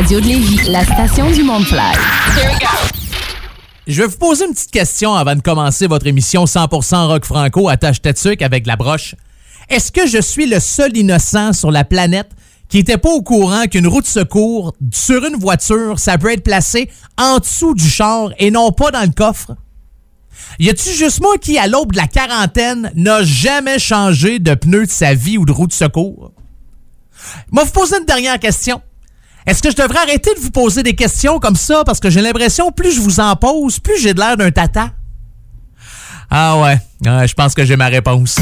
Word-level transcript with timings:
radio 0.00 0.18
de 0.18 0.28
Lévis, 0.28 0.70
la 0.70 0.82
station 0.82 1.30
du 1.30 1.42
Mont-Fly. 1.42 1.92
Je 3.86 4.00
vais 4.00 4.08
vous 4.08 4.16
poser 4.16 4.46
une 4.46 4.52
petite 4.52 4.70
question 4.70 5.12
avant 5.12 5.34
de 5.34 5.42
commencer 5.42 5.86
votre 5.86 6.06
émission 6.06 6.46
100% 6.46 7.06
rock 7.06 7.26
franco 7.26 7.68
à 7.68 7.76
tâche 7.76 8.00
tête 8.00 8.18
avec 8.40 8.66
la 8.66 8.76
broche. 8.76 9.14
Est-ce 9.68 9.92
que 9.92 10.06
je 10.06 10.18
suis 10.18 10.46
le 10.46 10.58
seul 10.58 10.96
innocent 10.96 11.52
sur 11.52 11.70
la 11.70 11.84
planète 11.84 12.30
qui 12.70 12.78
n'était 12.78 12.96
pas 12.96 13.10
au 13.10 13.20
courant 13.20 13.66
qu'une 13.66 13.86
roue 13.86 14.00
de 14.00 14.06
secours 14.06 14.74
sur 14.90 15.22
une 15.26 15.36
voiture, 15.36 15.98
ça 15.98 16.16
peut 16.16 16.32
être 16.32 16.44
placé 16.44 16.88
en 17.18 17.36
dessous 17.36 17.74
du 17.74 17.86
char 17.86 18.30
et 18.38 18.50
non 18.50 18.72
pas 18.72 18.90
dans 18.90 19.02
le 19.02 19.12
coffre? 19.12 19.54
Y 20.58 20.70
a-tu 20.70 20.94
juste 20.94 21.20
moi 21.20 21.36
qui, 21.36 21.58
à 21.58 21.66
l'aube 21.66 21.92
de 21.92 21.98
la 21.98 22.06
quarantaine, 22.06 22.90
n'a 22.94 23.22
jamais 23.22 23.78
changé 23.78 24.38
de 24.38 24.54
pneu 24.54 24.86
de 24.86 24.90
sa 24.90 25.12
vie 25.12 25.36
ou 25.36 25.44
de 25.44 25.52
roue 25.52 25.66
de 25.66 25.74
secours? 25.74 26.32
Moi, 27.50 27.64
vous 27.64 27.72
poser 27.72 27.98
une 27.98 28.06
dernière 28.06 28.40
question. 28.40 28.80
Est-ce 29.46 29.62
que 29.62 29.70
je 29.70 29.76
devrais 29.76 30.00
arrêter 30.00 30.34
de 30.34 30.40
vous 30.40 30.50
poser 30.50 30.82
des 30.82 30.94
questions 30.94 31.38
comme 31.38 31.56
ça 31.56 31.82
parce 31.84 32.00
que 32.00 32.10
j'ai 32.10 32.20
l'impression 32.20 32.70
plus 32.72 32.92
je 32.92 33.00
vous 33.00 33.20
en 33.20 33.36
pose, 33.36 33.78
plus 33.78 33.98
j'ai 33.98 34.14
de 34.14 34.20
l'air 34.20 34.36
d'un 34.36 34.50
tata? 34.50 34.90
Ah 36.30 36.58
ouais, 36.58 36.78
je 37.26 37.34
pense 37.34 37.54
que 37.54 37.64
j'ai 37.64 37.76
ma 37.76 37.88
réponse. 37.88 38.36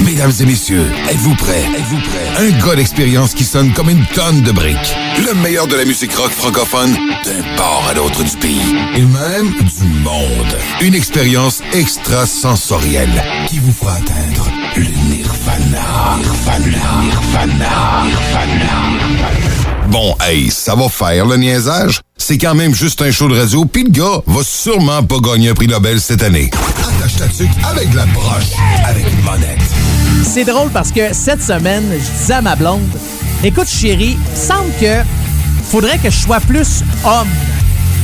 Mesdames 0.00 0.32
et 0.40 0.44
messieurs, 0.44 0.86
êtes-vous 1.08 1.34
prêts? 1.36 1.64
Êtes-vous 1.64 2.00
prêts? 2.00 2.46
Un 2.46 2.50
gars 2.64 2.76
d'expérience 2.76 3.32
qui 3.34 3.44
sonne 3.44 3.72
comme 3.72 3.90
une 3.90 4.04
tonne 4.06 4.42
de 4.42 4.52
briques. 4.52 4.94
Le 5.24 5.34
meilleur 5.34 5.66
de 5.66 5.76
la 5.76 5.84
musique 5.84 6.14
rock 6.14 6.30
francophone 6.30 6.92
d'un 7.24 7.56
port 7.56 7.84
à 7.88 7.94
l'autre 7.94 8.22
du 8.22 8.36
pays. 8.36 8.76
Et 8.96 9.02
même 9.02 9.50
du 9.52 9.84
monde. 10.02 10.56
Une 10.80 10.94
expérience 10.94 11.62
extrasensorielle 11.72 13.22
qui 13.48 13.58
vous 13.60 13.72
fera 13.72 13.94
atteindre 13.94 14.48
le 14.76 14.84
nirvana. 14.84 16.18
Nirvana. 16.18 17.02
Nirvana. 17.02 18.04
Nirvana. 18.04 19.43
Bon, 19.88 20.16
hey, 20.22 20.50
ça 20.50 20.74
va 20.74 20.88
faire 20.88 21.26
le 21.26 21.36
niaisage. 21.36 22.00
C'est 22.16 22.38
quand 22.38 22.54
même 22.54 22.74
juste 22.74 23.02
un 23.02 23.10
show 23.10 23.28
de 23.28 23.38
radio, 23.38 23.64
puis 23.64 23.84
le 23.84 23.90
gars 23.90 24.22
va 24.26 24.42
sûrement 24.42 25.02
pas 25.02 25.18
gagner 25.20 25.50
un 25.50 25.54
prix 25.54 25.66
Nobel 25.66 26.00
cette 26.00 26.22
année. 26.22 26.50
Attache 26.80 27.16
ta 27.16 27.28
tuque 27.28 27.50
avec 27.64 27.92
la 27.92 28.06
broche, 28.06 28.52
avec 28.86 29.04
une 29.12 29.22
monette. 29.22 29.60
C'est 30.24 30.44
drôle 30.44 30.70
parce 30.70 30.90
que 30.90 31.12
cette 31.12 31.42
semaine, 31.42 31.84
je 31.92 32.18
disais 32.18 32.34
à 32.34 32.40
ma 32.40 32.56
blonde, 32.56 32.80
écoute 33.42 33.68
chérie, 33.68 34.16
il 34.18 34.38
semble 34.38 34.72
que 34.80 35.02
faudrait 35.70 35.98
que 35.98 36.10
je 36.10 36.16
sois 36.16 36.40
plus 36.40 36.82
homme. 37.04 37.28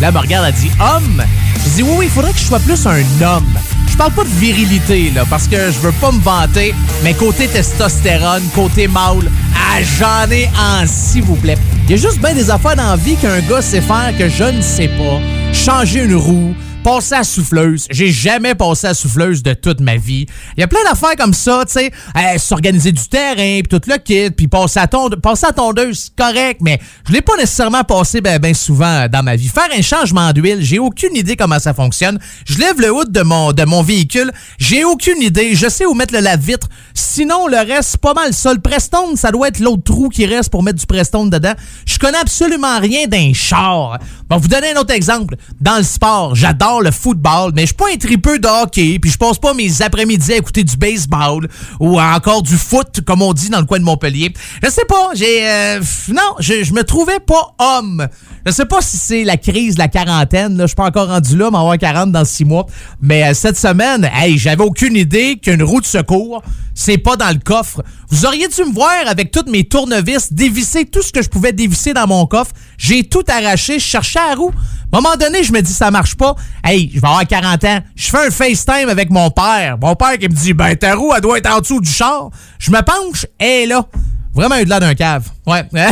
Là, 0.01 0.09
elle 0.09 0.15
me 0.15 0.19
regarde, 0.19 0.47
elle 0.49 0.55
dit 0.55 0.71
homme? 0.81 1.23
Je 1.65 1.71
dis 1.77 1.83
oui, 1.83 1.95
oui, 1.99 2.05
il 2.07 2.11
faudrait 2.11 2.33
que 2.33 2.39
je 2.39 2.45
sois 2.45 2.61
plus 2.61 2.87
un 2.87 3.03
homme. 3.23 3.59
Je 3.91 3.97
parle 3.97 4.13
pas 4.13 4.25
de 4.25 4.29
virilité, 4.29 5.11
là, 5.15 5.25
parce 5.29 5.47
que 5.47 5.57
je 5.57 5.79
veux 5.81 5.93
pas 5.93 6.13
me 6.13 6.21
vanter, 6.21 6.75
mais 7.03 7.13
côté 7.13 7.49
testostérone, 7.49 8.43
côté 8.55 8.89
mâle, 8.89 9.31
ah, 9.55 9.83
j'en 9.99 10.31
ai 10.31 10.49
en 10.57 10.87
s'il 10.87 11.25
vous 11.25 11.35
plaît. 11.35 11.59
Il 11.85 11.91
y 11.91 11.95
a 11.95 11.97
juste 11.97 12.21
bien 12.21 12.33
des 12.33 12.51
affaires 12.51 12.77
dans 12.77 12.97
vie 12.97 13.17
qu'un 13.17 13.41
gars 13.41 13.61
sait 13.61 13.81
faire 13.81 14.15
que 14.17 14.29
je 14.29 14.45
ne 14.45 14.63
sais 14.63 14.89
pas. 14.89 15.21
Changer 15.53 16.05
une 16.05 16.15
roue, 16.15 16.55
passer 16.83 17.15
à 17.15 17.25
souffleuse. 17.25 17.87
J'ai 17.91 18.11
jamais 18.11 18.55
passé 18.55 18.87
à 18.87 18.95
souffleuse 18.95 19.43
de 19.43 19.53
toute 19.53 19.81
ma 19.81 19.97
vie. 19.97 20.27
Il 20.57 20.61
y 20.61 20.63
a 20.63 20.69
plein 20.69 20.83
d'affaires 20.85 21.17
comme 21.17 21.35
ça, 21.35 21.65
tu 21.67 21.73
sais, 21.73 21.91
euh, 22.17 22.39
s'organiser 22.39 22.93
du 22.93 23.07
terrain, 23.07 23.61
puis 23.61 23.69
tout 23.69 23.81
le 23.87 23.99
kit, 23.99 24.31
puis 24.31 24.49
passer 24.49 24.81
à, 24.81 24.87
tonde, 24.87 25.17
passer 25.17 25.47
à 25.47 25.53
tondeuse, 25.53 26.11
correct, 26.17 26.61
mais 26.63 26.81
je 27.07 27.13
l'ai 27.13 27.21
pas 27.21 27.37
nécessairement 27.37 27.85
passé 27.85 28.21
ben, 28.21 28.39
ben 28.39 28.55
souvent 28.55 29.07
dans 29.09 29.23
ma 29.23 29.37
vie. 29.37 29.49
Faire 29.49 29.69
un 29.77 29.83
changement 29.83 30.33
d'huile, 30.33 30.59
j'ai 30.63 30.79
aucune 30.79 31.15
idée 31.17 31.37
comment 31.37 31.59
ça 31.59 31.75
fonctionne. 31.75 32.19
Je 32.47 32.59
lève 32.59 32.81
le 32.81 32.91
hood 32.93 33.13
de 33.13 33.23
mon, 33.23 33.53
de 33.53 33.65
mon 33.65 33.83
véhicule, 33.83 34.33
j'ai 34.59 34.85
aucune 34.85 35.23
idée. 35.23 35.55
Je 35.55 35.69
sais 35.69 35.85
où 35.87 35.95
mettre 35.95 36.15
le 36.15 36.21
lave-vitre. 36.21 36.69
Sinon, 36.95 37.47
le 37.47 37.59
reste, 37.59 37.99
pas 37.99 38.15
mal 38.15 38.33
ça. 38.33 38.53
Le 38.53 38.61
Prestone, 38.61 39.17
ça 39.17 39.31
doit 39.31 39.49
être 39.49 39.61
l'autre 39.61 39.83
trou 39.83 40.09
qui 40.09 40.27
reste 40.27 40.51
pour 40.51 40.63
mettre 40.63 40.79
du 40.79 40.87
Prestone 40.87 41.29
dedans. 41.31 41.55
Je 41.87 41.99
connais 41.99 42.19
absolument 42.19 42.79
rien 42.79 43.07
d'un 43.07 43.33
char. 43.35 43.99
Bon, 44.29 44.39
vous 44.39 44.49
donner 44.49 44.73
un 44.73 44.81
autre 44.81 44.95
exemple. 44.95 45.37
Dans 45.61 45.77
le 45.77 45.83
sport, 45.83 46.35
j'adore 46.35 46.70
le 46.79 46.93
football, 46.93 47.53
mais 47.55 47.63
je 47.63 47.67
suis 47.67 47.75
pas 47.75 47.87
un 47.93 47.97
tripeux 47.97 48.39
de 48.39 48.47
hockey, 48.47 48.99
puis 49.01 49.11
je 49.11 49.19
passe 49.19 49.39
pas 49.39 49.53
mes 49.55 49.83
après-midi 49.83 50.33
à 50.33 50.37
écouter 50.37 50.63
du 50.63 50.77
baseball 50.77 51.49
ou 51.81 52.01
encore 52.01 52.43
du 52.43 52.57
foot, 52.57 53.01
comme 53.05 53.23
on 53.23 53.33
dit 53.33 53.49
dans 53.49 53.59
le 53.59 53.65
coin 53.67 53.81
de 53.81 53.85
Montpellier. 53.85 54.33
Je 54.63 54.71
sais 54.71 54.85
pas, 54.85 55.11
j'ai... 55.15 55.49
Euh, 55.49 55.81
non, 56.09 56.37
je, 56.39 56.73
me 56.73 56.85
trouvais 56.85 57.19
pas 57.19 57.55
homme. 57.59 58.07
Je 58.47 58.53
sais 58.53 58.67
pas 58.67 58.81
si 58.81 58.97
c'est 58.97 59.25
la 59.25 59.37
crise 59.37 59.77
la 59.77 59.89
quarantaine, 59.89 60.57
là, 60.57 60.65
je 60.65 60.69
suis 60.69 60.77
pas 60.77 60.87
encore 60.87 61.09
rendu 61.09 61.37
là, 61.37 61.47
avoir 61.47 61.77
40 61.77 62.13
dans 62.13 62.25
six 62.25 62.45
mois, 62.45 62.67
mais 63.01 63.25
euh, 63.25 63.35
cette 63.35 63.57
semaine, 63.57 64.09
hey, 64.15 64.39
j'avais 64.39 64.63
aucune 64.63 64.97
idée 64.97 65.39
qu'une 65.43 65.63
roue 65.63 65.81
de 65.81 65.87
secours, 65.87 66.43
c'est 66.75 66.99
pas 66.99 67.17
dans 67.17 67.29
le 67.29 67.41
coffre. 67.43 67.83
Vous 68.09 68.27
auriez 68.27 68.49
dû 68.49 68.63
me 68.65 68.73
voir 68.73 68.91
avec 69.07 69.31
toutes 69.31 69.49
mes 69.49 69.65
tournevis, 69.65 70.33
dévisser 70.33 70.85
tout 70.85 71.03
ce 71.03 71.13
que 71.13 71.23
je 71.23 71.29
pouvais 71.29 71.53
dévisser 71.53 71.93
dans 71.93 72.07
mon 72.07 72.27
coffre. 72.27 72.53
J'ai 72.81 73.05
tout 73.05 73.23
arraché, 73.29 73.79
je 73.79 73.85
cherchais 73.85 74.19
la 74.19 74.35
roue. 74.35 74.53
À 74.91 74.97
un 74.97 75.01
moment 75.03 75.15
donné, 75.15 75.45
je 75.45 75.53
me 75.53 75.61
dis, 75.61 75.73
ça 75.73 75.91
marche 75.91 76.15
pas. 76.17 76.35
Hey, 76.65 76.91
je 76.95 76.99
vais 76.99 77.07
avoir 77.07 77.27
40 77.27 77.63
ans. 77.65 77.79
Je 77.95 78.09
fais 78.09 78.27
un 78.27 78.31
FaceTime 78.31 78.89
avec 78.89 79.11
mon 79.11 79.31
père. 79.31 79.77
Mon 79.79 79.95
père 79.95 80.17
qui 80.19 80.29
me 80.29 80.35
dit, 80.35 80.55
ben, 80.55 80.75
ta 80.75 80.95
roue, 80.95 81.13
elle 81.15 81.21
doit 81.21 81.37
être 81.37 81.55
en 81.55 81.61
dessous 81.61 81.81
du 81.83 81.91
char. 81.91 82.31
Je 82.59 82.71
me 82.71 82.81
penche, 82.81 83.27
et 83.39 83.67
là. 83.67 83.87
Vraiment 84.33 84.57
eu 84.57 84.65
de 84.65 84.71
l'air 84.71 84.81
d'un 84.81 84.95
cave. 84.95 85.29
Ouais. 85.47 85.65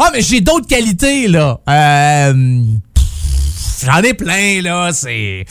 Ah, 0.00 0.10
mais 0.12 0.22
j'ai 0.22 0.40
d'autres 0.40 0.66
qualités, 0.66 1.28
là. 1.28 1.58
Euh, 1.68 2.62
J'en 3.84 4.02
ai 4.02 4.14
plein, 4.14 4.62
là. 4.62 4.90
C'est. 4.92 5.44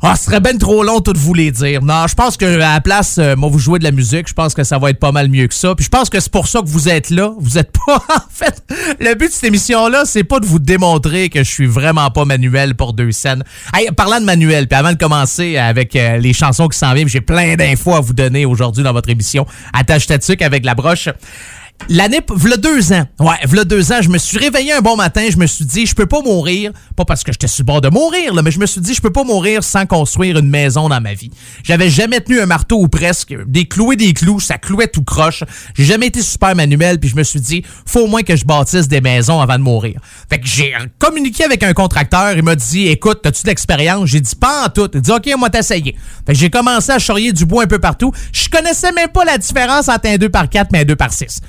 Ah, 0.00 0.14
ce 0.16 0.24
serait 0.26 0.40
bien 0.40 0.56
trop 0.56 0.84
long 0.84 1.00
tout 1.00 1.12
vous 1.16 1.34
les 1.34 1.50
dire. 1.50 1.82
Non, 1.82 2.06
je 2.06 2.14
pense 2.14 2.36
que 2.36 2.44
à 2.44 2.74
la 2.74 2.80
place, 2.80 3.18
euh, 3.18 3.34
moi, 3.36 3.48
vous 3.50 3.58
jouez 3.58 3.78
de 3.78 3.84
la 3.84 3.90
musique, 3.90 4.28
je 4.28 4.32
pense 4.32 4.54
que 4.54 4.62
ça 4.62 4.78
va 4.78 4.90
être 4.90 5.00
pas 5.00 5.10
mal 5.10 5.28
mieux 5.28 5.48
que 5.48 5.54
ça. 5.54 5.74
Puis 5.74 5.84
je 5.84 5.90
pense 5.90 6.08
que 6.08 6.20
c'est 6.20 6.30
pour 6.30 6.46
ça 6.46 6.60
que 6.60 6.68
vous 6.68 6.88
êtes 6.88 7.10
là. 7.10 7.32
Vous 7.38 7.58
êtes 7.58 7.72
pas. 7.72 7.96
en 8.16 8.30
fait, 8.30 8.62
le 9.00 9.14
but 9.14 9.26
de 9.26 9.32
cette 9.32 9.44
émission-là, 9.44 10.04
c'est 10.04 10.24
pas 10.24 10.38
de 10.40 10.46
vous 10.46 10.60
démontrer 10.60 11.28
que 11.28 11.42
je 11.42 11.50
suis 11.50 11.66
vraiment 11.66 12.10
pas 12.10 12.24
manuel 12.24 12.76
pour 12.76 12.92
deux 12.92 13.10
scènes. 13.10 13.42
Hey, 13.74 13.90
parlant 13.90 14.20
de 14.20 14.24
manuel, 14.24 14.68
puis 14.68 14.78
avant 14.78 14.92
de 14.92 14.98
commencer 14.98 15.58
avec 15.58 15.96
euh, 15.96 16.18
les 16.18 16.32
chansons 16.32 16.68
qui 16.68 16.78
s'en 16.78 16.94
viennent, 16.94 17.08
j'ai 17.08 17.20
plein 17.20 17.56
d'infos 17.56 17.94
à 17.94 18.00
vous 18.00 18.14
donner 18.14 18.46
aujourd'hui 18.46 18.84
dans 18.84 18.92
votre 18.92 19.08
émission. 19.08 19.46
Attache 19.72 20.06
ta 20.06 20.18
avec 20.40 20.64
la 20.64 20.74
broche. 20.74 21.08
L'année, 21.90 22.20
v'là 22.28 22.58
deux 22.58 22.92
ans. 22.92 23.06
Ouais, 23.18 23.36
v'là 23.46 23.64
deux 23.64 23.92
ans, 23.92 24.02
je 24.02 24.10
me 24.10 24.18
suis 24.18 24.36
réveillé 24.36 24.72
un 24.72 24.80
bon 24.80 24.94
matin, 24.94 25.26
je 25.30 25.38
me 25.38 25.46
suis 25.46 25.64
dit, 25.64 25.86
je 25.86 25.94
peux 25.94 26.04
pas 26.04 26.20
mourir. 26.20 26.72
Pas 26.96 27.06
parce 27.06 27.24
que 27.24 27.32
j'étais 27.32 27.46
sur 27.46 27.62
le 27.62 27.66
bord 27.66 27.80
de 27.80 27.88
mourir, 27.88 28.34
mais 28.42 28.50
je 28.50 28.58
me 28.58 28.66
suis 28.66 28.82
dit, 28.82 28.92
je 28.92 29.00
peux 29.00 29.12
pas 29.12 29.24
mourir 29.24 29.64
sans 29.64 29.86
construire 29.86 30.36
une 30.36 30.50
maison 30.50 30.90
dans 30.90 31.00
ma 31.00 31.14
vie. 31.14 31.30
J'avais 31.62 31.88
jamais 31.88 32.20
tenu 32.20 32.40
un 32.40 32.46
marteau 32.46 32.78
ou 32.78 32.88
presque. 32.88 33.34
Des 33.46 33.64
clous 33.64 33.92
et 33.92 33.96
des 33.96 34.12
clous, 34.12 34.38
ça 34.38 34.58
clouait 34.58 34.88
tout 34.88 35.02
croche. 35.02 35.44
J'ai 35.74 35.84
jamais 35.84 36.08
été 36.08 36.20
super 36.20 36.54
manuel, 36.54 37.00
puis 37.00 37.08
je 37.08 37.16
me 37.16 37.22
suis 37.22 37.40
dit, 37.40 37.64
faut 37.86 38.00
au 38.00 38.06
moins 38.06 38.22
que 38.22 38.36
je 38.36 38.44
bâtisse 38.44 38.88
des 38.88 39.00
maisons 39.00 39.40
avant 39.40 39.56
de 39.56 39.62
mourir. 39.62 39.98
Fait 40.28 40.38
que 40.38 40.46
j'ai 40.46 40.74
communiqué 40.98 41.44
avec 41.44 41.62
un 41.62 41.72
contracteur, 41.72 42.32
il 42.36 42.42
m'a 42.42 42.54
dit, 42.54 42.88
écoute, 42.88 43.24
as-tu 43.24 43.44
de 43.44 43.48
l'expérience? 43.48 44.10
J'ai 44.10 44.20
dit, 44.20 44.36
pas 44.36 44.66
en 44.66 44.68
tout. 44.68 44.90
Il 44.92 45.00
dit, 45.00 45.10
OK, 45.10 45.26
moi 45.38 45.48
t'essayer. 45.48 45.96
Fait 46.26 46.34
que 46.34 46.38
j'ai 46.38 46.50
commencé 46.50 46.92
à 46.92 46.98
charrier 46.98 47.32
du 47.32 47.46
bois 47.46 47.62
un 47.62 47.66
peu 47.66 47.78
partout. 47.78 48.12
Je 48.32 48.48
connaissais 48.50 48.92
même 48.92 49.08
pas 49.08 49.24
la 49.24 49.38
différence 49.38 49.88
entre 49.88 50.06
un 50.06 50.18
2 50.18 50.28
par 50.28 50.50
4 50.50 50.74
et 50.74 50.80
un 50.80 50.84
2 50.84 50.94
par 50.94 51.14
6 51.14 51.40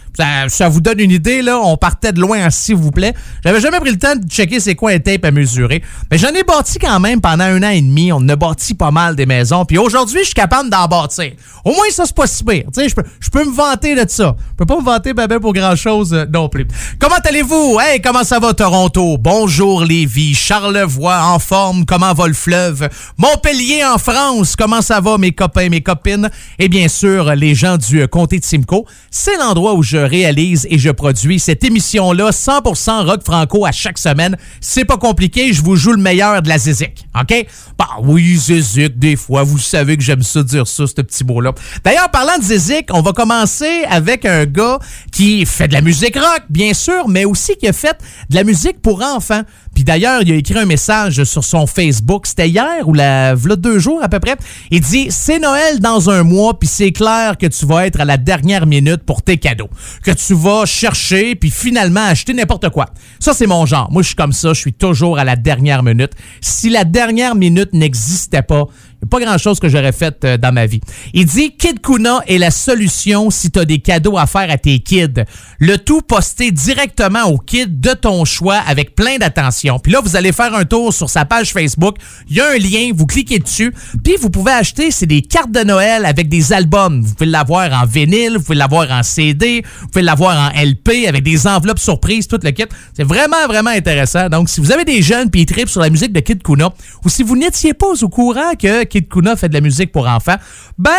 ça, 0.48 0.70
vous 0.70 0.82
donne 0.82 1.00
une 1.00 1.12
idée, 1.12 1.42
là. 1.42 1.60
On 1.60 1.78
partait 1.78 2.12
de 2.12 2.20
loin, 2.20 2.50
s'il 2.50 2.76
vous 2.76 2.92
plaît. 2.92 3.14
J'avais 3.44 3.60
jamais 3.60 3.80
pris 3.80 3.92
le 3.92 3.98
temps 3.98 4.16
de 4.16 4.28
checker 4.28 4.60
c'est 4.60 4.76
quoi 4.76 4.92
un 4.92 5.00
tape 5.00 5.26
à 5.26 5.32
mesurer. 5.32 5.82
Mais 6.12 6.18
j'en 6.18 6.30
ai 6.30 6.44
bâti 6.44 6.80
quand 6.80 7.00
même 7.00 7.22
pendant 7.22 7.46
un 7.46 7.64
an 7.64 7.70
et 7.70 7.82
demi. 7.82 8.12
On 8.12 8.28
a 8.28 8.36
bâti 8.36 8.74
pas 8.74 8.92
mal 8.92 9.16
des 9.16 9.26
maisons. 9.26 9.66
Puis 9.66 9.78
aujourd'hui, 9.78 10.20
je 10.22 10.26
suis 10.26 10.34
capable 10.34 10.70
d'en 10.70 10.88
bâtir. 10.88 11.32
Au 11.64 11.72
moins, 11.72 11.86
ça, 11.92 12.06
c'est 12.06 12.16
pas 12.16 12.28
si. 12.28 12.44
Tu 12.44 12.64
sais, 12.74 12.90
je 12.90 13.30
peux, 13.30 13.46
me 13.46 13.52
vanter 13.52 13.96
de 13.96 14.10
ça. 14.10 14.36
Je 14.52 14.56
peux 14.58 14.66
pas 14.66 14.80
me 14.80 14.84
vanter, 14.84 15.14
ben 15.14 15.28
pour 15.40 15.54
grand-chose 15.54 16.14
euh, 16.14 16.26
non 16.32 16.50
plus. 16.50 16.68
Comment 17.00 17.18
allez-vous? 17.24 17.80
Hey, 17.80 18.02
comment 18.02 18.24
ça 18.24 18.40
va, 18.40 18.54
Toronto? 18.54 19.18
Bonjour, 19.18 19.84
Lévis. 19.84 20.36
Charlevoix, 20.36 21.22
en 21.24 21.40
forme. 21.40 21.86
Comment 21.86 22.14
va 22.14 22.28
le 22.28 22.34
fleuve? 22.34 22.90
Montpellier, 23.18 23.84
en 23.86 23.98
France. 23.98 24.56
Comment 24.56 24.82
ça 24.82 25.00
va, 25.00 25.18
mes 25.18 25.32
copains, 25.32 25.70
mes 25.70 25.82
copines? 25.82 26.30
Et 26.58 26.70
bien 26.70 26.88
sûr, 26.88 27.36
les 27.36 27.56
gens 27.56 27.78
du 27.78 28.02
euh, 28.02 28.08
comté 28.08 28.40
de 28.40 28.46
Simcoe. 28.46 28.86
C'est 29.12 29.38
l'endroit 29.38 29.74
où 29.76 29.84
je 29.84 29.98
réalise 30.10 30.68
et 30.70 30.78
je 30.78 30.90
produis 30.90 31.40
cette 31.40 31.64
émission-là 31.64 32.32
100% 32.32 33.06
rock 33.06 33.22
franco 33.24 33.66
à 33.66 33.72
chaque 33.72 33.98
semaine. 33.98 34.36
C'est 34.60 34.86
pas 34.86 34.98
compliqué, 34.98 35.54
je 35.54 35.64
vous 35.64 35.76
joue 35.76 35.92
le 35.92 36.02
meilleur 36.02 36.42
de 36.42 36.50
la 36.50 36.58
zizik, 36.58 37.06
OK? 37.20 37.46
Bah 37.78 37.88
oui, 38.02 38.36
zizik, 38.36 38.98
des 39.00 39.16
fois, 39.16 39.44
vous 39.44 39.58
savez 39.58 39.96
que 39.96 40.04
j'aime 40.04 40.24
ça 40.24 40.44
dire 40.44 40.68
ça, 40.68 40.88
ce 40.88 40.94
petit 40.94 41.24
mot-là. 41.24 41.54
D'ailleurs, 41.84 42.10
parlant 42.12 42.38
de 42.38 42.44
zizik, 42.44 42.88
on 42.92 43.02
va 43.02 43.14
commencer 43.14 43.84
avec 43.90 44.26
un 44.26 44.46
gars 44.46 44.80
qui 45.12 45.46
fait 45.46 45.68
de 45.68 45.74
la 45.74 45.82
musique 45.82 46.16
rock, 46.16 46.44
bien 46.50 46.74
sûr, 46.74 47.08
mais 47.08 47.26
aussi 47.26 47.56
qui 47.56 47.68
a 47.68 47.74
fait 47.74 47.98
de 48.30 48.36
la 48.36 48.44
musique 48.44 48.82
pour 48.82 49.02
enfants. 49.04 49.44
Puis 49.74 49.84
d'ailleurs, 49.84 50.22
il 50.24 50.32
a 50.32 50.36
écrit 50.36 50.58
un 50.58 50.66
message 50.66 51.24
sur 51.24 51.44
son 51.44 51.66
Facebook, 51.68 52.28
c'était 52.28 52.50
hier 52.50 52.88
ou 52.88 52.94
la 52.94 53.36
voilà 53.36 53.56
deux 53.56 53.80
jours 53.80 54.00
à 54.04 54.10
peu 54.10 54.20
près. 54.20 54.36
Il 54.72 54.82
dit 54.82 55.08
"C'est 55.10 55.40
Noël 55.40 55.80
dans 55.80 56.10
un 56.10 56.24
mois, 56.24 56.58
puis 56.60 56.68
c'est 56.68 56.92
clair 56.92 57.38
que 57.38 57.46
tu 57.46 57.66
vas 57.66 57.86
être 57.86 58.02
à 58.02 58.06
la 58.06 58.18
dernière 58.18 58.66
minute 58.66 59.04
pour 59.04 59.22
tes 59.22 59.38
cadeaux, 59.38 59.70
que 60.04 60.12
tu 60.12 60.34
vas 60.34 60.66
chercher 60.66 61.36
puis 61.36 61.52
finalement 61.52 62.06
acheter 62.06 62.34
n'importe 62.34 62.70
quoi." 62.70 62.88
Ça 63.20 63.34
c'est 63.34 63.48
mon 63.48 63.66
genre. 63.66 63.90
Moi 63.92 64.02
je 64.02 64.08
suis 64.08 64.16
comme 64.16 64.34
ça, 64.34 64.54
je 64.54 64.60
suis 64.60 64.74
toujours 64.74 65.18
à 65.18 65.24
la 65.24 65.36
dernière 65.36 65.84
minute. 65.84 66.12
Si 66.42 66.70
la 66.70 66.84
dernière 66.84 67.36
minute 67.36 67.74
n'existait 67.74 68.42
pas, 68.42 68.66
pas 69.08 69.20
grand-chose 69.20 69.60
que 69.60 69.70
j'aurais 69.70 69.92
fait 69.92 70.24
euh, 70.24 70.38
dans 70.38 70.52
ma 70.52 70.66
vie. 70.66 70.82
Il 71.14 71.26
dit 71.26 71.56
Kid 71.56 71.82
Kuna 71.82 72.20
est 72.28 72.38
la 72.38 72.52
solution 72.52 73.30
si 73.30 73.50
tu 73.52 73.60
as 73.60 73.66
des 73.66 73.80
cadeaux 73.80 74.18
à 74.18 74.28
faire 74.28 74.50
à 74.50 74.58
tes 74.58 74.80
kids. 74.80 75.24
Le 75.60 75.78
tout 75.78 76.02
posté 76.02 76.52
directement 76.52 77.24
au 77.26 77.38
kid 77.38 77.80
de 77.80 77.92
ton 77.92 78.26
choix 78.26 78.58
avec 78.68 78.96
plein 78.96 79.18
d'attention. 79.18 79.80
Puis 79.80 79.92
là, 79.92 80.02
vous 80.04 80.16
allez 80.16 80.32
faire 80.32 80.54
un 80.54 80.66
tour 80.66 80.94
sur 80.94 81.10
sa 81.10 81.26
page 81.26 81.54
Facebook. 81.54 81.98
Il 82.30 82.38
y 82.38 82.42
a 82.42 82.50
un 82.50 82.58
lien, 82.58 82.92
vous 82.94 83.06
cliquez 83.06 83.40
dessus. 83.40 83.74
Puis 84.04 84.16
vous 84.20 84.30
pouvez 84.30 84.52
acheter, 84.52 84.92
c'est 84.92 85.06
des 85.06 85.22
cartes 85.22 85.52
de 85.52 85.62
Noël 85.62 86.06
avec 86.06 86.30
des 86.30 86.52
albums. 86.54 87.02
Vous 87.02 87.14
pouvez 87.14 87.30
l'avoir 87.30 87.72
en 87.82 87.86
vinyle, 87.86 88.38
vous 88.38 88.44
pouvez 88.44 88.58
l'avoir 88.58 88.92
en 88.92 89.04
CD, 89.04 89.64
vous 89.82 89.88
pouvez 89.88 90.04
l'avoir 90.04 90.52
en 90.52 90.62
LP 90.62 91.08
avec 91.08 91.24
des 91.24 91.48
enveloppes 91.48 91.80
surprises, 91.80 92.28
tout 92.28 92.40
le 92.44 92.52
kit. 92.52 92.66
C'est 92.94 93.04
vraiment, 93.04 93.48
vraiment 93.48 93.70
intéressant. 93.72 94.30
Donc, 94.30 94.50
si 94.50 94.60
vous 94.60 94.72
avez 94.72 94.86
des 94.86 95.02
jeunes 95.02 95.30
puis 95.30 95.42
ils 95.42 95.46
tripent 95.46 95.70
sur 95.70 95.82
la 95.82 95.90
musique 95.90 96.12
de 96.12 96.20
Kid 96.20 96.44
Kuna, 96.44 96.72
ou 97.06 97.10
si 97.10 97.24
vous 97.24 97.38
n'étiez 97.38 97.74
pas 97.74 97.88
au 98.02 98.10
courant 98.10 98.54
que 98.60 98.84
Kid 98.90 99.08
Kuna 99.08 99.36
fait 99.36 99.50
de 99.50 99.54
la 99.54 99.62
musique 99.62 99.92
pour 99.92 100.08
enfants, 100.08 100.38
ben, 100.78 100.92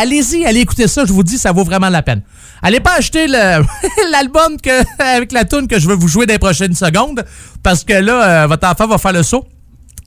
allez-y, 0.00 0.44
allez 0.44 0.60
écouter 0.60 0.88
ça. 0.88 1.04
Je 1.04 1.12
vous 1.12 1.22
dis, 1.22 1.38
ça 1.38 1.52
vaut 1.52 1.64
vraiment 1.64 1.88
la 1.88 2.02
peine. 2.02 2.22
Allez 2.62 2.80
pas 2.80 2.96
acheter 2.96 3.26
l'album 4.12 4.56
avec 4.98 5.32
la 5.32 5.44
tune 5.44 5.68
que 5.68 5.78
je 5.78 5.88
vais 5.88 5.96
vous 5.96 6.08
jouer 6.08 6.26
dans 6.26 6.34
les 6.34 6.38
prochaines 6.38 6.74
secondes, 6.74 7.24
parce 7.62 7.84
que 7.84 7.94
là, 7.94 8.44
euh, 8.44 8.46
votre 8.46 8.68
enfant 8.68 8.86
va 8.86 8.98
faire 8.98 9.12
le 9.12 9.22
saut. 9.22 9.46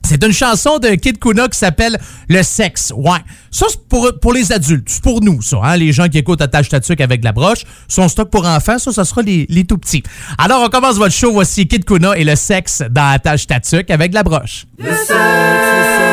C'est 0.04 0.22
une 0.24 0.32
chanson 0.32 0.78
de 0.78 0.88
Kid 0.90 1.18
Kuna 1.18 1.48
qui 1.48 1.58
s'appelle 1.58 1.98
Le 2.28 2.42
sexe. 2.42 2.92
Ouais. 2.94 3.20
Ça, 3.50 3.66
c'est 3.70 3.88
pour, 3.88 4.32
les 4.32 4.52
adultes. 4.52 4.88
C'est 4.88 5.02
pour 5.02 5.22
nous, 5.22 5.40
ça. 5.42 5.58
Hein? 5.62 5.76
Les 5.76 5.92
gens 5.92 6.08
qui 6.08 6.18
écoutent 6.18 6.42
Attache 6.42 6.68
Tatuc 6.68 7.00
avec 7.00 7.22
la 7.22 7.32
broche. 7.32 7.64
Son 7.88 8.08
stock 8.08 8.30
pour 8.30 8.46
enfants, 8.46 8.78
ça, 8.78 8.92
ça 8.92 9.04
sera 9.04 9.22
les, 9.22 9.64
tout 9.64 9.78
petits. 9.78 10.02
Alors, 10.38 10.62
on 10.62 10.68
commence 10.68 10.96
votre 10.96 11.14
show. 11.14 11.32
Voici 11.32 11.68
Kid 11.68 11.84
Kuna 11.84 12.16
et 12.16 12.24
le 12.24 12.36
sexe 12.36 12.82
dans 12.90 13.12
Attache 13.12 13.46
Tatuc 13.46 13.90
avec 13.90 14.12
la 14.12 14.22
broche. 14.22 14.66
Le 14.78 14.90
sexe, 14.90 16.11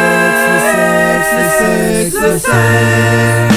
sexe, 1.60 2.22
le 2.22 2.40
sexe, 2.40 3.49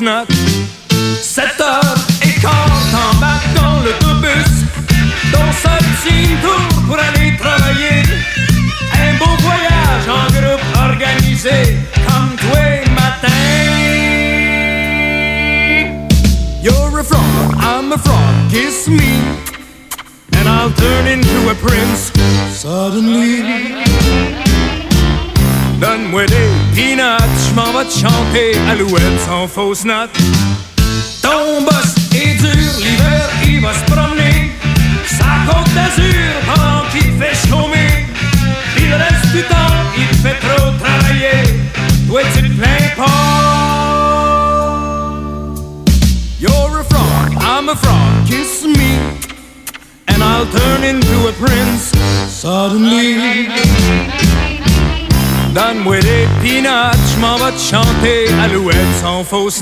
sans 0.00 0.39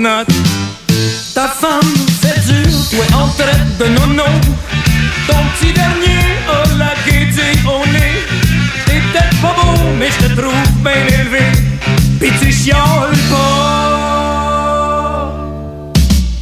note. 0.00 0.28
Ta 1.34 1.48
femme 1.48 1.94
fait 2.20 2.40
dur, 2.46 2.70
toi 2.90 3.04
en 3.20 3.28
traite 3.28 3.78
de 3.78 3.86
nono. 3.86 4.24
Ton 5.26 5.42
petit 5.54 5.72
dernier 5.72 6.24
a 6.48 6.62
la 6.76 6.94
gaieté 7.06 7.58
au 7.66 7.86
nez. 7.86 8.14
T'es 8.86 9.00
peut-être 9.00 9.40
pas 9.40 9.54
beau, 9.60 9.78
mais 9.98 10.08
je 10.10 10.26
te 10.26 10.32
trouve 10.40 10.70
bien 10.82 11.06
élevé. 11.18 11.44
Pis 12.20 12.32
tu 12.40 12.52
chiales 12.52 13.18
pas. 13.30 13.68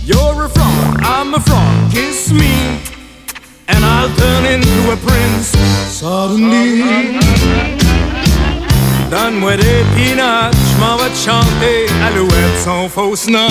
You're 0.07 0.45
a 0.45 0.49
frog, 0.49 1.01
I'm 1.03 1.35
a 1.35 1.41
frog, 1.41 1.91
kiss 1.93 2.31
me. 2.33 2.81
And 3.69 3.85
I'll 3.85 4.11
turn 4.17 4.45
into 4.47 4.93
a 4.93 4.97
prince 4.97 5.53
suddenly. 5.91 7.19
Donne-moi 9.11 9.57
des 9.57 9.85
peanuts, 9.95 10.65
te 11.11 11.18
chanter 11.18 11.87
note. 13.28 13.50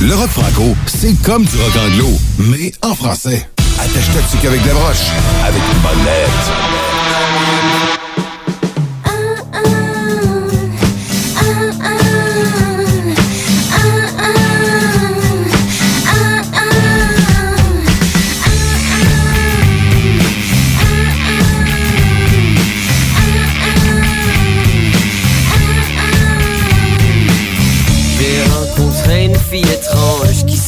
Le 0.00 0.14
rock 0.14 0.30
franco, 0.30 0.76
c'est 0.86 1.14
comme 1.22 1.44
du 1.44 1.56
rock 1.56 1.76
anglo, 1.76 2.08
mais 2.38 2.72
en 2.82 2.94
français. 2.94 3.48
Attache-toi 3.78 4.20
avec 4.48 4.62
des 4.62 4.70
broches, 4.70 5.10
avec 5.44 5.62
une 5.72 5.80
bonne 5.80 6.04
lettre. 6.04 6.89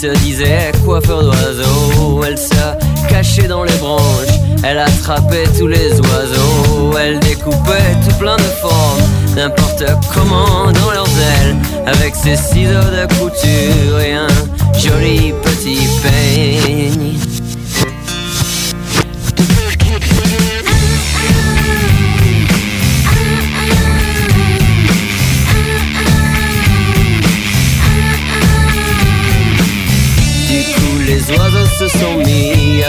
Se 0.02 0.08
disait 0.18 0.72
coiffeur 0.84 1.22
d'oiseaux. 1.22 2.24
Elle 2.26 2.36
se 2.36 2.54
cachait 3.08 3.46
dans 3.46 3.62
les 3.62 3.74
branches, 3.74 4.36
elle 4.64 4.78
attrapait 4.78 5.44
tous 5.56 5.68
les 5.68 5.92
oiseaux. 6.00 6.98
Elle 6.98 7.20
découpait 7.20 7.94
tout 8.04 8.16
plein 8.16 8.36
de 8.36 8.50
formes, 8.60 9.00
n'importe 9.36 9.84
comment 10.12 10.72
dans 10.72 10.90
leurs 10.90 11.06
ailes. 11.06 11.56
Avec 11.86 12.16
ses 12.16 12.34
ciseaux 12.34 12.90
de 12.98 13.06
couture 13.14 14.00
et 14.00 14.14
un 14.14 14.26
joli 14.76 15.32
petit 15.44 15.86
peigne. 16.02 17.31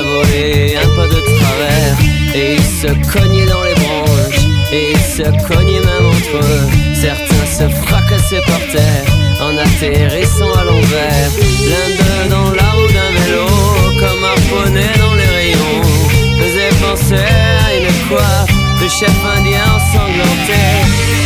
Voler 0.02 0.76
un 0.76 0.90
pas 0.96 1.08
de 1.08 1.22
travers. 1.22 1.98
Et 2.36 2.56
ils 2.56 2.62
se 2.82 2.88
cognaient 3.12 3.46
dans 3.46 3.64
les 3.64 3.76
branches. 3.76 4.46
Et 4.72 4.92
ils 4.92 5.08
se 5.18 5.24
cognaient 5.48 5.80
même 5.80 6.06
entre 6.06 6.38
eux. 6.44 6.68
Certains 6.96 7.46
se 7.46 7.70
fracassaient 7.86 8.42
par 8.48 8.60
terre 8.72 9.06
En 9.40 9.58
atterrissant 9.58 10.54
à 10.54 10.64
l'envers. 10.64 11.32
L'un 11.70 11.90
d'eux 11.98 12.30
dans 12.30 12.52
la 12.52 12.70
roue 12.72 12.88
d'un 12.88 13.12
vélo 13.18 13.46
Comme 14.00 14.24
harponné 14.24 14.88
dans 15.00 15.16
les 15.16 15.26
rayons. 15.26 15.82
Faisait 16.40 16.76
penser 16.82 17.16
à 17.16 17.76
une 17.76 18.08
coiffe 18.08 18.50
De 18.82 18.88
chef 18.88 19.18
indien 19.38 19.64
ensanglanté 19.76 21.24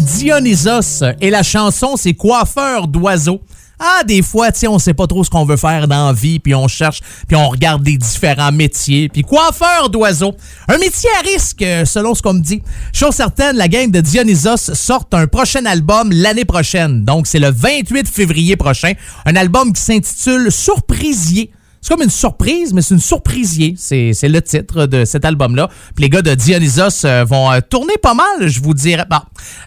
Dionysos 0.00 1.04
et 1.20 1.30
la 1.30 1.42
chanson, 1.42 1.96
c'est 1.96 2.14
Coiffeur 2.14 2.88
d'oiseaux. 2.88 3.40
Ah, 3.80 4.02
des 4.04 4.22
fois, 4.22 4.50
tu 4.50 4.60
sais, 4.60 4.68
on 4.68 4.78
sait 4.80 4.94
pas 4.94 5.06
trop 5.06 5.22
ce 5.22 5.30
qu'on 5.30 5.44
veut 5.44 5.56
faire 5.56 5.86
dans 5.86 6.08
la 6.08 6.12
vie, 6.12 6.40
puis 6.40 6.52
on 6.52 6.66
cherche, 6.66 7.00
puis 7.28 7.36
on 7.36 7.48
regarde 7.48 7.82
des 7.84 7.96
différents 7.96 8.50
métiers. 8.50 9.08
Puis 9.08 9.22
coiffeur 9.22 9.88
d'oiseaux, 9.88 10.34
un 10.66 10.78
métier 10.78 11.08
à 11.16 11.22
risque, 11.22 11.62
euh, 11.62 11.84
selon 11.84 12.14
ce 12.14 12.22
qu'on 12.22 12.34
me 12.34 12.40
dit. 12.40 12.60
Chose 12.92 13.14
certaine, 13.14 13.56
la 13.56 13.68
gang 13.68 13.88
de 13.88 14.00
Dionysos 14.00 14.74
sort 14.74 15.06
un 15.12 15.28
prochain 15.28 15.64
album 15.64 16.10
l'année 16.10 16.44
prochaine. 16.44 17.04
Donc, 17.04 17.28
c'est 17.28 17.38
le 17.38 17.52
28 17.52 18.08
février 18.08 18.56
prochain. 18.56 18.94
Un 19.26 19.36
album 19.36 19.72
qui 19.72 19.80
s'intitule 19.80 20.50
Surprisier. 20.50 21.52
C'est 21.80 21.94
comme 21.94 22.02
une 22.02 22.10
surprise, 22.10 22.74
mais 22.74 22.82
c'est 22.82 22.94
une 22.94 23.00
surprisier. 23.00 23.74
C'est 23.78 24.12
le 24.22 24.42
titre 24.42 24.86
de 24.86 25.04
cet 25.04 25.24
album-là. 25.24 25.68
Puis 25.94 26.02
les 26.04 26.10
gars 26.10 26.22
de 26.22 26.34
Dionysos 26.34 27.04
euh, 27.04 27.24
vont 27.24 27.50
euh, 27.52 27.60
tourner 27.60 27.94
pas 28.02 28.14
mal, 28.14 28.48
je 28.48 28.60
vous 28.60 28.74
dirais. 28.74 29.04
Bon, 29.08 29.20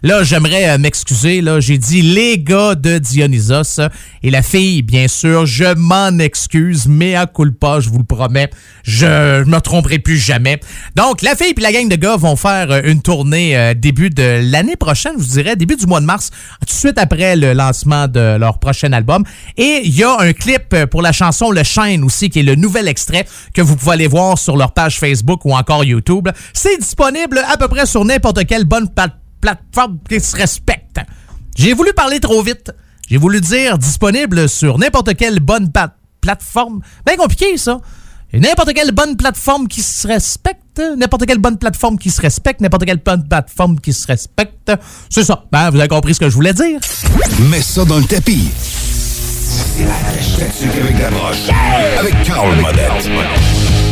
là, 0.04 0.24
j'aimerais 0.24 0.70
euh, 0.70 0.78
m'excuser. 0.78 1.42
Là, 1.42 1.60
j'ai 1.62 1.78
dit 1.78 2.02
les 2.02 2.38
gars 2.38 2.76
de 2.76 2.98
Dionysos 2.98 3.80
et 4.24 4.30
la 4.30 4.42
fille, 4.42 4.82
bien 4.82 5.08
sûr. 5.08 5.46
Je 5.46 5.74
m'en 5.76 6.20
excuse, 6.20 6.86
mais 6.88 7.16
à 7.16 7.28
culpa, 7.28 7.80
je 7.80 7.90
vous 7.90 8.00
le 8.00 8.04
promets. 8.04 8.50
Je, 8.84 9.44
je 9.46 9.50
me 9.50 9.60
tromperai 9.60 10.00
plus 10.00 10.18
jamais. 10.18 10.60
Donc, 10.96 11.22
la 11.22 11.36
fille 11.36 11.54
puis 11.54 11.64
la 11.64 11.72
gang 11.72 11.88
de 11.88 11.96
gars 11.96 12.18
vont 12.18 12.36
faire 12.36 12.82
une 12.84 13.02
tournée 13.02 13.74
début 13.76 14.10
de 14.10 14.42
l'année 14.52 14.76
prochaine, 14.76 15.14
je 15.18 15.24
vous 15.24 15.30
dirais, 15.30 15.56
début 15.56 15.76
du 15.76 15.86
mois 15.86 16.02
de 16.02 16.06
mars, 16.06 16.30
tout 16.60 16.66
de 16.66 16.72
suite 16.72 16.98
après 16.98 17.36
le 17.36 17.54
lancement 17.54 18.08
de 18.08 18.38
leur 18.38 18.60
prochain 18.60 18.92
album. 18.92 19.24
Et 19.58 19.82
il 19.86 19.96
y 19.96 20.04
a 20.04 20.18
un 20.20 20.34
clip 20.34 20.76
pour 20.90 21.02
la 21.02 21.12
chanson 21.12 21.52
Le 21.52 21.64
Aussi, 22.04 22.30
qui 22.30 22.40
est 22.40 22.44
le 22.44 22.56
nouvel 22.56 22.88
extrait 22.88 23.26
que 23.54 23.62
vous 23.62 23.76
pouvez 23.76 23.94
aller 23.94 24.08
voir 24.08 24.38
sur 24.38 24.58
leur 24.58 24.74
page 24.74 25.00
Facebook 25.00 25.46
ou 25.46 25.54
encore 25.54 25.84
YouTube. 25.84 26.30
C'est 26.54 26.78
disponible 26.78 27.40
à 27.48 27.58
peu 27.58 27.68
près 27.68 27.86
sur 27.86 28.04
n'importe 28.06 28.46
quelle 28.46 28.66
bonne 28.66 28.90
pla- 28.90 29.16
plateforme 29.40 29.98
qui 30.10 30.20
se 30.20 30.36
respecte. 30.36 31.00
J'ai 31.58 31.74
voulu 31.74 31.94
parler 31.94 32.20
trop 32.20 32.42
vite. 32.44 32.72
J'ai 33.10 33.18
voulu 33.18 33.42
dire 33.42 33.78
disponible 33.78 34.48
sur 34.48 34.78
n'importe 34.78 35.16
quelle 35.16 35.40
bonne 35.40 35.70
plateforme. 36.22 36.82
Bien 37.06 37.18
compliqué, 37.18 37.58
ça. 37.58 37.80
N'importe 38.34 38.74
quelle 38.74 38.92
bonne 38.94 39.18
plateforme 39.18 39.68
qui 39.68 39.82
se 39.82 40.08
respecte, 40.08 40.82
n'importe 40.98 41.26
quelle 41.26 41.40
bonne 41.40 41.58
plateforme 41.58 41.98
qui 42.00 42.10
se 42.10 42.22
respecte, 42.22 42.62
n'importe 42.62 42.86
quelle 42.86 43.02
bonne 43.04 43.28
plateforme 43.28 43.78
qui 43.82 43.92
se 43.92 44.08
respecte. 44.08 44.72
C'est 45.10 45.26
ça. 45.26 45.44
Ben, 45.52 45.70
vous 45.70 45.78
avez 45.80 45.90
compris 45.90 46.14
ce 46.14 46.22
que 46.22 46.30
je 46.30 46.36
voulais 46.36 46.54
dire. 46.54 46.80
Mets 47.50 47.62
ça 47.62 47.84
dans 47.84 47.98
le 47.98 48.06
tapis. 48.06 48.48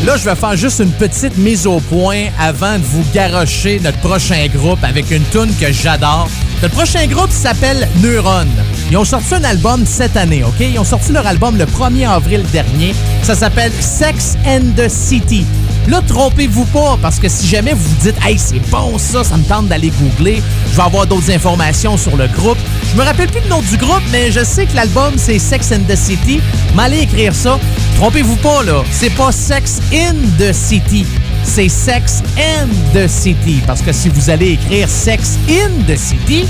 Là, 0.05 0.15
je 0.15 0.23
vais 0.23 0.35
faire 0.35 0.55
juste 0.55 0.79
une 0.79 0.91
petite 0.91 1.37
mise 1.37 1.67
au 1.67 1.79
point 1.79 2.27
avant 2.39 2.77
de 2.77 2.83
vous 2.83 3.03
garrocher 3.13 3.79
notre 3.83 3.97
prochain 3.99 4.47
groupe 4.47 4.83
avec 4.83 5.11
une 5.11 5.23
tune 5.25 5.53
que 5.59 5.71
j'adore. 5.71 6.29
Notre 6.61 6.73
prochain 6.73 7.05
groupe 7.07 7.31
s'appelle 7.31 7.87
Neuron. 8.01 8.47
Ils 8.89 8.97
ont 8.97 9.03
sorti 9.03 9.35
un 9.35 9.43
album 9.43 9.85
cette 9.85 10.15
année, 10.15 10.43
OK? 10.43 10.59
Ils 10.61 10.79
ont 10.79 10.85
sorti 10.85 11.11
leur 11.11 11.27
album 11.27 11.57
le 11.57 11.65
1er 11.65 12.07
avril 12.07 12.43
dernier. 12.51 12.95
Ça 13.23 13.35
s'appelle 13.35 13.71
Sex 13.79 14.37
and 14.45 14.71
the 14.77 14.87
City. 14.87 15.45
Là, 15.89 16.03
trompez-vous 16.07 16.65
pas, 16.65 16.99
parce 17.01 17.17
que 17.17 17.27
si 17.27 17.47
jamais 17.47 17.73
vous 17.73 17.83
vous 17.83 18.01
dites 18.03 18.15
«Hey, 18.23 18.37
c'est 18.37 18.59
bon 18.69 18.99
ça, 18.99 19.23
ça 19.23 19.35
me 19.37 19.43
tente 19.43 19.69
d'aller 19.69 19.91
googler, 19.99 20.39
je 20.69 20.75
vais 20.75 20.83
avoir 20.83 21.07
d'autres 21.07 21.31
informations 21.31 21.97
sur 21.97 22.15
le 22.15 22.27
groupe.» 22.27 22.59
Je 22.91 22.95
me 22.95 23.03
rappelle 23.03 23.27
plus 23.27 23.41
le 23.41 23.49
nom 23.49 23.61
du 23.61 23.75
groupe, 23.75 24.03
mais 24.11 24.31
je 24.31 24.43
sais 24.43 24.67
que 24.67 24.75
l'album, 24.75 25.13
c'est 25.17 25.39
Sex 25.39 25.71
and 25.71 25.91
the 25.91 25.95
City. 25.95 26.41
M'allez 26.75 26.99
écrire 26.99 27.33
ça. 27.33 27.59
Trompez-vous 27.95 28.35
pas, 28.35 28.61
là. 28.63 28.83
C'est 28.91 29.09
pas 29.09 29.31
Sex 29.31 29.79
in 29.91 30.13
the 30.37 30.53
City. 30.53 31.07
C'est 31.43 31.69
Sex 31.69 32.21
and 32.37 32.69
the 32.93 33.07
City. 33.07 33.59
Parce 33.65 33.81
que 33.81 33.91
si 33.91 34.09
vous 34.09 34.29
allez 34.29 34.51
écrire 34.51 34.87
Sex 34.87 35.39
in 35.49 35.69
the 35.91 35.97
City, 35.97 36.45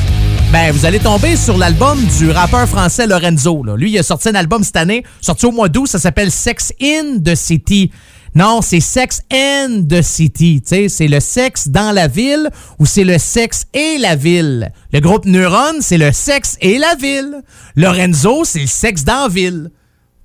ben, 0.51 0.71
vous 0.71 0.83
allez 0.85 0.99
tomber 0.99 1.35
sur 1.37 1.57
l'album 1.57 1.97
du 2.17 2.31
rappeur 2.31 2.67
français 2.67 3.07
Lorenzo. 3.07 3.63
Là. 3.63 3.75
Lui, 3.77 3.91
il 3.91 3.99
a 3.99 4.03
sorti 4.03 4.29
un 4.29 4.35
album 4.35 4.63
cette 4.63 4.77
année, 4.77 5.03
sorti 5.21 5.45
au 5.45 5.51
mois 5.51 5.69
d'août, 5.69 5.87
ça 5.87 5.99
s'appelle 5.99 6.31
Sex 6.31 6.73
in 6.81 7.19
the 7.23 7.35
City. 7.35 7.91
Non, 8.39 8.61
c'est 8.61 8.79
Sex 8.79 9.21
and 9.33 9.83
the 9.89 10.01
City. 10.01 10.61
C'est 10.63 11.09
le 11.09 11.19
sexe 11.19 11.67
dans 11.67 11.91
la 11.91 12.07
ville 12.07 12.49
ou 12.79 12.85
c'est 12.85 13.03
le 13.03 13.17
sexe 13.17 13.65
et 13.73 13.97
la 13.97 14.15
ville? 14.15 14.71
Le 14.93 15.01
groupe 15.01 15.25
Neuron, 15.25 15.81
c'est 15.81 15.97
le 15.97 16.13
sexe 16.13 16.55
et 16.61 16.77
la 16.77 16.95
ville. 16.95 17.41
Lorenzo, 17.75 18.45
c'est 18.45 18.61
le 18.61 18.67
sexe 18.67 19.03
dans 19.03 19.23
la 19.23 19.27
ville. 19.27 19.71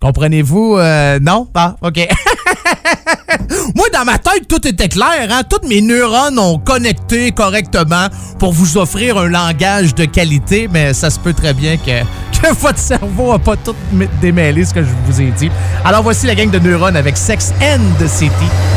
Comprenez-vous? 0.01 0.77
euh, 0.77 1.19
non? 1.19 1.49
Ah, 1.55 1.75
OK. 1.83 1.97
Moi, 3.75 3.87
dans 3.93 4.05
ma 4.05 4.19
tête, 4.19 4.47
tout 4.49 4.67
était 4.67 4.89
clair. 4.89 5.29
Hein? 5.31 5.43
Tous 5.49 5.67
mes 5.67 5.81
neurones 5.81 6.39
ont 6.39 6.59
connecté 6.59 7.33
correctement 7.33 8.09
pour 8.39 8.53
vous 8.53 8.77
offrir 8.77 9.19
un 9.19 9.29
langage 9.29 9.95
de 9.95 10.05
qualité, 10.05 10.69
mais 10.71 10.93
ça 10.95 11.11
se 11.11 11.19
peut 11.19 11.33
très 11.33 11.55
bien 11.55 11.77
que, 11.77 12.03
que 12.41 12.55
votre 12.55 12.79
cerveau 12.79 13.33
n'a 13.33 13.39
pas 13.39 13.57
tout 13.57 13.75
démêlé 14.21 14.65
ce 14.65 14.75
que 14.75 14.83
je 14.83 14.91
vous 15.07 15.21
ai 15.21 15.31
dit. 15.33 15.51
Alors, 15.85 16.03
voici 16.03 16.27
la 16.27 16.35
gang 16.35 16.51
de 16.51 16.59
neurones 16.59 16.97
avec 16.97 17.17
Sex 17.17 17.53
and 17.61 18.03
the 18.03 18.09
City 18.09 18.31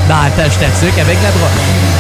dans 0.08 0.22
la 0.22 0.30
tâche 0.32 0.54
statique 0.54 0.98
avec 1.00 1.18
la 1.24 1.32
broche. 1.32 1.97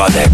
Avec 0.00 0.27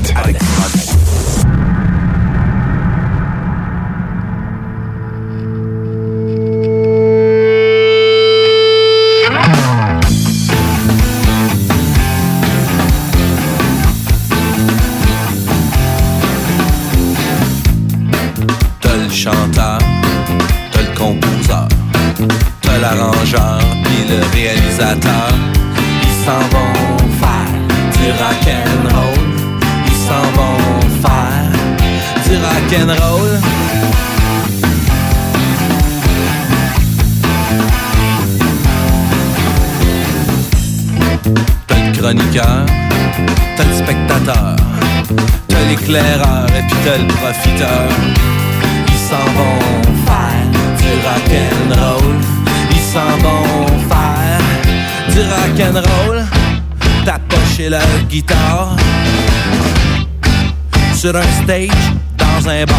sur 61.05 61.15
un 61.15 61.43
stage 61.43 61.69
dans 62.17 62.49
un 62.49 62.65
bar. 62.65 62.79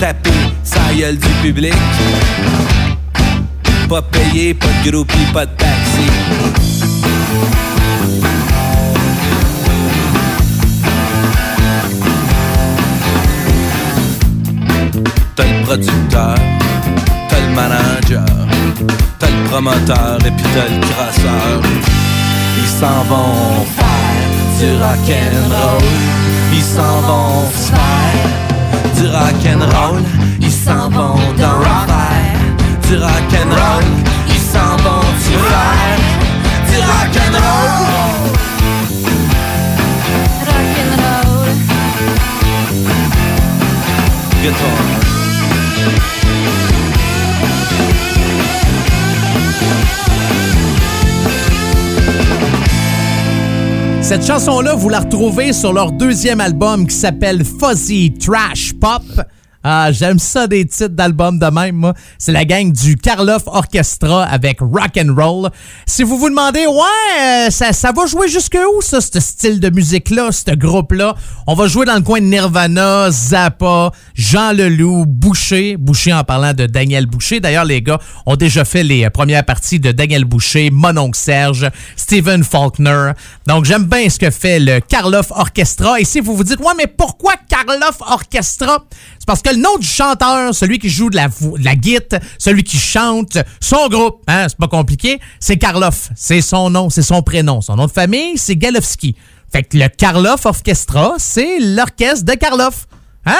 Taper 0.00 0.30
sa 0.64 0.92
gueule 0.92 1.16
du 1.16 1.28
public. 1.42 1.74
Pas 3.88 4.02
payé, 4.02 4.52
pas 4.52 4.66
de 4.84 4.90
groupie, 4.90 5.26
pas 5.32 5.46
de 5.46 5.52
taxi. 5.52 6.06
T'as 15.36 15.44
le 15.44 15.62
producteur, 15.62 16.34
t'as 17.28 17.40
le 17.40 17.54
manager, 17.54 18.24
t'as 19.20 19.30
le 19.30 19.44
promoteur 19.48 20.18
et 20.26 20.30
puis 20.32 20.46
t'as 20.52 20.68
le 20.74 20.80
crasseur. 20.80 21.62
Ils 22.60 22.80
s'en 22.80 23.04
vont 23.04 23.64
du 24.58 24.70
rock'n'roll. 24.82 25.84
Ils 26.52 26.62
s'en 26.62 27.00
vont 27.06 27.44
faire 27.50 28.28
du 28.96 29.06
rock'n'roll. 29.06 30.02
Ils 30.40 30.50
s'en 30.50 30.88
vont 30.90 31.20
dans 31.38 31.58
faire 31.58 32.38
du 32.88 32.96
rock'n'roll. 32.96 33.84
Ils 34.28 34.44
s'en 34.52 34.76
vont 34.84 35.06
tu 35.22 35.34
faire 35.50 36.00
du 36.68 36.76
rock'n'roll. 36.90 37.98
Guitar. 44.42 45.07
Cette 54.08 54.26
chanson-là, 54.26 54.74
vous 54.74 54.88
la 54.88 55.00
retrouvez 55.00 55.52
sur 55.52 55.74
leur 55.74 55.92
deuxième 55.92 56.40
album 56.40 56.86
qui 56.86 56.94
s'appelle 56.94 57.44
Fuzzy 57.44 58.14
Trash 58.14 58.72
Pop. 58.80 59.02
Ah, 59.70 59.92
j'aime 59.92 60.18
ça 60.18 60.46
des 60.46 60.64
titres 60.64 60.94
d'albums 60.94 61.38
de 61.38 61.44
même, 61.44 61.76
moi. 61.76 61.92
C'est 62.16 62.32
la 62.32 62.46
gang 62.46 62.72
du 62.72 62.96
Karloff 62.96 63.42
Orchestra 63.44 64.24
avec 64.24 64.60
Rock 64.60 64.98
and 64.98 65.14
Roll. 65.14 65.50
Si 65.84 66.04
vous 66.04 66.16
vous 66.16 66.30
demandez, 66.30 66.66
ouais, 66.66 67.20
euh, 67.20 67.50
ça, 67.50 67.92
va 67.92 68.06
jouer 68.06 68.28
jusque 68.28 68.56
où, 68.56 68.80
ça, 68.80 69.02
ce 69.02 69.20
style 69.20 69.60
de 69.60 69.68
musique-là, 69.68 70.32
ce 70.32 70.54
groupe-là? 70.54 71.16
On 71.46 71.52
va 71.52 71.66
jouer 71.66 71.84
dans 71.84 71.96
le 71.96 72.00
coin 72.00 72.18
de 72.18 72.24
Nirvana, 72.24 73.10
Zappa, 73.10 73.90
Jean 74.14 74.52
Leloup, 74.52 75.04
Boucher. 75.04 75.76
Boucher 75.76 76.14
en 76.14 76.24
parlant 76.24 76.54
de 76.54 76.64
Daniel 76.64 77.04
Boucher. 77.04 77.38
D'ailleurs, 77.38 77.66
les 77.66 77.82
gars 77.82 77.98
ont 78.24 78.36
déjà 78.36 78.64
fait 78.64 78.82
les 78.82 79.04
euh, 79.04 79.10
premières 79.10 79.44
parties 79.44 79.80
de 79.80 79.92
Daniel 79.92 80.24
Boucher, 80.24 80.70
Mononcle 80.70 81.18
Serge, 81.18 81.70
Stephen 81.94 82.42
Faulkner. 82.42 83.10
Donc, 83.46 83.66
j'aime 83.66 83.84
bien 83.84 84.08
ce 84.08 84.18
que 84.18 84.30
fait 84.30 84.60
le 84.60 84.80
Karloff 84.80 85.30
Orchestra. 85.30 86.00
Et 86.00 86.06
si 86.06 86.20
vous 86.20 86.34
vous 86.34 86.44
dites, 86.44 86.60
ouais, 86.60 86.72
mais 86.74 86.86
pourquoi 86.86 87.34
Karloff 87.50 88.00
Orchestra? 88.00 88.82
Parce 89.28 89.42
que 89.42 89.50
le 89.50 89.56
nom 89.56 89.76
du 89.76 89.86
chanteur, 89.86 90.54
celui 90.54 90.78
qui 90.78 90.88
joue 90.88 91.10
de 91.10 91.16
la, 91.16 91.28
de 91.28 92.18
celui 92.38 92.64
qui 92.64 92.78
chante, 92.78 93.36
son 93.60 93.86
groupe, 93.88 94.22
hein, 94.26 94.46
c'est 94.48 94.56
pas 94.56 94.68
compliqué, 94.68 95.20
c'est 95.38 95.58
Karloff. 95.58 96.08
C'est 96.16 96.40
son 96.40 96.70
nom, 96.70 96.88
c'est 96.88 97.02
son 97.02 97.20
prénom. 97.20 97.60
Son 97.60 97.76
nom 97.76 97.84
de 97.84 97.90
famille, 97.90 98.38
c'est 98.38 98.56
Galowski. 98.56 99.16
Fait 99.52 99.64
que 99.64 99.76
le 99.76 99.88
Karloff 99.88 100.46
Orchestra, 100.46 101.16
c'est 101.18 101.58
l'orchestre 101.60 102.24
de 102.24 102.32
Karloff. 102.32 102.86
Hein? 103.26 103.36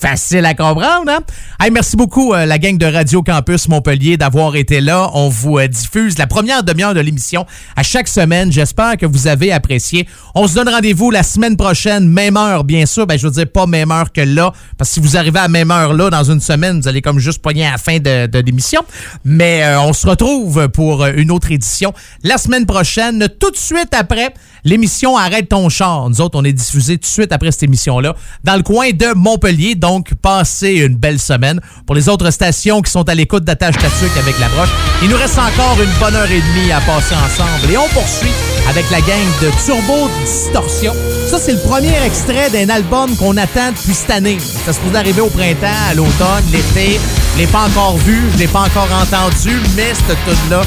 Facile 0.00 0.44
à 0.44 0.54
comprendre, 0.54 1.10
hein? 1.10 1.18
Hey, 1.58 1.72
merci 1.72 1.96
beaucoup, 1.96 2.32
euh, 2.32 2.46
la 2.46 2.58
gang 2.58 2.78
de 2.78 2.86
Radio 2.86 3.20
Campus 3.20 3.66
Montpellier, 3.66 4.16
d'avoir 4.16 4.54
été 4.54 4.80
là. 4.80 5.10
On 5.12 5.28
vous 5.28 5.58
euh, 5.58 5.66
diffuse 5.66 6.18
la 6.18 6.28
première 6.28 6.62
demi-heure 6.62 6.94
de 6.94 7.00
l'émission 7.00 7.46
à 7.74 7.82
chaque 7.82 8.06
semaine. 8.06 8.52
J'espère 8.52 8.96
que 8.96 9.06
vous 9.06 9.26
avez 9.26 9.50
apprécié. 9.50 10.06
On 10.36 10.46
se 10.46 10.54
donne 10.54 10.68
rendez-vous 10.68 11.10
la 11.10 11.24
semaine 11.24 11.56
prochaine, 11.56 12.08
même 12.08 12.36
heure, 12.36 12.62
bien 12.62 12.86
sûr. 12.86 13.08
Ben, 13.08 13.18
je 13.18 13.26
veux 13.26 13.32
dire, 13.32 13.48
pas 13.48 13.66
même 13.66 13.90
heure 13.90 14.12
que 14.12 14.20
là, 14.20 14.52
parce 14.76 14.90
que 14.90 14.94
si 14.94 15.00
vous 15.00 15.16
arrivez 15.16 15.40
à 15.40 15.48
même 15.48 15.72
heure 15.72 15.92
là, 15.94 16.10
dans 16.10 16.22
une 16.22 16.40
semaine, 16.40 16.80
vous 16.80 16.86
allez 16.86 17.02
comme 17.02 17.18
juste 17.18 17.42
pogner 17.42 17.66
à 17.66 17.72
la 17.72 17.78
fin 17.78 17.98
de, 17.98 18.38
l'émission. 18.38 18.82
Mais 19.24 19.64
euh, 19.64 19.80
on 19.80 19.92
se 19.92 20.06
retrouve 20.06 20.68
pour 20.68 21.06
une 21.06 21.32
autre 21.32 21.50
édition 21.50 21.92
la 22.22 22.38
semaine 22.38 22.66
prochaine, 22.66 23.26
tout 23.40 23.50
de 23.50 23.56
suite 23.56 23.92
après 23.92 24.32
l'émission 24.62 25.16
Arrête 25.16 25.48
ton 25.48 25.68
char. 25.68 26.08
Nous 26.08 26.20
autres, 26.20 26.38
on 26.38 26.44
est 26.44 26.52
diffusé 26.52 26.98
tout 26.98 27.02
de 27.02 27.06
suite 27.06 27.32
après 27.32 27.50
cette 27.50 27.64
émission-là 27.64 28.14
dans 28.44 28.56
le 28.56 28.62
coin 28.62 28.90
de 28.90 29.12
Montpellier. 29.14 29.74
Passez 30.22 30.72
une 30.72 30.96
belle 30.96 31.18
semaine. 31.18 31.60
Pour 31.86 31.94
les 31.94 32.08
autres 32.08 32.30
stations 32.30 32.82
qui 32.82 32.90
sont 32.90 33.08
à 33.08 33.14
l'écoute 33.14 33.44
d'Attache 33.44 33.76
Tatuc 33.76 34.10
avec 34.18 34.38
la 34.38 34.48
broche, 34.48 34.68
il 35.02 35.08
nous 35.08 35.16
reste 35.16 35.38
encore 35.38 35.78
une 35.82 35.90
bonne 35.98 36.14
heure 36.14 36.30
et 36.30 36.40
demie 36.40 36.72
à 36.72 36.80
passer 36.80 37.14
ensemble. 37.14 37.72
Et 37.72 37.76
on 37.76 37.88
poursuit 37.88 38.32
avec 38.68 38.90
la 38.90 39.00
gang 39.00 39.26
de 39.40 39.50
Turbo 39.64 40.10
Distorsion. 40.24 40.94
Ça, 41.28 41.38
c'est 41.38 41.52
le 41.52 41.60
premier 41.60 41.96
extrait 42.04 42.50
d'un 42.50 42.68
album 42.68 43.16
qu'on 43.16 43.36
attend 43.36 43.70
depuis 43.70 43.94
cette 43.94 44.10
année. 44.10 44.38
Ça 44.66 44.72
se 44.72 44.80
pourrait 44.80 44.98
arriver 44.98 45.20
au 45.20 45.30
printemps, 45.30 45.66
à 45.90 45.94
l'automne, 45.94 46.44
l'été. 46.52 47.00
Je 47.34 47.38
l'ai 47.38 47.46
pas 47.46 47.66
encore 47.66 47.96
vu, 47.98 48.22
je 48.32 48.38
l'ai 48.38 48.48
pas 48.48 48.60
encore 48.60 48.88
entendu, 48.92 49.56
mais 49.76 49.94
cette 49.94 50.18
tune-là, 50.24 50.62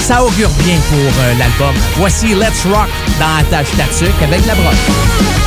ça 0.00 0.22
augure 0.22 0.50
bien 0.64 0.76
pour 0.88 1.22
euh, 1.22 1.34
l'album. 1.38 1.74
Voici 1.96 2.34
Let's 2.34 2.64
Rock 2.66 2.88
dans 3.18 3.36
Attache 3.40 3.70
Tatuc 3.76 4.14
avec 4.22 4.46
la 4.46 4.54
broche. 4.54 5.45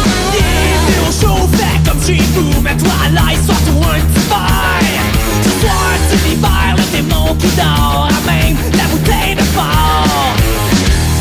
Bienvenue 2.10 2.18
au 2.18 2.18
show 2.18 2.18
fait 2.18 2.18
comme 2.18 2.18
chez 2.18 2.24
vous 2.34 2.62
Mais 2.62 2.78
toi 2.78 2.92
là, 3.14 3.22
sors-toi 3.46 3.94
un 3.94 4.00
petit 4.00 4.26
verre 4.30 5.06
Ce 5.44 5.50
soir 5.62 5.92
c'est 6.10 6.22
l'hiver, 6.28 6.76
le 6.76 6.84
démon 6.98 7.36
qui 7.36 7.48
dort 7.56 8.10
Amène 8.24 8.58
la 8.78 8.84
bouteille 8.86 9.36
de 9.36 9.42
fort 9.42 10.36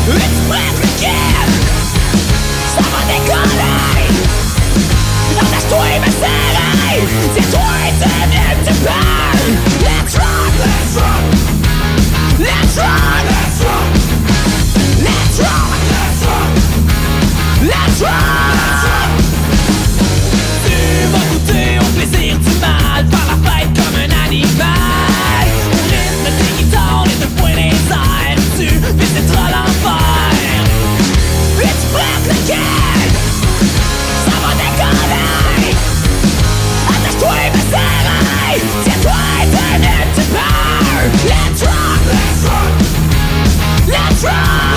Es-tu 0.07 0.41
prêt, 0.49 0.71
Ricket? 0.81 1.49
Ça 2.75 2.81
va 2.81 3.01
décoller 3.07 4.09
Attache-toi 5.39 5.89
ma 5.99 6.11
serrée 6.11 7.01
C'est 7.35 7.47
toi 7.51 7.71
tu 8.01 8.07
viens 8.29 8.55
tu 8.65 8.73
parles 8.83 9.53
Let's 9.81 10.15
rock, 10.15 10.53
let's 10.59 10.95
rock 10.97 11.23
Let's 12.39 12.77
rock, 12.77 13.23
let's 13.29 13.59
rock 13.63 13.89
Let's 15.01 15.39
rock, 15.39 15.77
let's 15.91 16.21
rock 16.25 16.51
Let's 17.61 18.01
rock 18.01 18.48
try 44.21 44.68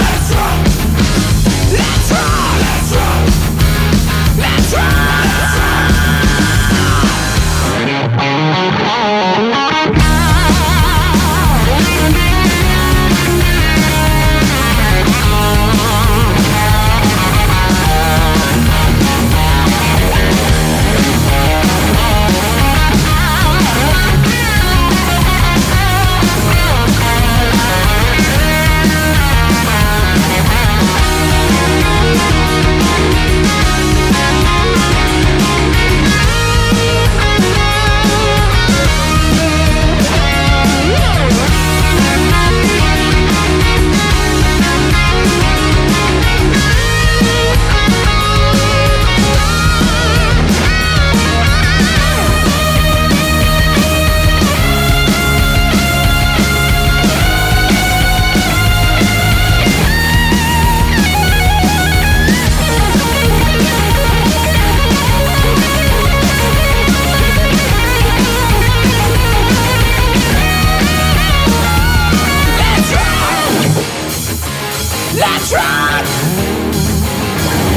Let's 75.32 75.54
run! 75.54 76.04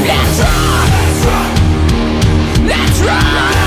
Let's 0.06 0.40
run! 0.40 1.46
Let's! 3.00 3.65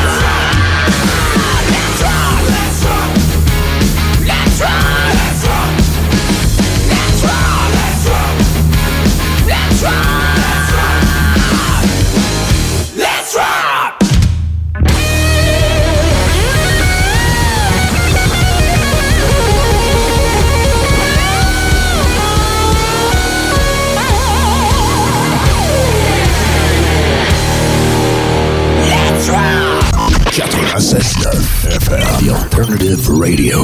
Alternative 32.59 33.09
Radio. 33.09 33.57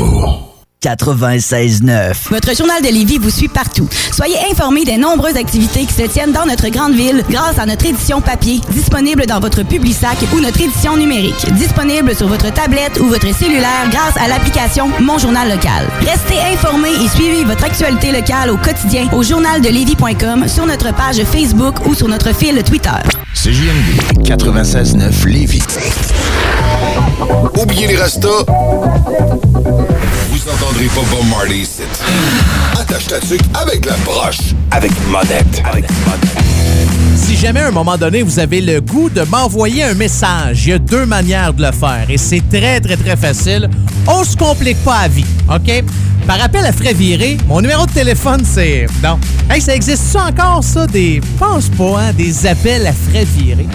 96.9. 0.81 2.29
Votre 2.29 2.55
journal 2.55 2.81
de 2.81 2.87
Lévis 2.87 3.17
vous 3.17 3.29
suit 3.29 3.49
partout. 3.49 3.89
Soyez 4.13 4.37
informés 4.49 4.85
des 4.85 4.95
nombreuses 4.95 5.35
activités 5.35 5.85
qui 5.85 5.93
se 5.93 6.03
tiennent 6.03 6.31
dans 6.31 6.45
notre 6.45 6.69
grande 6.69 6.93
ville 6.93 7.25
grâce 7.29 7.59
à 7.59 7.65
notre 7.65 7.85
édition 7.85 8.21
papier, 8.21 8.61
disponible 8.71 9.25
dans 9.25 9.41
votre 9.41 9.63
Publisac 9.63 10.15
ou 10.33 10.39
notre 10.39 10.61
édition 10.61 10.95
numérique, 10.95 11.45
disponible 11.55 12.15
sur 12.15 12.29
votre 12.29 12.53
tablette 12.53 12.97
ou 13.01 13.07
votre 13.07 13.35
cellulaire 13.35 13.89
grâce 13.91 14.15
à 14.15 14.29
l'application 14.29 14.87
Mon 15.01 15.17
Journal 15.17 15.49
Local. 15.49 15.87
Restez 15.99 16.39
informés 16.53 16.93
et 17.03 17.09
suivez 17.09 17.43
votre 17.43 17.65
actualité 17.65 18.13
locale 18.13 18.49
au 18.49 18.55
quotidien 18.55 19.09
au 19.11 19.23
journaldelévis.com, 19.23 20.47
sur 20.47 20.65
notre 20.65 20.93
page 20.95 21.21
Facebook 21.25 21.85
ou 21.85 21.95
sur 21.95 22.07
notre 22.07 22.33
fil 22.33 22.63
Twitter. 22.63 23.01
CJMD 23.33 24.23
96.9 24.23 25.27
Lévis. 25.27 25.63
Oubliez 27.59 27.87
les 27.87 27.95
restos. 27.97 28.45
Vous 30.29 30.49
entendrez 30.49 30.85
pas 30.85 31.01
Bob 31.11 31.25
Marley 31.29 31.59
ici. 31.59 31.81
Attache 32.79 33.07
ta 33.07 33.19
tuque 33.19 33.41
avec 33.53 33.85
la 33.85 33.95
broche. 34.05 34.53
Avec 34.71 34.91
monette. 35.09 35.61
Avec 35.65 35.85
Si 37.15 37.35
jamais 37.35 37.61
à 37.61 37.67
un 37.67 37.71
moment 37.71 37.97
donné, 37.97 38.21
vous 38.21 38.39
avez 38.39 38.61
le 38.61 38.81
goût 38.81 39.09
de 39.09 39.21
m'envoyer 39.21 39.83
un 39.83 39.93
message, 39.93 40.65
il 40.65 40.69
y 40.69 40.73
a 40.73 40.79
deux 40.79 41.05
manières 41.05 41.53
de 41.53 41.63
le 41.63 41.71
faire 41.71 42.05
et 42.09 42.17
c'est 42.17 42.43
très, 42.49 42.79
très, 42.79 42.97
très 42.97 43.15
facile. 43.15 43.69
On 44.07 44.23
se 44.23 44.35
complique 44.35 44.77
pas 44.83 44.97
à 44.97 45.07
vie, 45.07 45.25
OK? 45.49 45.83
Par 46.27 46.41
appel 46.41 46.65
à 46.65 46.71
frais 46.71 46.93
virés, 46.93 47.37
mon 47.47 47.61
numéro 47.61 47.85
de 47.85 47.91
téléphone, 47.91 48.41
c'est... 48.43 48.87
Non. 49.03 49.19
Hey, 49.49 49.61
ça 49.61 49.75
existe 49.75 50.03
ça 50.03 50.25
encore, 50.25 50.63
ça? 50.63 50.87
Des... 50.87 51.21
Pense 51.37 51.69
pas, 51.69 51.99
hein? 51.99 52.13
Des 52.13 52.47
appels 52.47 52.87
à 52.87 52.93
frais 52.93 53.25
virés. 53.25 53.67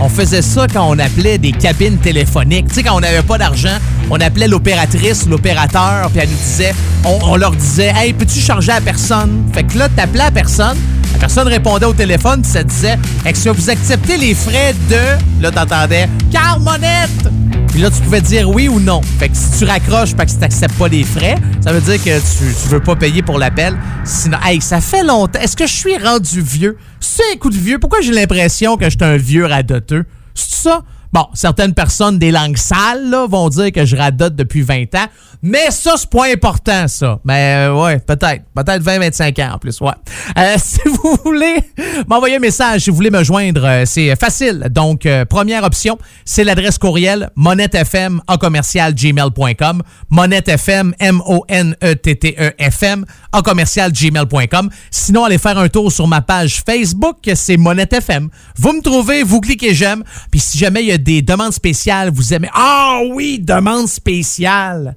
On 0.00 0.08
faisait 0.08 0.42
ça 0.42 0.66
quand 0.72 0.88
on 0.88 0.98
appelait 1.00 1.38
des 1.38 1.50
cabines 1.50 1.98
téléphoniques. 1.98 2.68
Tu 2.68 2.74
sais, 2.74 2.82
quand 2.84 2.96
on 2.96 3.00
n'avait 3.00 3.22
pas 3.22 3.38
d'argent, 3.38 3.76
on 4.08 4.20
appelait 4.20 4.46
l'opératrice, 4.46 5.26
l'opérateur, 5.26 6.08
puis 6.10 6.20
elle 6.22 6.28
nous 6.28 6.36
disait... 6.36 6.74
On, 7.04 7.36
leur 7.36 7.52
disait, 7.52 7.92
«Hey, 7.96 8.12
peux-tu 8.12 8.40
charger 8.40 8.72
à 8.72 8.80
personne?» 8.80 9.44
Fait 9.52 9.64
que 9.64 9.76
là, 9.78 9.88
t'appelais 9.88 10.24
à 10.24 10.30
personne, 10.30 10.76
la 11.12 11.20
personne 11.20 11.48
répondait 11.48 11.86
au 11.86 11.92
téléphone, 11.92 12.42
puis 12.42 12.50
ça 12.50 12.62
disait 12.62 12.98
Est-ce 13.24 13.44
que 13.44 13.50
vous 13.50 13.70
acceptez 13.70 14.16
les 14.16 14.34
frais 14.34 14.74
de. 14.90 15.42
Là, 15.42 15.50
t'entendais 15.50 16.08
Carmonette 16.30 17.30
Puis 17.76 17.82
là, 17.82 17.90
tu 17.90 18.00
pouvais 18.00 18.22
dire 18.22 18.48
oui 18.48 18.68
ou 18.68 18.80
non. 18.80 19.02
Fait 19.02 19.28
que 19.28 19.36
si 19.36 19.58
tu 19.58 19.66
raccroches 19.66 20.14
parce 20.14 20.32
que 20.32 20.36
tu 20.38 20.40
n'acceptes 20.40 20.78
pas 20.78 20.88
les 20.88 21.04
frais, 21.04 21.34
ça 21.60 21.74
veut 21.74 21.82
dire 21.82 22.02
que 22.02 22.18
tu, 22.20 22.54
tu 22.62 22.68
veux 22.70 22.80
pas 22.80 22.96
payer 22.96 23.20
pour 23.20 23.38
l'appel. 23.38 23.76
Sinon, 24.02 24.38
hey, 24.46 24.62
ça 24.62 24.80
fait 24.80 25.04
longtemps. 25.04 25.38
Est-ce 25.38 25.54
que 25.54 25.66
je 25.66 25.74
suis 25.74 25.98
rendu 25.98 26.40
vieux? 26.40 26.78
C'est 27.00 27.34
un 27.34 27.36
coup 27.36 27.50
de 27.50 27.56
vieux. 27.58 27.78
Pourquoi 27.78 28.00
j'ai 28.00 28.12
l'impression 28.12 28.78
que 28.78 28.86
je 28.86 28.96
suis 28.96 29.04
un 29.04 29.18
vieux 29.18 29.44
radoteux? 29.44 30.06
C'est 30.32 30.54
ça? 30.54 30.84
Bon, 31.12 31.26
certaines 31.34 31.74
personnes 31.74 32.18
des 32.18 32.30
langues 32.30 32.56
sales 32.56 33.08
là, 33.08 33.26
vont 33.26 33.48
dire 33.48 33.72
que 33.72 33.84
je 33.84 33.96
radote 33.96 34.36
depuis 34.36 34.62
20 34.62 34.94
ans, 34.94 35.06
mais 35.42 35.70
ça, 35.70 35.94
c'est 35.96 36.10
pas 36.10 36.26
important, 36.32 36.88
ça. 36.88 37.20
Mais 37.24 37.68
euh, 37.68 37.74
ouais, 37.74 37.98
peut-être. 37.98 38.44
Peut-être 38.54 38.82
20-25 38.82 39.44
ans 39.44 39.54
en 39.54 39.58
plus, 39.58 39.80
ouais. 39.80 39.92
Euh, 40.38 40.56
si 40.58 40.80
vous 40.86 41.18
voulez 41.24 41.56
m'envoyer 42.08 42.36
un 42.36 42.40
message, 42.40 42.82
si 42.82 42.90
vous 42.90 42.96
voulez 42.96 43.10
me 43.10 43.22
joindre, 43.22 43.64
euh, 43.64 43.84
c'est 43.86 44.14
facile. 44.16 44.66
Donc, 44.70 45.06
première 45.28 45.64
option, 45.64 45.98
c'est 46.24 46.44
l'adresse 46.44 46.78
courriel 46.78 47.30
monettefm 47.36 48.20
en 48.26 48.38
commercial 48.38 48.94
gmail.com. 48.94 49.82
Monettefm, 50.10 50.94
M-O-N-E-T-T-E-F-M, 50.98 53.04
en 53.32 53.42
commercial 53.42 53.92
gmail.com. 53.92 54.70
Sinon, 54.90 55.24
allez 55.24 55.38
faire 55.38 55.58
un 55.58 55.68
tour 55.68 55.92
sur 55.92 56.08
ma 56.08 56.22
page 56.22 56.62
Facebook, 56.66 57.18
c'est 57.34 57.56
Monette 57.56 57.92
FM. 57.92 58.28
Vous 58.56 58.72
me 58.72 58.82
trouvez, 58.82 59.22
vous 59.22 59.40
cliquez 59.40 59.74
j'aime. 59.74 60.02
Puis 60.30 60.40
si 60.40 60.58
jamais 60.58 60.82
il 60.82 60.88
y 60.88 60.92
a 60.92 60.95
des 60.98 61.22
demandes 61.22 61.52
spéciales, 61.52 62.10
vous 62.10 62.34
aimez. 62.34 62.48
Ah 62.52 63.00
oui, 63.12 63.38
demande 63.38 63.88
spéciale. 63.88 64.96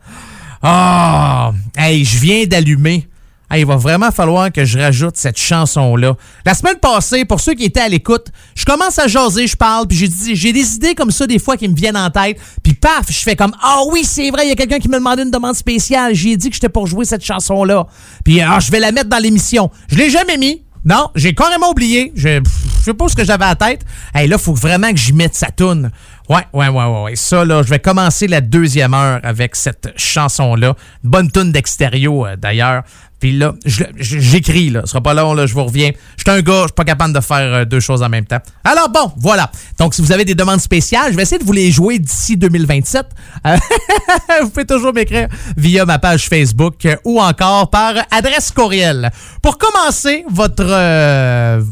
Ah, 0.62 1.52
hey, 1.78 2.04
je 2.04 2.18
viens 2.18 2.46
d'allumer. 2.46 3.08
Hey, 3.52 3.62
il 3.62 3.66
va 3.66 3.78
vraiment 3.78 4.12
falloir 4.12 4.52
que 4.52 4.64
je 4.64 4.78
rajoute 4.78 5.18
cette 5.18 5.40
chanson-là. 5.40 6.16
La 6.46 6.54
semaine 6.54 6.76
passée, 6.76 7.26
pour 7.26 7.40
ceux 7.40 7.56
qui 7.56 7.64
étaient 7.64 7.80
à 7.80 7.90
l'écoute, 7.90 8.28
je 8.56 8.64
commence 8.64 9.00
à 9.00 9.08
jaser, 9.08 9.48
je 9.48 9.56
parle, 9.56 9.88
puis 9.88 9.98
j'ai 9.98 10.36
j'ai 10.36 10.54
des 10.54 10.76
idées 10.76 10.94
comme 10.94 11.10
ça 11.10 11.26
des 11.26 11.40
fois 11.40 11.58
qui 11.58 11.68
me 11.68 11.76
viennent 11.76 11.98
en 11.98 12.12
tête, 12.12 12.38
puis 12.62 12.74
paf, 12.74 13.10
je 13.10 13.18
fais 13.18 13.36
comme 13.36 13.56
ah 13.60 13.80
oui, 13.92 14.04
c'est 14.04 14.30
vrai, 14.30 14.46
il 14.46 14.50
y 14.50 14.52
a 14.52 14.56
quelqu'un 14.56 14.78
qui 14.78 14.88
me 14.88 14.98
demandait 14.98 15.24
une 15.24 15.32
demande 15.32 15.56
spéciale, 15.56 16.14
j'ai 16.14 16.38
dit 16.38 16.50
que 16.50 16.56
j'étais 16.56 16.70
pour 16.70 16.86
jouer 16.86 17.06
cette 17.06 17.26
chanson-là. 17.26 17.88
Puis 18.24 18.40
ah, 18.40 18.60
je 18.60 18.70
vais 18.70 18.80
la 18.80 18.92
mettre 18.92 19.10
dans 19.10 19.18
l'émission. 19.18 19.72
Je 19.88 19.98
l'ai 19.98 20.12
jamais 20.12 20.38
mis. 20.38 20.62
Non, 20.86 21.10
j'ai 21.16 21.34
carrément 21.34 21.72
oublié. 21.72 22.14
Je, 22.16 22.42
je 22.80 22.86
sais 22.86 22.94
pas 22.94 23.08
ce 23.08 23.16
que 23.16 23.26
j'avais 23.26 23.46
à 23.46 23.56
tête. 23.56 23.86
Hey, 24.14 24.28
là, 24.28 24.38
faut 24.38 24.54
vraiment 24.54 24.92
que 24.92 24.98
j'y 24.98 25.14
mette 25.14 25.36
sa 25.36 25.52
toune. 25.52 25.92
Ouais, 26.30 26.46
ouais, 26.54 26.70
ouais, 26.70 26.86
ouais, 26.86 27.04
ouais. 27.04 27.16
Ça, 27.16 27.44
là, 27.44 27.64
je 27.64 27.70
vais 27.70 27.80
commencer 27.80 28.28
la 28.28 28.42
deuxième 28.42 28.94
heure 28.94 29.20
avec 29.24 29.56
cette 29.56 29.94
chanson-là. 29.98 30.76
Bonne 31.04 31.30
toune 31.32 31.52
d'extérieur, 31.52 32.26
euh, 32.26 32.36
d'ailleurs. 32.36 32.84
Puis 33.20 33.38
là, 33.38 33.54
j'écris, 33.66 34.70
là. 34.70 34.82
Ce 34.86 34.92
sera 34.92 35.02
pas 35.02 35.14
long, 35.14 35.34
là, 35.34 35.46
je 35.46 35.54
vous 35.54 35.64
reviens. 35.64 35.92
Je 36.18 36.24
suis 36.24 36.40
un 36.40 36.42
gars, 36.42 36.62
je 36.62 36.68
suis 36.68 36.74
pas 36.74 36.86
capable 36.86 37.14
de 37.14 37.20
faire 37.20 37.54
euh, 37.54 37.66
deux 37.66 37.80
choses 37.80 38.02
en 38.02 38.10
même 38.10 38.26
temps. 38.26 38.40
Alors 38.64 38.90
bon, 38.90 39.12
voilà. 39.18 39.52
Donc, 39.78 39.94
si 39.94 40.02
vous 40.02 40.12
avez 40.12 40.26
des 40.26 40.36
demandes 40.36 40.62
spéciales, 40.62 41.12
je 41.12 41.18
vais 41.18 41.24
essayer 41.24 41.40
de 41.40 41.44
vous 41.44 41.52
les 41.52 41.72
jouer 41.72 42.00
d'ici 42.00 42.38
2027. 42.38 43.06
Euh, 43.46 43.58
vous 44.42 44.50
pouvez 44.50 44.66
toujours 44.66 44.94
m'écrire 44.94 45.28
via 45.58 45.86
ma 45.86 46.00
page 46.00 46.28
Facebook 46.30 46.86
euh, 46.86 46.96
ou 47.04 47.20
encore 47.20 47.70
par 47.70 47.94
adresse 48.12 48.52
courriel. 48.52 49.12
Pour 49.42 49.58
commencer 49.58 50.24
votre... 50.30 50.66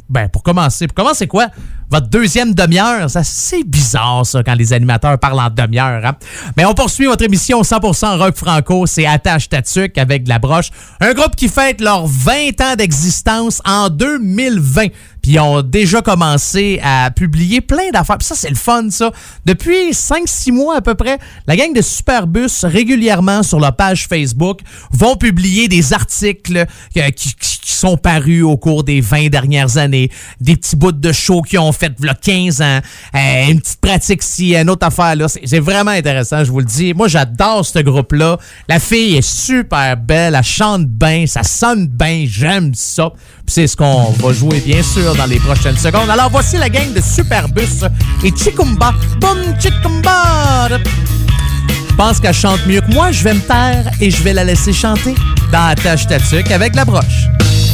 ben, 0.10 0.30
pour 0.30 0.44
commencer, 0.44 0.88
pour 0.88 0.96
commencer 0.96 1.28
quoi? 1.28 1.48
Votre 1.89 2.08
deuxième 2.08 2.54
demi-heure, 2.54 3.10
ça 3.10 3.23
c'est 3.23 3.63
bizarre 3.63 4.26
ça 4.26 4.43
quand 4.43 4.56
les 4.56 4.73
animateurs 4.73 5.17
parlent 5.17 5.39
en 5.39 5.50
demi-heure. 5.50 6.06
Hein? 6.06 6.13
Mais 6.58 6.65
on 6.65 6.73
poursuit 6.73 7.06
votre 7.06 7.23
émission 7.23 7.62
100% 7.62 8.17
rock 8.17 8.36
franco, 8.36 8.86
c'est 8.86 9.06
Attache 9.06 9.47
Tatuc 9.47 9.97
avec 9.97 10.23
de 10.23 10.30
la 10.30 10.38
broche, 10.38 10.69
un 11.00 11.13
groupe 11.13 11.38
qui 11.38 11.47
fête 11.47 11.80
leurs 11.80 12.06
20 12.06 12.60
ans 12.62 12.76
d'existence 12.76 13.62
en 13.63 13.88
2020. 13.89 14.88
Ils 15.28 15.40
ont 15.40 15.62
déjà 15.62 16.02
commencé 16.02 16.80
à 16.82 17.12
publier 17.12 17.60
plein 17.60 17.90
d'affaires. 17.92 18.18
Puis 18.18 18.28
ça, 18.28 18.36
c'est 18.36 18.50
le 18.50 18.56
fun, 18.56 18.90
ça. 18.90 19.12
Depuis 19.46 19.92
5-6 19.92 20.54
mois 20.54 20.78
à 20.78 20.82
peu 20.82 20.96
près, 20.96 21.20
la 21.48 21.58
gang 21.58 21.74
de 21.74 21.82
Superbus, 21.82 22.63
régulièrement 22.63 23.44
sur 23.44 23.60
leur 23.60 23.76
page 23.76 24.08
Facebook, 24.08 24.62
vont 24.92 25.18
publier 25.18 25.68
des 25.68 25.92
articles 25.92 26.66
euh, 26.98 27.10
qui, 27.12 27.36
sont 27.68 27.98
parus 27.98 28.44
au 28.44 28.58
cours 28.58 28.84
des 28.84 29.02
20 29.02 29.28
dernières 29.28 29.78
années. 29.78 30.10
Des 30.42 30.56
petits 30.56 30.76
bouts 30.76 30.94
de 30.94 31.12
show 31.12 31.42
qu'ils 31.42 31.60
ont 31.60 31.72
fait 31.72 31.92
il 32.02 32.13
15 32.22 32.62
ans. 32.62 32.80
Euh, 33.13 33.48
une 33.50 33.60
petite 33.60 33.82
pratique 33.82 34.24
ici, 34.24 34.56
une 34.56 34.70
autre 34.70 34.88
affaire 34.88 35.16
là. 35.16 35.28
C'est 35.28 35.60
vraiment 35.60 35.92
intéressant, 35.92 36.44
je 36.44 36.52
vous 36.52 36.60
le 36.60 36.66
dis. 36.66 36.94
Moi, 36.94 37.08
j'adore 37.08 37.66
ce 37.66 37.80
groupe-là. 37.80 38.38
La 38.68 38.80
fille 38.80 39.18
est 39.18 39.22
super 39.22 39.98
belle, 39.98 40.36
elle 40.36 40.44
chante 40.44 40.88
bien, 40.88 41.28
ça 41.28 41.44
sonne 41.44 41.88
bien, 41.88 42.26
j'aime 42.28 42.74
ça. 42.74 43.12
Puis 43.46 43.54
c'est 43.54 43.68
ce 43.68 43.76
qu'on 43.76 44.12
va 44.12 44.34
jouer, 44.34 44.60
bien 44.62 44.82
sûr, 44.82 45.13
dans 45.18 45.26
les 45.26 45.40
prochaines 45.40 45.78
secondes. 45.78 46.10
Alors, 46.10 46.30
voici 46.30 46.58
la 46.58 46.70
gang 46.70 46.94
de 46.94 47.02
Superbus 47.02 47.86
et 48.24 48.32
Chikumba. 48.36 48.94
Boum, 49.20 49.40
Chikumba! 49.60 50.70
Je 50.70 51.96
pense 51.96 52.20
qu'elle 52.20 52.34
chante 52.34 52.66
mieux 52.68 52.82
que 52.82 52.94
moi. 52.94 53.12
Je 53.12 53.24
vais 53.24 53.34
me 53.34 53.40
taire 53.40 53.90
et 54.00 54.12
je 54.12 54.22
vais 54.24 54.34
la 54.34 54.44
laisser 54.44 54.72
chanter 54.72 55.16
dans 55.52 55.68
la 55.68 55.76
tâche 55.76 56.06
avec 56.52 56.76
la 56.76 56.86
broche. 56.86 57.28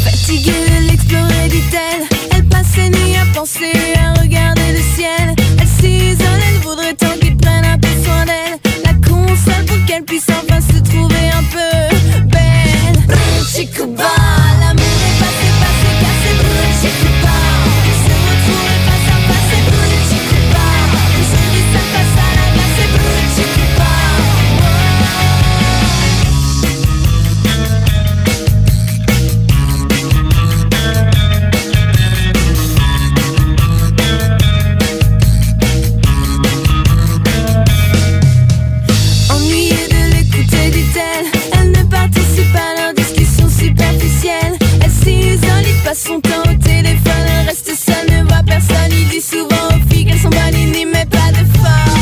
Fatiguée 0.04 0.52
de 0.52 0.88
l'explorer, 0.90 1.50
dit-elle 1.50 2.08
Elle 2.32 2.46
passe 2.46 2.68
ses 2.76 2.90
nuits 2.90 3.16
à 3.22 3.26
penser, 3.38 3.74
à 3.98 4.20
regarder 4.20 4.72
le 4.72 4.82
ciel 4.96 5.36
Elle 5.60 5.68
s'isole, 5.68 6.40
elle 6.50 6.62
voudrait 6.62 6.94
tant 6.94 7.18
qu'il 7.22 7.36
prenne 7.38 7.66
un 7.66 7.78
peu 7.78 7.88
soin 8.04 8.26
d'elle 8.26 8.60
La 8.86 8.94
console 9.08 9.66
pour 9.66 9.86
qu'elle 9.86 10.04
puisse 10.04 10.28
enfin 10.30 10.60
se 10.62 10.80
trouver 10.80 11.30
un 11.38 11.44
peu 11.52 12.28
belle 12.28 13.18
Chicuba, 13.54 14.04
son 45.96 46.20
temps 46.22 46.42
au 46.50 46.64
téléphone, 46.64 47.26
elle 47.40 47.48
reste 47.48 47.72
seule, 47.76 48.10
ne 48.10 48.24
voit 48.28 48.44
personne. 48.44 48.92
Il 48.92 49.10
dit 49.10 49.22
souvent 49.22 49.68
aux 49.70 49.94
filles 49.94 50.06
qu'elles 50.06 50.20
sont 50.20 50.30
bonnes, 50.30 50.54
il 50.54 50.72
n'y 50.72 50.86
met 50.86 51.06
pas 51.06 51.32
de 51.32 51.46
forme. 51.58 51.94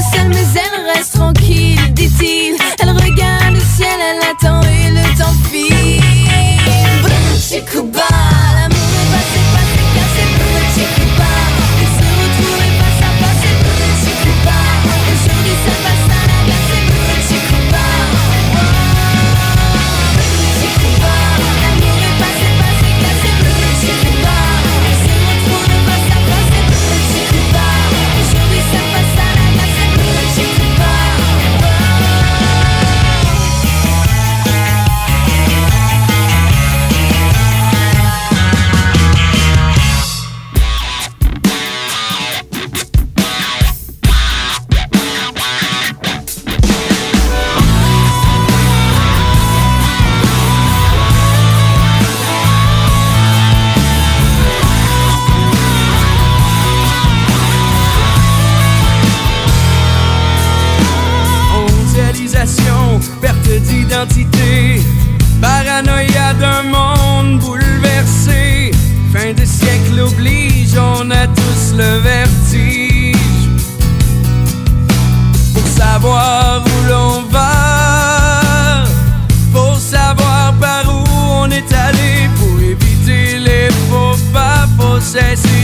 toute 0.00 0.14
seule, 0.14 0.28
mais 0.28 0.36
elle 0.54 0.96
reste 0.96 1.14
tranquille, 1.14 1.92
dit-il. 1.92 2.56
Elle 2.82 2.90
regarde 2.90 3.54
le 3.54 3.60
ciel, 3.60 3.88
elle 4.00 4.22
attend 4.30 4.62
et 4.62 4.90
le 4.90 5.18
temps 5.18 5.34
file. 5.50 6.00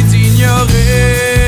d'ignorer. 0.05 1.46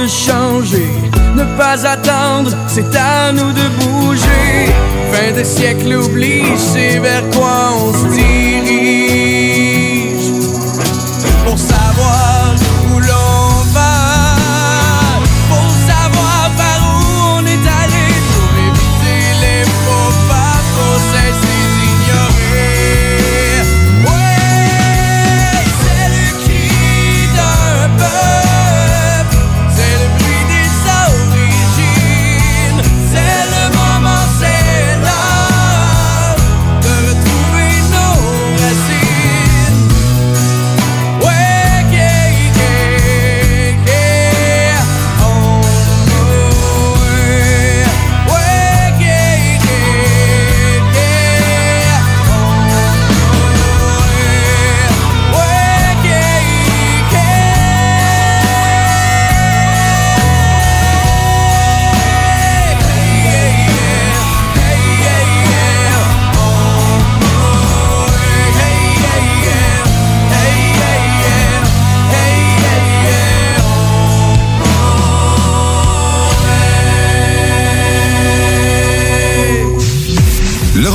the 0.00 0.08
shine. 0.08 0.39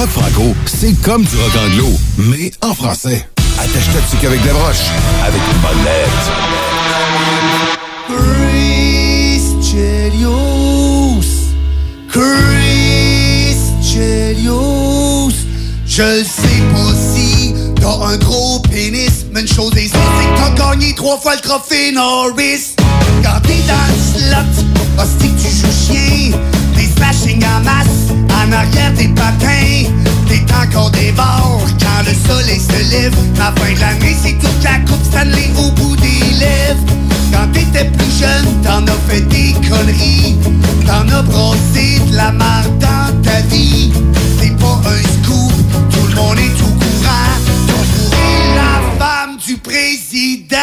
franco, 0.08 0.56
c'est 0.66 0.93
comme 1.01 1.24
du 1.24 1.36
rock 1.38 1.51
anglo, 1.66 1.89
mais 2.18 2.51
en 2.62 2.74
français. 2.74 3.28
Attache 3.58 3.91
toxique 3.93 4.24
avec 4.26 4.41
des 4.41 4.49
broches, 4.49 4.89
avec 5.26 5.41
une 5.53 5.62
bonne 5.62 5.84
lettre. 5.84 6.32
Chris 8.08 9.41
Chelios, 9.62 11.22
Chris 12.10 13.58
Chelios, 13.82 15.32
je 15.88 16.01
le 16.01 16.24
sais 16.24 16.64
pas 16.74 16.93
si 17.14 17.53
t'as 17.80 18.08
un 18.08 18.18
gros 18.18 18.60
pénis, 18.60 19.26
mais 19.32 19.41
une 19.41 19.47
chose 19.47 19.76
est 19.78 19.88
sûre, 19.88 19.99
c'est 20.20 20.28
que 20.28 20.58
t'as 20.58 20.70
gagné 20.72 20.93
trois 20.95 21.18
fois 21.18 21.36
le 21.36 21.41
trophée 21.41 21.91
Norris. 21.91 22.76
Quand 23.24 23.39
t'es 23.43 23.62
dans 23.68 23.93
slot, 24.20 24.66
en 28.46 28.52
arrière 28.52 28.93
des 28.93 29.08
patins, 29.10 29.89
t'es 30.28 30.46
encore 30.54 30.91
des 30.91 31.12
bords. 31.12 31.66
Quand 31.80 32.04
le 32.06 32.14
soleil 32.14 32.60
se 32.60 32.91
lève, 32.91 33.16
la 33.38 33.52
fin 33.52 33.74
de 33.74 33.80
l'année, 33.80 34.16
c'est 34.22 34.34
toute 34.34 34.64
la 34.64 34.80
coupe 34.80 35.04
Stanley 35.04 35.50
au 35.58 35.72
bout 35.72 35.96
des 35.98 36.20
lèvres. 36.39 36.84
Quand 37.32 37.52
t'étais 37.52 37.86
plus 37.86 38.20
jeune, 38.20 38.62
t'en 38.64 38.86
as 38.86 39.00
fait 39.10 39.22
des 39.22 39.54
conneries, 39.68 40.36
t'en 40.86 41.08
as 41.16 41.22
brossé 41.24 42.00
de 42.10 42.16
la 42.16 42.32
marde 42.32 42.78
dans 42.80 43.22
ta 43.24 43.41
vie. 43.50 43.91
C'est 44.39 44.56
pas 44.58 44.82
un 44.86 45.24
scoop, 45.24 45.54
tout 45.91 46.08
le 46.08 46.16
monde 46.16 46.38
est 46.38 46.62
au 46.62 46.72
courant, 46.82 47.36
la 48.56 49.06
femme 49.06 49.38
du 49.46 49.58
président. 49.58 50.56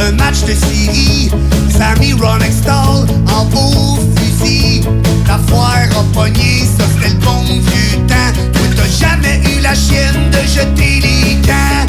un 0.00 0.12
match 0.12 0.40
de 0.42 0.54
série. 0.54 1.30
Sammy 1.70 2.12
Ronick 2.12 2.52
Stall 2.52 3.06
en 3.32 3.44
beau 3.46 3.98
fusil. 4.16 4.82
Ta 5.26 5.38
foire 5.46 5.88
a 5.98 6.02
pogné, 6.12 6.64
ça 6.76 6.84
c'était 6.94 7.14
le 7.14 7.20
bon 7.20 7.42
vieux 7.44 7.98
temps. 8.06 8.32
T'as 8.76 9.06
jamais 9.06 9.40
eu 9.44 9.60
la 9.60 9.74
chienne 9.74 10.30
de 10.30 10.38
jeter 10.46 11.00
les 11.00 11.36
gants. 11.46 11.86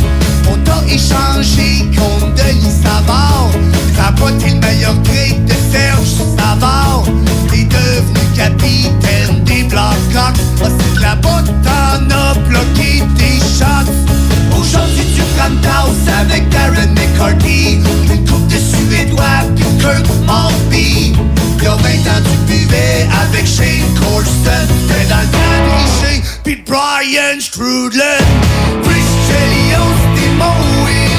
On 0.52 0.58
t'a 0.64 0.82
échangé 0.88 1.86
contre 1.96 2.34
Denis 2.36 2.82
Savard. 2.84 3.50
T'as 3.96 4.12
botté 4.12 4.52
le 4.52 4.60
meilleur 4.60 4.96
gré 5.04 5.40
de 5.46 5.54
Serge 5.72 6.16
Savard. 6.38 7.04
T'es 7.50 7.66
devenu 7.66 8.26
capitaine 8.36 9.44
des 9.44 9.64
Blackhawks. 9.64 10.40
Ah, 10.64 10.70
c'est 10.70 11.02
la 11.02 11.16
botte, 11.16 11.52
t'en 11.64 12.16
as 12.16 12.34
bloqué 12.48 13.04
tes 13.18 13.40
shots. 13.40 14.25
Aujourd'hui 14.66 15.06
tu 15.16 15.22
une 15.22 15.62
tasse 15.62 16.16
avec 16.20 16.50
Darren 16.50 16.94
McCarthy 16.96 17.80
Une 18.12 18.28
coupe 18.28 18.48
de 18.48 18.58
Suédois 18.58 19.44
puis 19.56 19.66
Kurt 19.80 20.08
Maltby 20.26 21.14
Y'a 21.62 21.72
20 21.72 21.76
ans 21.76 22.24
tu 22.48 22.54
avec 22.74 23.46
Shane 23.46 23.94
Corson 24.00 24.68
T'es 24.88 25.06
dans 25.10 25.22
le 25.22 25.46
puis 26.44 26.64
Brian 26.68 27.40
Strudlin. 27.40 28.20
Chelios 29.28 29.96
t'es 30.16 30.30
mon 30.38 31.15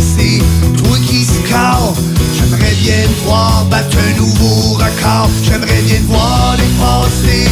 c'est 0.00 0.38
Toi 0.76 0.96
qui 1.06 1.24
score 1.24 1.94
J'aimerais 2.34 2.74
bien 2.80 3.08
voir 3.24 3.64
battre 3.66 3.96
un 3.98 4.16
nouveau 4.16 4.74
record. 4.74 5.30
J'aimerais 5.42 5.82
bien 5.82 5.98
te 5.98 6.06
voir 6.06 6.56
dépasser 6.56 7.48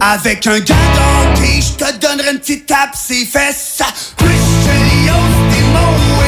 Avec 0.00 0.46
un 0.46 0.60
gars 0.60 0.74
d'hockey, 0.94 1.60
je 1.60 1.72
te 1.72 1.98
donnerai 1.98 2.32
une 2.32 2.38
petite 2.38 2.66
tape 2.66 2.94
ses 2.94 3.24
fesses. 3.24 3.82
Christian 4.16 4.84
Lyon, 5.02 5.14
t'es 5.50 5.62
mon 5.72 6.27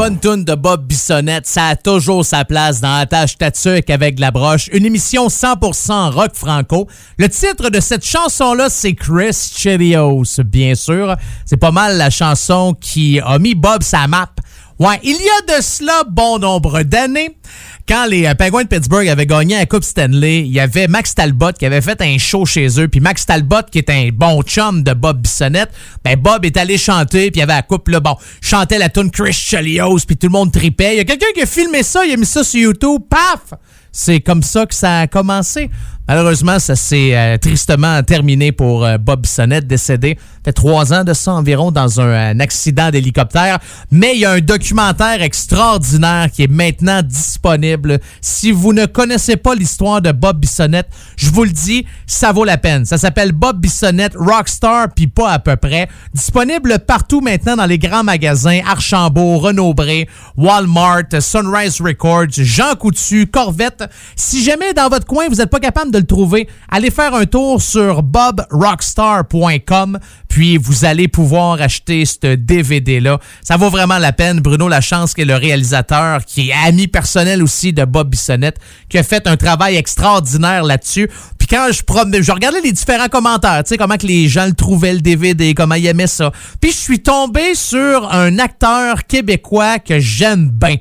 bonne 0.00 0.18
toune 0.18 0.44
de 0.44 0.54
Bob 0.54 0.86
Bissonnette, 0.86 1.46
ça 1.46 1.66
a 1.66 1.76
toujours 1.76 2.24
sa 2.24 2.46
place 2.46 2.80
dans 2.80 2.94
Attache 2.94 3.36
Tatuc 3.36 3.90
avec 3.90 4.18
la 4.18 4.30
broche. 4.30 4.70
Une 4.72 4.86
émission 4.86 5.28
100% 5.28 6.12
rock 6.12 6.30
franco. 6.32 6.88
Le 7.18 7.28
titre 7.28 7.68
de 7.68 7.80
cette 7.80 8.06
chanson-là, 8.06 8.70
c'est 8.70 8.94
Chris 8.94 9.36
Chelios, 9.54 10.40
bien 10.42 10.74
sûr. 10.74 11.16
C'est 11.44 11.58
pas 11.58 11.70
mal 11.70 11.98
la 11.98 12.08
chanson 12.08 12.74
qui 12.80 13.20
a 13.20 13.38
mis 13.38 13.54
Bob 13.54 13.82
sa 13.82 14.06
map. 14.06 14.30
Ouais, 14.78 14.98
il 15.02 15.16
y 15.16 15.52
a 15.52 15.58
de 15.58 15.62
cela 15.62 16.04
bon 16.08 16.38
nombre 16.38 16.82
d'années. 16.82 17.36
Quand 17.90 18.06
les 18.06 18.24
euh, 18.24 18.36
Penguins 18.36 18.62
de 18.62 18.68
Pittsburgh 18.68 19.08
avaient 19.08 19.26
gagné 19.26 19.56
la 19.56 19.66
Coupe 19.66 19.82
Stanley, 19.82 20.42
il 20.42 20.52
y 20.52 20.60
avait 20.60 20.86
Max 20.86 21.12
Talbot 21.12 21.54
qui 21.58 21.66
avait 21.66 21.80
fait 21.80 22.00
un 22.00 22.18
show 22.18 22.46
chez 22.46 22.68
eux. 22.80 22.86
Puis 22.86 23.00
Max 23.00 23.26
Talbot, 23.26 23.64
qui 23.68 23.78
est 23.78 23.90
un 23.90 24.10
bon 24.12 24.42
chum 24.42 24.84
de 24.84 24.92
Bob 24.92 25.22
Bissonnette, 25.22 25.72
ben 26.04 26.14
Bob 26.14 26.44
est 26.44 26.56
allé 26.56 26.78
chanter, 26.78 27.32
puis 27.32 27.38
il 27.38 27.40
y 27.40 27.42
avait 27.42 27.54
la 27.54 27.62
coupe, 27.62 27.88
là, 27.88 27.98
bon, 27.98 28.14
chantait 28.40 28.78
la 28.78 28.90
tune 28.90 29.10
Chris 29.10 29.32
Chelios, 29.32 29.98
puis 30.06 30.16
tout 30.16 30.28
le 30.28 30.32
monde 30.32 30.52
tripait. 30.52 30.94
Il 30.94 30.98
y 30.98 31.00
a 31.00 31.04
quelqu'un 31.04 31.32
qui 31.34 31.42
a 31.42 31.46
filmé 31.46 31.82
ça, 31.82 32.06
il 32.06 32.12
a 32.12 32.16
mis 32.16 32.26
ça 32.26 32.44
sur 32.44 32.60
YouTube, 32.60 33.02
paf! 33.10 33.58
C'est 33.90 34.20
comme 34.20 34.44
ça 34.44 34.66
que 34.66 34.74
ça 34.76 35.00
a 35.00 35.06
commencé. 35.08 35.68
Malheureusement, 36.10 36.58
ça 36.58 36.74
s'est 36.74 37.16
euh, 37.16 37.38
tristement 37.38 38.02
terminé 38.02 38.50
pour 38.50 38.84
euh, 38.84 38.98
Bob 38.98 39.20
Bissonnette, 39.20 39.68
décédé. 39.68 40.18
Fait 40.44 40.52
trois 40.52 40.92
ans 40.92 41.04
de 41.04 41.12
ça 41.12 41.32
environ 41.34 41.70
dans 41.70 42.00
un, 42.00 42.30
un 42.30 42.40
accident 42.40 42.90
d'hélicoptère. 42.90 43.60
Mais 43.92 44.14
il 44.16 44.22
y 44.22 44.24
a 44.24 44.32
un 44.32 44.40
documentaire 44.40 45.22
extraordinaire 45.22 46.28
qui 46.32 46.42
est 46.42 46.50
maintenant 46.50 47.02
disponible. 47.02 48.00
Si 48.20 48.50
vous 48.50 48.72
ne 48.72 48.86
connaissez 48.86 49.36
pas 49.36 49.54
l'histoire 49.54 50.02
de 50.02 50.10
Bob 50.10 50.40
Bissonnette, 50.40 50.88
je 51.16 51.30
vous 51.30 51.44
le 51.44 51.50
dis, 51.50 51.86
ça 52.08 52.32
vaut 52.32 52.44
la 52.44 52.58
peine. 52.58 52.86
Ça 52.86 52.98
s'appelle 52.98 53.30
Bob 53.30 53.60
Bissonnette 53.60 54.16
Rockstar, 54.16 54.88
puis 54.92 55.06
pas 55.06 55.30
à 55.30 55.38
peu 55.38 55.54
près. 55.54 55.88
Disponible 56.12 56.80
partout 56.80 57.20
maintenant 57.20 57.54
dans 57.54 57.66
les 57.66 57.78
grands 57.78 58.02
magasins 58.02 58.58
Archambault, 58.66 59.38
Renaud-Bré, 59.38 60.08
Walmart, 60.36 61.20
Sunrise 61.20 61.80
Records, 61.80 62.32
Jean 62.32 62.74
Coutu, 62.74 63.28
Corvette. 63.28 63.84
Si 64.16 64.42
jamais 64.42 64.72
dans 64.74 64.88
votre 64.88 65.06
coin 65.06 65.28
vous 65.28 65.36
n'êtes 65.36 65.50
pas 65.50 65.60
capable 65.60 65.92
de 65.92 65.99
le 66.00 66.06
trouver, 66.06 66.48
allez 66.68 66.90
faire 66.90 67.14
un 67.14 67.26
tour 67.26 67.62
sur 67.62 68.02
bobrockstar.com 68.02 69.98
puis 70.28 70.56
vous 70.58 70.84
allez 70.84 71.08
pouvoir 71.08 71.60
acheter 71.60 72.04
ce 72.04 72.34
DVD-là. 72.36 73.18
Ça 73.42 73.56
vaut 73.56 73.68
vraiment 73.70 73.98
la 73.98 74.12
peine. 74.12 74.40
Bruno 74.40 74.68
Lachance, 74.68 75.14
qui 75.14 75.22
est 75.22 75.24
le 75.24 75.34
réalisateur, 75.34 76.24
qui 76.24 76.50
est 76.50 76.54
ami 76.66 76.86
personnel 76.86 77.42
aussi 77.42 77.72
de 77.72 77.84
Bob 77.84 78.10
Bissonnette, 78.10 78.58
qui 78.88 78.98
a 78.98 79.02
fait 79.02 79.26
un 79.26 79.36
travail 79.36 79.76
extraordinaire 79.76 80.62
là-dessus. 80.62 81.08
Puis 81.38 81.48
quand 81.48 81.68
je, 81.72 81.82
prom- 81.82 82.22
je 82.22 82.32
regardais 82.32 82.60
les 82.60 82.72
différents 82.72 83.08
commentaires, 83.08 83.64
tu 83.64 83.70
sais, 83.70 83.76
comment 83.76 83.96
que 83.96 84.06
les 84.06 84.28
gens 84.28 84.46
le 84.46 84.52
trouvaient, 84.52 84.94
le 84.94 85.00
DVD, 85.00 85.52
comment 85.54 85.74
ils 85.74 85.86
aimaient 85.86 86.06
ça. 86.06 86.30
Puis 86.60 86.70
je 86.70 86.76
suis 86.76 87.00
tombé 87.00 87.54
sur 87.54 88.12
un 88.12 88.38
acteur 88.38 89.06
québécois 89.06 89.78
que 89.80 89.98
j'aime 89.98 90.48
bien. 90.48 90.76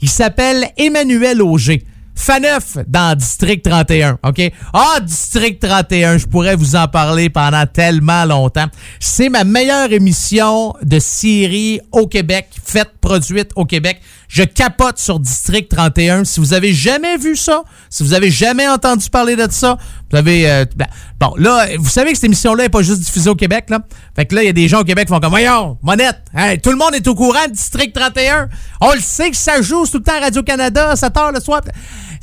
Il 0.00 0.08
s'appelle 0.08 0.68
Emmanuel 0.76 1.42
Auger. 1.42 1.84
Faneuf 2.22 2.78
dans 2.86 3.16
District 3.16 3.64
31, 3.64 4.16
OK? 4.22 4.52
Ah, 4.72 5.00
District 5.02 5.60
31, 5.60 6.18
je 6.18 6.26
pourrais 6.26 6.54
vous 6.54 6.76
en 6.76 6.86
parler 6.86 7.30
pendant 7.30 7.66
tellement 7.66 8.24
longtemps. 8.24 8.66
C'est 9.00 9.28
ma 9.28 9.42
meilleure 9.42 9.92
émission 9.92 10.72
de 10.82 11.00
série 11.00 11.80
au 11.90 12.06
Québec, 12.06 12.48
faite, 12.64 12.90
produite 13.00 13.50
au 13.56 13.64
Québec. 13.64 14.00
Je 14.28 14.44
capote 14.44 14.98
sur 14.98 15.18
District 15.18 15.68
31. 15.68 16.24
Si 16.24 16.38
vous 16.38 16.54
avez 16.54 16.72
jamais 16.72 17.18
vu 17.18 17.34
ça, 17.34 17.64
si 17.90 18.04
vous 18.04 18.14
avez 18.14 18.30
jamais 18.30 18.68
entendu 18.68 19.10
parler 19.10 19.34
de 19.34 19.46
ça, 19.50 19.76
vous 20.10 20.16
avez... 20.16 20.48
euh, 20.48 20.64
ben, 20.76 20.86
bon, 21.20 21.34
là, 21.36 21.66
vous 21.78 21.90
savez 21.90 22.12
que 22.12 22.16
cette 22.16 22.24
émission-là 22.24 22.62
n'est 22.62 22.68
pas 22.70 22.82
juste 22.82 23.00
diffusée 23.00 23.30
au 23.30 23.34
Québec, 23.34 23.66
là. 23.68 23.80
Fait 24.14 24.26
que 24.26 24.34
là, 24.36 24.42
il 24.42 24.46
y 24.46 24.48
a 24.48 24.54
des 24.54 24.68
gens 24.68 24.80
au 24.80 24.84
Québec 24.84 25.06
qui 25.06 25.12
font 25.12 25.20
comme, 25.20 25.30
voyons, 25.30 25.76
monette, 25.82 26.20
hey, 26.34 26.60
tout 26.60 26.70
le 26.70 26.76
monde 26.76 26.94
est 26.94 27.06
au 27.08 27.14
courant 27.14 27.46
de 27.46 27.52
District 27.52 27.92
31. 27.92 28.48
On 28.80 28.92
le 28.92 29.00
sait 29.00 29.30
que 29.30 29.36
ça 29.36 29.60
joue 29.60 29.84
tout 29.86 29.98
le 29.98 30.04
temps 30.04 30.16
à 30.16 30.20
Radio-Canada 30.20 30.90
à 30.90 30.96
7 30.96 31.16
heures 31.18 31.32
le 31.32 31.40
soir. 31.40 31.60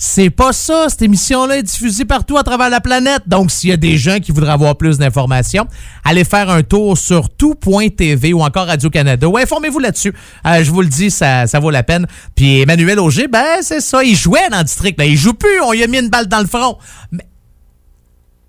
C'est 0.01 0.29
pas 0.29 0.53
ça. 0.53 0.85
Cette 0.87 1.01
émission-là 1.01 1.57
est 1.57 1.63
diffusée 1.63 2.05
partout 2.05 2.37
à 2.37 2.43
travers 2.43 2.69
la 2.69 2.79
planète. 2.79 3.23
Donc, 3.27 3.51
s'il 3.51 3.69
y 3.69 3.73
a 3.73 3.77
des 3.77 3.97
gens 3.97 4.19
qui 4.19 4.31
voudraient 4.31 4.53
avoir 4.53 4.77
plus 4.77 4.97
d'informations, 4.97 5.67
allez 6.05 6.23
faire 6.23 6.49
un 6.49 6.63
tour 6.63 6.97
sur 6.97 7.29
tout.tv 7.29 8.31
ou 8.31 8.39
encore 8.41 8.67
Radio-Canada. 8.67 9.27
ou 9.27 9.37
informez-vous 9.37 9.79
là-dessus. 9.79 10.13
Euh, 10.45 10.63
je 10.63 10.71
vous 10.71 10.81
le 10.81 10.87
dis, 10.87 11.11
ça, 11.11 11.47
ça 11.47 11.59
vaut 11.59 11.69
la 11.69 11.83
peine. 11.83 12.07
Puis 12.33 12.61
Emmanuel 12.61 12.97
Auger, 12.97 13.27
ben, 13.27 13.57
c'est 13.61 13.81
ça. 13.81 14.01
Il 14.01 14.15
jouait 14.15 14.47
dans 14.49 14.59
le 14.59 14.63
district. 14.63 14.97
Là. 14.97 15.03
Il 15.03 15.17
joue 15.17 15.33
plus. 15.33 15.59
On 15.65 15.73
lui 15.73 15.83
a 15.83 15.87
mis 15.87 15.99
une 15.99 16.09
balle 16.09 16.27
dans 16.27 16.39
le 16.39 16.47
front. 16.47 16.77
Mais 17.11 17.25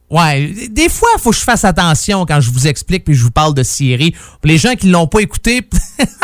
Ouais, 0.09 0.53
des 0.71 0.89
fois, 0.89 1.09
faut 1.19 1.31
que 1.31 1.37
je 1.37 1.43
fasse 1.43 1.65
attention 1.65 2.27
quand 2.27 2.41
je 2.41 2.51
vous 2.51 2.67
explique 2.67 3.05
puis 3.05 3.15
je 3.15 3.23
vous 3.23 3.31
parle 3.31 3.55
de 3.55 3.63
Siri. 3.63 4.15
Les 4.43 4.59
gens 4.59 4.75
qui 4.75 4.89
l'ont 4.89 5.07
pas 5.07 5.21
écouté, 5.21 5.69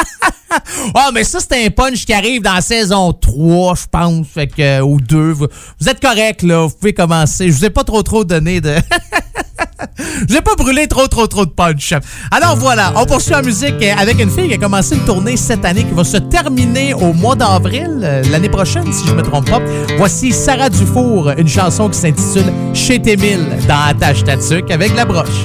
Ah, 0.94 1.10
mais 1.12 1.24
ça, 1.24 1.38
c'est 1.40 1.66
un 1.66 1.70
punch 1.70 2.04
qui 2.04 2.12
arrive 2.12 2.42
dans 2.42 2.54
la 2.54 2.60
saison 2.60 3.12
3, 3.12 3.74
je 3.74 3.82
pense, 3.90 4.26
fait 4.26 4.46
que, 4.46 4.62
euh, 4.62 4.80
ou 4.80 5.00
2. 5.00 5.32
Vous, 5.32 5.46
vous 5.80 5.88
êtes 5.88 6.00
correct, 6.00 6.42
là. 6.42 6.66
Vous 6.66 6.74
pouvez 6.74 6.94
commencer. 6.94 7.50
Je 7.50 7.56
vous 7.56 7.64
ai 7.64 7.70
pas 7.70 7.84
trop, 7.84 8.02
trop 8.02 8.24
donné 8.24 8.60
de... 8.60 8.74
Je 10.28 10.34
n'ai 10.34 10.40
pas 10.40 10.54
brûlé 10.54 10.86
trop, 10.88 11.06
trop, 11.06 11.26
trop 11.26 11.44
de 11.44 11.50
punch. 11.50 11.92
Alors 12.30 12.56
voilà, 12.56 12.92
on 12.96 13.04
poursuit 13.04 13.34
en 13.34 13.42
musique 13.42 13.82
avec 13.82 14.20
une 14.20 14.30
fille 14.30 14.48
qui 14.48 14.54
a 14.54 14.58
commencé 14.58 14.94
une 14.94 15.04
tournée 15.04 15.36
cette 15.36 15.64
année 15.64 15.84
qui 15.84 15.92
va 15.92 16.04
se 16.04 16.16
terminer 16.16 16.94
au 16.94 17.12
mois 17.12 17.34
d'avril, 17.34 18.00
euh, 18.02 18.22
l'année 18.30 18.48
prochaine, 18.48 18.90
si 18.92 19.06
je 19.06 19.12
me 19.12 19.22
trompe 19.22 19.50
pas. 19.50 19.60
Voici 19.98 20.32
Sarah 20.32 20.70
Dufour, 20.70 21.30
une 21.36 21.48
chanson 21.48 21.88
qui 21.88 21.98
s'intitule 21.98 22.52
Chez 22.72 23.00
Témil 23.00 23.40
dans 23.68 23.80
Attache 23.88 24.24
Tatuc 24.24 24.70
avec 24.70 24.94
la 24.96 25.04
broche. 25.04 25.44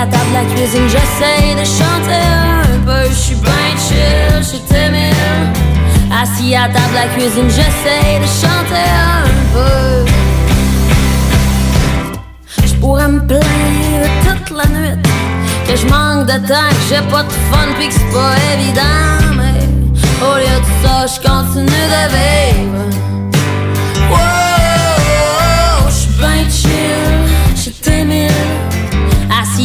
À 0.00 0.06
table 0.06 0.32
la 0.32 0.44
cuisine, 0.54 0.88
j'essaye 0.88 1.54
de 1.54 1.64
chanter 1.64 2.24
un 2.24 2.78
peu. 2.86 3.08
Je 3.10 3.14
suis 3.14 3.34
bien 3.34 3.70
chill, 3.76 4.42
je 4.42 4.56
t'aimé. 4.68 5.10
Assis 6.10 6.54
à 6.54 6.68
table 6.68 6.94
la 6.94 7.06
cuisine, 7.14 7.50
j'essaye 7.50 8.18
de 8.18 8.28
chanter 8.42 8.88
un 9.14 9.28
peu. 9.54 10.06
Je 12.64 12.74
pourrais 12.76 13.08
me 13.08 13.20
plaindre 13.26 14.08
toute 14.24 14.50
la 14.56 14.66
nuit 14.66 14.96
que 15.66 15.76
je 15.76 15.86
manque 15.86 16.26
de 16.26 16.38
temps, 16.48 16.70
que 16.70 16.84
j'ai 16.88 17.02
pas 17.10 17.22
de 17.22 17.32
fun, 17.50 17.68
pis 17.78 17.88
que 17.88 17.94
c'est 17.94 18.12
pas 18.12 18.36
évident. 18.54 19.10
Mais 19.36 19.60
au 20.24 20.34
lieu 20.36 20.58
de 20.64 20.70
ça, 20.82 20.96
je 21.12 21.18
continue 21.28 21.84
de 21.96 22.04
vivre. 22.16 22.84
Wow, 24.10 25.88
je 25.88 25.94
suis 25.94 26.14
bien 26.18 26.48
chill, 26.48 27.20
je 27.54 27.60
suis 27.60 27.72
timide. 27.72 28.69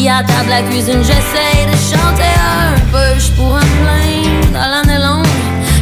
À 0.04 0.24
table 0.24 0.70
cuisine, 0.70 1.02
j'essaye 1.02 1.66
de 1.66 1.78
chanter 1.78 2.36
un 2.38 2.78
peu. 2.92 3.18
Je 3.18 3.32
pourrais 3.32 3.62
me 3.62 3.76
plaindre 3.82 4.52
dans 4.54 4.70
l'année 4.70 5.02
longue 5.02 5.26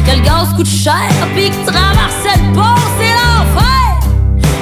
que 0.06 0.16
le 0.16 0.22
gaz 0.22 0.54
coûte 0.56 0.68
cher, 0.68 1.10
pis 1.34 1.50
que 1.50 1.66
traverser 1.66 2.38
le 2.38 2.54
pont, 2.54 2.80
c'est 2.96 3.12
l'enfer. 3.20 3.86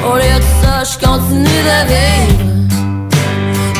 Au 0.04 0.16
lieu 0.16 0.38
de 0.40 0.48
ça, 0.62 0.82
je 0.82 1.06
continue 1.06 1.44
de 1.44 1.78
vivre. 1.86 2.44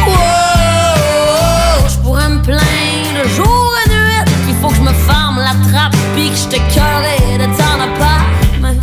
Wow, 0.06 1.88
je 1.88 1.98
pourrais 2.04 2.28
me 2.28 2.42
plaindre 2.42 3.28
jour 3.34 3.74
et 3.84 3.88
nuit 3.90 4.24
qu'il 4.46 4.54
faut 4.60 4.68
que 4.68 4.76
je 4.76 4.82
me 4.82 4.92
ferme 4.92 5.38
la 5.38 5.54
trappe 5.68 5.96
pis 6.14 6.30
que 6.30 6.36
j'étais 6.36 6.62
curé 6.72 7.38
de 7.38 7.46
t'en. 7.56 7.72
Mais 8.60 8.76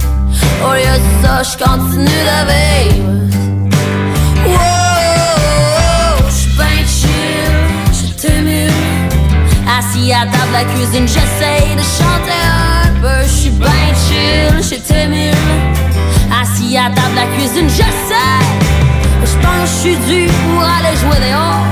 au 0.66 0.74
lieu 0.74 0.98
de 1.00 1.26
ça, 1.26 1.44
je 1.44 1.64
continue 1.64 2.06
de 2.06 2.40
vivre. 2.50 3.39
Assis 10.10 10.22
à 10.22 10.26
table 10.26 10.52
la 10.54 10.64
cuisine, 10.64 11.08
j'essaye 11.08 11.76
de 11.76 11.84
chanter 11.84 12.42
un 12.44 13.00
peu. 13.00 13.22
Je 13.22 13.30
suis 13.30 13.50
ben 13.52 13.68
chill, 14.08 14.64
je 14.64 14.82
t'aime 14.82 15.14
Assis 16.42 16.78
à 16.78 16.90
table 16.90 17.16
la 17.16 17.26
cuisine, 17.38 17.70
j'essaie. 17.70 18.44
Je 19.24 19.36
pense 19.36 19.54
que 19.54 19.68
je 19.68 19.80
suis 19.82 19.96
dû 20.08 20.28
pour 20.28 20.64
aller 20.64 20.98
jouer 20.98 21.30
dehors. 21.30 21.64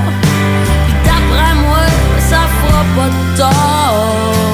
Puis 0.86 0.94
d'après 1.04 1.54
moi, 1.66 1.84
ça 2.30 2.38
fera 2.60 2.84
pas 2.96 3.08
de 3.08 3.38
tort. 3.38 4.47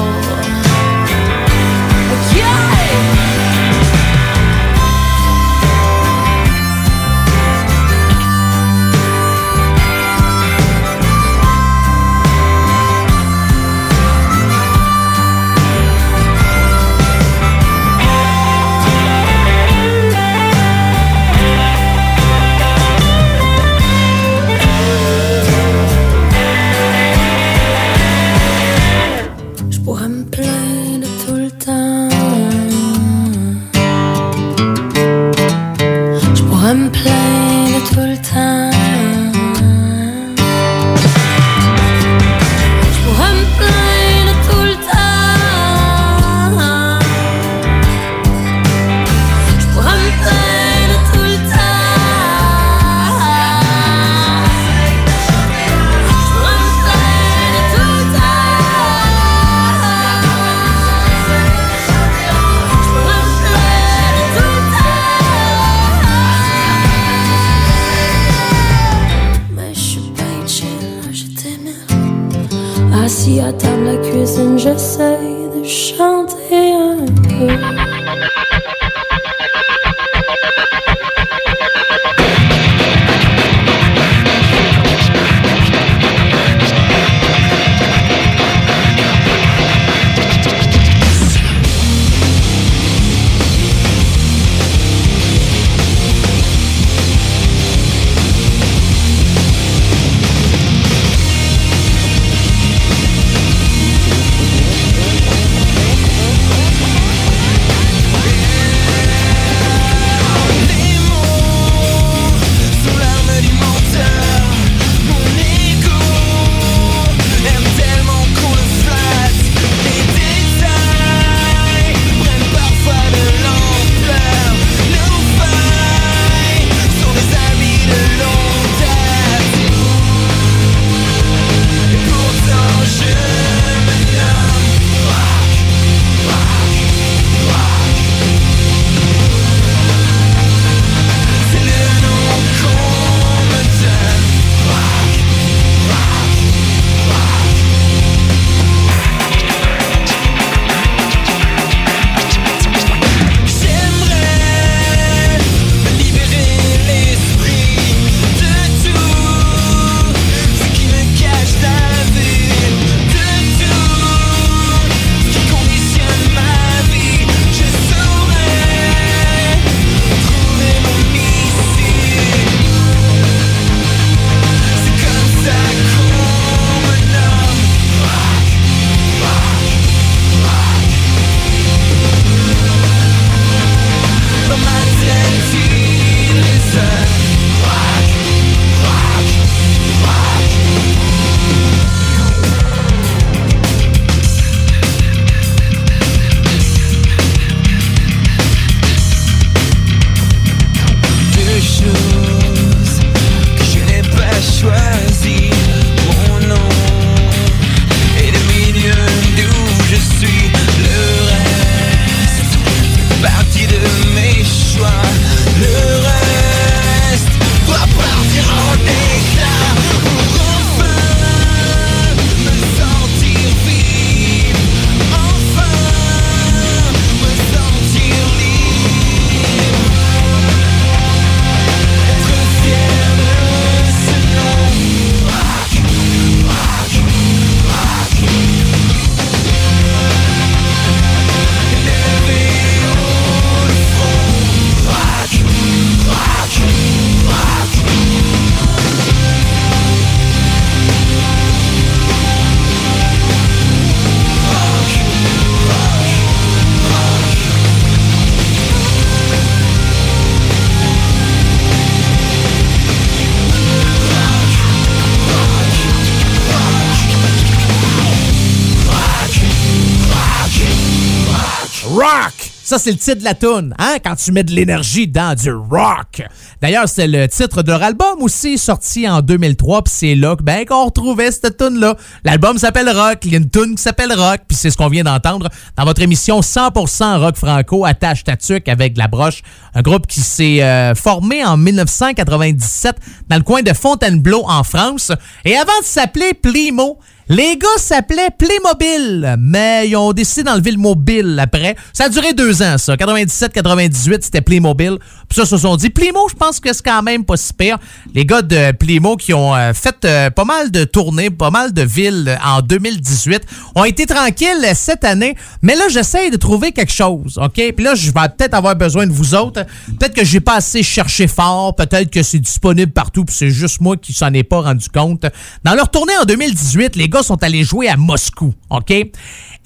Ça, 272.75 272.79
c'est 272.79 272.91
le 272.91 272.97
titre 272.97 273.19
de 273.19 273.23
la 273.23 273.35
tune, 273.35 273.73
hein? 273.79 273.99
Quand 274.03 274.17
tu 274.17 274.33
mets 274.33 274.43
de 274.43 274.51
l'énergie 274.51 275.07
dans 275.07 275.33
du 275.33 275.49
rock. 275.49 276.21
D'ailleurs, 276.61 276.89
c'est 276.89 277.07
le 277.07 277.25
titre 277.29 277.63
de 277.63 277.71
leur 277.71 277.81
album 277.81 278.21
aussi, 278.21 278.57
sorti 278.57 279.07
en 279.07 279.21
2003, 279.21 279.83
puis 279.83 279.93
c'est 279.95 280.15
là 280.15 280.35
ben, 280.35 280.65
qu'on 280.65 280.83
retrouvait 280.83 281.31
cette 281.31 281.55
tune-là. 281.55 281.95
L'album 282.25 282.57
s'appelle 282.57 282.89
Rock, 282.89 283.19
il 283.23 283.31
y 283.31 283.35
a 283.35 283.37
une 283.37 283.49
tune 283.49 283.75
qui 283.75 283.81
s'appelle 283.81 284.11
Rock, 284.11 284.41
puis 284.49 284.57
c'est 284.57 284.71
ce 284.71 284.75
qu'on 284.75 284.89
vient 284.89 285.05
d'entendre 285.05 285.47
dans 285.77 285.85
votre 285.85 286.01
émission 286.01 286.41
100% 286.41 287.17
rock 287.19 287.37
franco, 287.37 287.85
attache 287.85 288.25
tatuc 288.25 288.67
avec 288.67 288.97
la 288.97 289.07
broche, 289.07 289.41
un 289.73 289.81
groupe 289.81 290.05
qui 290.05 290.19
s'est 290.19 290.61
euh, 290.61 290.95
formé 290.95 291.45
en 291.45 291.55
1997 291.55 292.97
dans 293.29 293.37
le 293.37 293.43
coin 293.43 293.61
de 293.61 293.71
Fontainebleau 293.71 294.43
en 294.49 294.65
France. 294.65 295.13
Et 295.45 295.55
avant 295.55 295.79
de 295.79 295.85
s'appeler 295.85 296.33
Plimo, 296.33 296.99
les 297.27 297.57
gars 297.57 297.67
s'appelaient 297.77 298.29
Playmobil, 298.37 299.35
mais 299.39 299.89
ils 299.89 299.95
ont 299.95 300.13
décidé 300.13 300.43
d'enlever 300.43 300.71
le 300.71 300.77
mobile 300.77 301.39
après. 301.41 301.75
Ça 301.91 302.05
a 302.05 302.09
duré 302.09 302.33
deux 302.33 302.61
ans, 302.61 302.77
ça. 302.77 302.95
97-98, 302.95 304.19
c'était 304.21 304.41
Playmobil. 304.41 304.97
Puis 305.27 305.35
ça, 305.35 305.43
ils 305.43 305.47
se 305.47 305.57
sont 305.57 305.75
dit, 305.75 305.89
Playmo, 305.89 306.27
je 306.29 306.35
pense 306.35 306.59
que 306.59 306.71
c'est 306.71 306.85
quand 306.85 307.01
même 307.01 307.25
pas 307.25 307.35
si 307.37 307.51
pire. 307.53 307.77
Les 308.13 308.25
gars 308.25 308.43
de 308.43 308.71
Playmo 308.73 309.15
qui 309.15 309.33
ont 309.33 309.55
euh, 309.55 309.73
fait 309.73 310.05
euh, 310.05 310.29
pas 310.29 310.45
mal 310.45 310.69
de 310.69 310.83
tournées, 310.83 311.31
pas 311.31 311.49
mal 311.49 311.73
de 311.73 311.81
villes 311.81 312.25
euh, 312.27 312.35
en 312.45 312.61
2018, 312.61 313.41
ont 313.73 313.85
été 313.85 314.05
tranquilles 314.05 314.63
cette 314.75 315.03
année. 315.03 315.35
Mais 315.63 315.75
là, 315.75 315.85
j'essaye 315.89 316.29
de 316.29 316.37
trouver 316.37 316.73
quelque 316.73 316.93
chose, 316.93 317.39
OK? 317.41 317.53
Puis 317.53 317.83
là, 317.83 317.95
je 317.95 318.07
vais 318.07 318.29
peut-être 318.37 318.53
avoir 318.53 318.75
besoin 318.75 319.07
de 319.07 319.11
vous 319.11 319.33
autres. 319.33 319.65
Peut-être 319.99 320.13
que 320.13 320.23
j'ai 320.23 320.41
pas 320.41 320.55
assez 320.55 320.83
cherché 320.83 321.27
fort. 321.27 321.75
Peut-être 321.75 322.11
que 322.11 322.21
c'est 322.21 322.39
disponible 322.39 322.91
partout, 322.91 323.25
puis 323.25 323.35
c'est 323.35 323.49
juste 323.49 323.81
moi 323.81 323.97
qui 323.97 324.13
s'en 324.13 324.31
ai 324.33 324.43
pas 324.43 324.61
rendu 324.61 324.89
compte. 324.89 325.25
Dans 325.63 325.73
leur 325.73 325.89
tournée 325.89 326.13
en 326.21 326.25
2018, 326.25 326.95
les 326.95 327.09
gars 327.09 327.14
sont 327.23 327.41
allés 327.43 327.63
jouer 327.63 327.87
à 327.87 327.97
Moscou, 327.97 328.53
OK? 328.69 328.93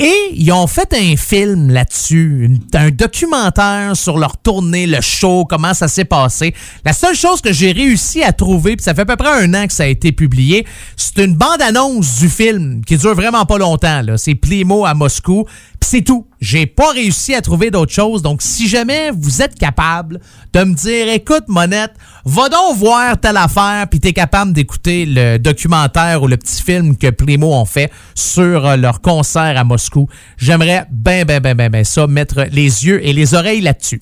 Et 0.01 0.31
ils 0.33 0.49
ont 0.53 0.65
fait 0.65 0.93
un 0.93 1.17
film 1.17 1.69
là-dessus, 1.71 2.57
un 2.73 2.89
documentaire 2.89 3.97
sur 3.97 4.17
leur 4.17 4.37
tournée, 4.37 4.87
le 4.87 5.01
show, 5.01 5.43
comment 5.43 5.73
ça 5.73 5.89
s'est 5.89 6.05
passé. 6.05 6.55
La 6.85 6.93
seule 6.93 7.15
chose 7.15 7.41
que 7.41 7.51
j'ai 7.51 7.73
réussi 7.73 8.23
à 8.23 8.31
trouver, 8.31 8.77
puis 8.77 8.83
ça 8.85 8.93
fait 8.93 9.01
à 9.01 9.05
peu 9.05 9.17
près 9.17 9.43
un 9.43 9.53
an 9.53 9.67
que 9.67 9.73
ça 9.73 9.83
a 9.83 9.87
été 9.87 10.13
publié, 10.13 10.65
c'est 10.95 11.25
une 11.25 11.35
bande-annonce 11.35 12.19
du 12.19 12.29
film 12.29 12.81
qui 12.85 12.95
dure 12.95 13.13
vraiment 13.13 13.45
pas 13.45 13.57
longtemps. 13.57 14.01
C'est 14.15 14.35
Plimo 14.35 14.85
à 14.85 14.93
Moscou, 14.93 15.43
puis 15.79 15.89
c'est 15.89 16.01
tout. 16.01 16.25
J'ai 16.41 16.65
pas 16.65 16.91
réussi 16.91 17.35
à 17.35 17.41
trouver 17.41 17.69
d'autres 17.69 17.91
choses. 17.91 18.21
Donc, 18.21 18.41
si 18.41 18.69
jamais 18.69 19.11
vous 19.11 19.41
êtes 19.41 19.59
capable 19.59 20.21
de 20.53 20.63
me 20.63 20.73
dire, 20.73 21.09
écoute, 21.09 21.43
Monette, 21.49 21.91
va 22.23 22.47
donc 22.47 22.77
voir 22.77 23.19
telle 23.19 23.37
affaire, 23.37 23.87
puis 23.89 23.99
t'es 23.99 24.13
capable 24.13 24.53
d'écouter 24.53 25.05
le 25.05 25.37
documentaire 25.37 26.23
ou 26.23 26.27
le 26.27 26.37
petit 26.37 26.61
film 26.61 26.95
que 26.95 27.09
Plimo 27.09 27.53
ont 27.53 27.65
fait 27.65 27.91
sur 28.15 28.65
euh, 28.65 28.75
leur 28.77 29.01
concert 29.01 29.57
à 29.57 29.63
Moscou, 29.63 29.88
j'aimerais 30.37 30.85
ben, 30.91 31.25
ben, 31.25 31.39
ben, 31.39 31.55
ben, 31.55 31.69
ben 31.69 31.83
ça, 31.83 32.07
mettre 32.07 32.45
les 32.51 32.85
yeux 32.85 33.05
et 33.05 33.13
les 33.13 33.33
oreilles 33.33 33.61
là-dessus. 33.61 33.99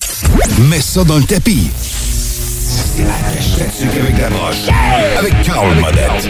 Mets 0.68 0.80
ça 0.80 1.04
dans 1.04 1.18
le 1.18 1.24
tapis. 1.24 1.70
C'est 1.74 3.04
la 3.04 4.02
avec 4.02 4.18
la 4.18 4.30
broche. 4.30 4.68
Avec 5.18 5.42
Carl 5.42 5.74
Monette. 5.76 6.28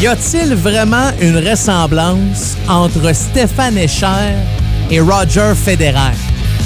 Y 0.00 0.06
a-t-il 0.06 0.54
vraiment 0.54 1.10
une 1.20 1.36
ressemblance 1.38 2.56
entre 2.68 3.14
Stéphane 3.14 3.78
Escher 3.78 4.34
et 4.90 5.00
Roger 5.00 5.52
Federer? 5.54 6.14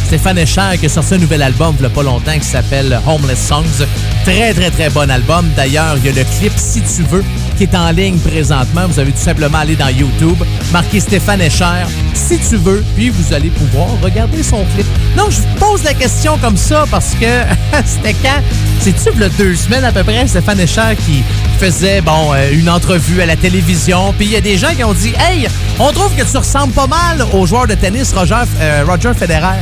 Stéphane 0.07 0.39
Escher 0.39 0.79
qui 0.81 0.87
a 0.87 0.89
sorti 0.89 1.15
un 1.15 1.19
nouvel 1.19 1.43
album 1.43 1.75
il 1.79 1.83
y 1.83 1.87
a 1.87 1.91
pas 1.91 2.03
longtemps 2.03 2.39
qui 2.39 2.47
s'appelle 2.47 2.99
Homeless 3.07 3.47
Songs. 3.47 3.87
Très, 4.25 4.55
très, 4.55 4.71
très 4.71 4.91
bon 4.91 5.11
album. 5.11 5.47
D'ailleurs, 5.55 5.97
il 5.99 6.07
y 6.07 6.09
a 6.09 6.13
le 6.13 6.25
clip 6.39 6.53
Si 6.57 6.81
tu 6.81 7.03
veux 7.03 7.25
qui 7.59 7.65
est 7.65 7.75
en 7.75 7.91
ligne 7.91 8.19
présentement. 8.19 8.87
Vous 8.87 9.01
avez 9.01 9.11
tout 9.11 9.19
simplement 9.19 9.59
aller 9.59 9.75
dans 9.75 9.89
YouTube, 9.89 10.37
marquer 10.73 11.01
Stéphane 11.01 11.41
Escher 11.41 11.87
si 12.15 12.39
tu 12.39 12.57
veux, 12.57 12.85
puis 12.95 13.11
vous 13.11 13.35
allez 13.35 13.51
pouvoir 13.51 13.89
regarder 14.01 14.45
son 14.45 14.65
clip. 14.75 14.87
Non, 15.17 15.25
je 15.29 15.41
vous 15.41 15.55
pose 15.59 15.83
la 15.83 15.93
question 15.93 16.39
comme 16.39 16.57
ça 16.57 16.85
parce 16.89 17.15
que 17.15 17.27
c'était 17.85 18.15
quand? 18.15 18.41
C'est-tu 18.81 19.23
a 19.23 19.29
deux 19.31 19.57
semaines 19.57 19.85
à 19.85 19.91
peu 19.91 20.05
près, 20.05 20.29
Stéphane 20.29 20.61
Escher 20.61 20.97
qui 21.05 21.25
faisait 21.59 22.01
bon 22.01 22.33
euh, 22.33 22.53
une 22.53 22.71
entrevue 22.71 23.21
à 23.21 23.27
la 23.27 23.35
télévision, 23.35 24.15
puis 24.17 24.27
il 24.27 24.33
y 24.33 24.37
a 24.37 24.41
des 24.41 24.57
gens 24.57 24.73
qui 24.77 24.85
ont 24.85 24.95
dit 24.95 25.13
Hey, 25.19 25.49
on 25.81 25.91
trouve 25.91 26.15
que 26.15 26.23
tu 26.23 26.37
ressembles 26.37 26.73
pas 26.73 26.87
mal 26.87 27.27
au 27.33 27.45
joueur 27.45 27.67
de 27.67 27.75
tennis 27.75 28.13
Roger, 28.13 28.37
euh, 28.61 28.85
Roger 28.87 29.15
Federer. 29.15 29.59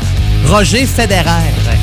Roger 0.47 0.85
Federer. 0.85 1.31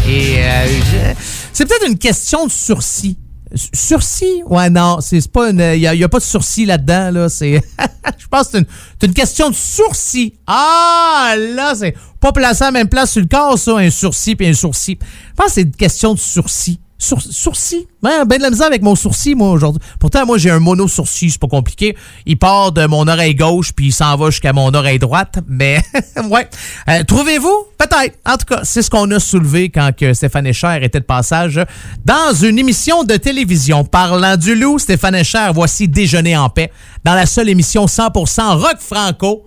Et 0.08 0.36
euh, 0.38 1.14
c'est 1.52 1.66
peut-être 1.66 1.88
une 1.88 1.98
question 1.98 2.46
de 2.46 2.52
sursis. 2.52 3.18
Sursis? 3.56 4.44
Ouais, 4.48 4.70
non, 4.70 4.98
c'est 5.02 5.32
pas 5.32 5.52
une. 5.52 5.60
Il 5.60 5.80
n'y 5.80 6.04
a, 6.04 6.10
pas 6.10 6.20
de 6.20 6.24
sursis 6.24 6.66
là-dedans, 6.66 7.12
là. 7.12 7.30
C'est. 7.30 7.62
Je 8.18 8.28
pense 8.28 8.48
que 8.48 8.58
c'est 9.00 9.08
une, 9.08 9.14
question 9.14 9.50
de 9.50 9.56
sourcil. 9.56 10.34
Ah, 10.48 11.36
là, 11.38 11.74
c'est 11.76 11.96
pas 12.20 12.32
placé 12.32 12.64
à 12.64 12.68
la 12.68 12.72
même 12.72 12.90
place 12.90 13.12
sur 13.12 13.22
le 13.22 13.28
corps, 13.28 13.58
ça, 13.58 13.78
un 13.78 13.90
sourcil 13.90 14.36
puis 14.36 14.48
un 14.48 14.54
sourcil. 14.54 14.98
Je 15.00 15.36
pense 15.36 15.48
que 15.48 15.52
c'est 15.54 15.62
une 15.62 15.72
question 15.72 16.14
de 16.14 16.20
sourcil. 16.20 16.80
Sour- 16.98 17.22
sourcil? 17.22 17.86
Ouais, 18.02 18.24
ben 18.26 18.38
de 18.38 18.44
la 18.44 18.50
misère 18.50 18.68
avec 18.68 18.82
mon 18.82 18.96
sourcil, 18.96 19.36
moi, 19.36 19.50
aujourd'hui. 19.52 19.82
Pourtant, 20.00 20.26
moi, 20.26 20.38
j'ai 20.38 20.50
un 20.50 20.60
mono-sourcil, 20.60 21.32
c'est 21.32 21.42
pas 21.42 21.48
compliqué. 21.48 21.98
Il 22.26 22.38
part 22.38 22.72
de 22.72 22.86
mon 22.86 23.08
oreille 23.08 23.36
gauche, 23.36 23.74
puis 23.74 23.88
il 23.88 23.92
s'en 23.92 24.16
va 24.16 24.30
jusqu'à 24.30 24.54
mon 24.54 24.74
oreille 24.74 25.00
droite. 25.00 25.40
Mais, 25.48 25.84
ouais. 26.30 26.48
Euh, 26.88 27.04
Trouvez-vous? 27.04 27.66
Peut-être. 27.84 28.18
En 28.26 28.38
tout 28.38 28.46
cas, 28.46 28.62
c'est 28.64 28.82
ce 28.82 28.90
qu'on 28.90 29.10
a 29.12 29.20
soulevé 29.20 29.70
quand 29.70 29.92
Stéphane 30.14 30.48
Escher 30.48 30.80
était 30.82 31.00
de 31.00 31.06
passage 31.06 31.60
dans 32.06 32.34
une 32.34 32.58
émission 32.58 33.04
de 33.04 33.16
télévision. 33.16 33.84
Parlant 33.84 34.38
du 34.38 34.56
loup, 34.56 34.80
Stéphane 34.80 35.16
Escher, 35.16 35.50
voici 35.54 35.88
Déjeuner 35.88 36.38
en 36.38 36.50
paix, 36.50 36.72
dans 37.04 37.14
la 37.14 37.26
seule 37.26 37.50
émission 37.50 37.86
100% 37.86 38.58
rock 38.58 38.78
franco. 38.80 39.46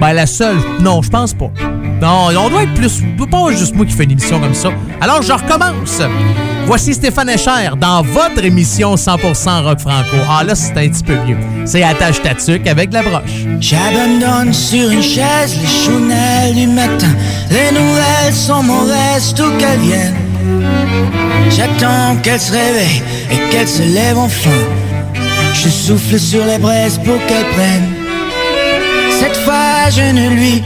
Ben, 0.00 0.12
la 0.12 0.26
seule. 0.26 0.58
Non, 0.80 1.02
je 1.02 1.10
pense 1.10 1.34
pas. 1.34 1.50
Non, 2.00 2.28
on 2.38 2.48
doit 2.50 2.62
être 2.62 2.74
plus. 2.74 3.02
Pas 3.30 3.50
juste 3.52 3.74
moi 3.74 3.84
qui 3.84 3.92
fais 3.92 4.04
une 4.04 4.12
émission 4.12 4.40
comme 4.40 4.54
ça. 4.54 4.70
Alors, 5.00 5.22
je 5.22 5.32
recommence. 5.32 6.00
Voici 6.66 6.94
Stéphane 6.94 7.28
Escher 7.28 7.70
dans 7.78 8.02
votre 8.02 8.44
émission 8.44 8.94
100% 8.94 9.64
rock 9.64 9.80
franco. 9.80 10.16
Ah, 10.28 10.44
là, 10.44 10.54
c'est 10.54 10.70
un 10.78 10.88
petit 10.88 11.02
peu 11.02 11.16
mieux. 11.26 11.36
C'est 11.64 11.82
Attache 11.82 12.22
Tatuc 12.22 12.66
avec 12.66 12.92
la 12.92 13.02
broche. 13.02 13.44
J'abandonne 13.60 14.52
sur 14.54 14.88
une 14.90 15.02
chaise 15.02 15.56
les 15.58 16.54
du 16.54 16.66
matin. 16.68 17.08
Les 17.48 17.70
nouvelles 17.72 18.34
sont 18.34 18.62
mauvaises, 18.62 19.34
tout 19.34 19.50
qu'elles 19.58 19.80
viennent. 19.80 20.16
J'attends 21.50 22.16
qu'elle 22.22 22.40
se 22.40 22.52
réveille 22.52 23.02
et 23.30 23.50
qu'elle 23.50 23.68
se 23.68 23.82
lève 23.82 24.18
enfin. 24.18 24.60
Je 25.54 25.68
souffle 25.68 26.18
sur 26.18 26.44
les 26.44 26.58
braises 26.58 26.98
pour 26.98 27.18
qu'elle 27.26 27.46
prenne. 27.54 27.92
Cette 29.18 29.36
fois, 29.38 29.90
je 29.90 30.12
ne 30.12 30.30
lui 30.30 30.62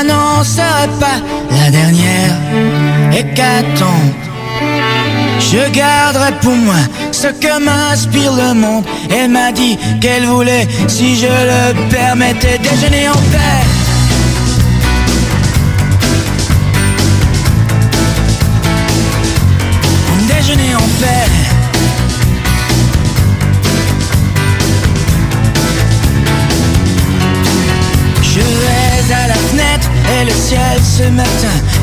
annoncerai 0.00 0.88
pas 1.00 1.20
la 1.50 1.70
dernière 1.70 2.36
hécatombe. 3.12 4.12
Je 5.40 5.70
garderai 5.70 6.32
pour 6.42 6.54
moi 6.56 6.74
ce 7.12 7.28
que 7.28 7.58
m'inspire 7.58 8.32
le 8.32 8.54
monde. 8.54 8.84
Elle 9.10 9.30
m'a 9.30 9.52
dit 9.52 9.78
qu'elle 10.00 10.26
voulait, 10.26 10.66
si 10.88 11.16
je 11.16 11.26
le 11.26 11.88
permettais, 11.88 12.58
déjeuner 12.58 13.08
en 13.08 13.12
paix. 13.12 13.87
Ce 30.98 31.04
matin 31.10 31.77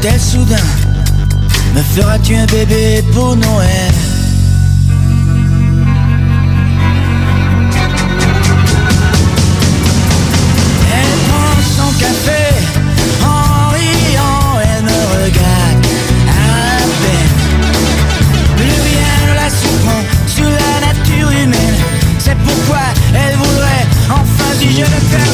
Demande-t-elle 0.00 0.20
soudain. 0.20 0.56
Me 1.74 1.82
feras-tu 1.82 2.36
un 2.36 2.46
bébé 2.46 3.02
pour 3.12 3.36
Noël? 3.36 3.92
Elle 10.94 11.18
prend 11.28 11.54
son 11.76 11.90
café 11.98 12.42
en 13.24 13.70
riant, 13.70 14.60
elle 14.62 14.84
me 14.84 15.00
regarde 15.24 15.86
à 16.28 16.40
peine. 17.02 17.36
Plus 18.56 18.78
rien 18.88 19.14
ne 19.28 19.34
la 19.34 19.50
surprend 19.50 20.02
sous 20.26 20.44
la 20.44 20.86
nature 20.86 21.30
humaine. 21.30 21.78
C'est 22.18 22.38
pourquoi 22.38 22.84
elle 23.14 23.36
voudrait 23.36 23.86
enfin 24.10 24.50
si 24.58 24.70
je 24.70 24.80
le 24.80 25.00
permets 25.10 25.27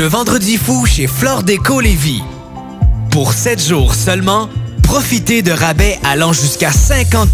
le 0.00 0.06
vendredi 0.06 0.56
fou 0.56 0.86
chez 0.86 1.06
Flore 1.06 1.42
Déco 1.42 1.78
Lévis. 1.78 2.22
Pour 3.10 3.34
7 3.34 3.62
jours 3.62 3.94
seulement, 3.94 4.48
profitez 4.82 5.42
de 5.42 5.52
rabais 5.52 5.98
allant 6.04 6.32
jusqu'à 6.32 6.70
50% 6.70 7.26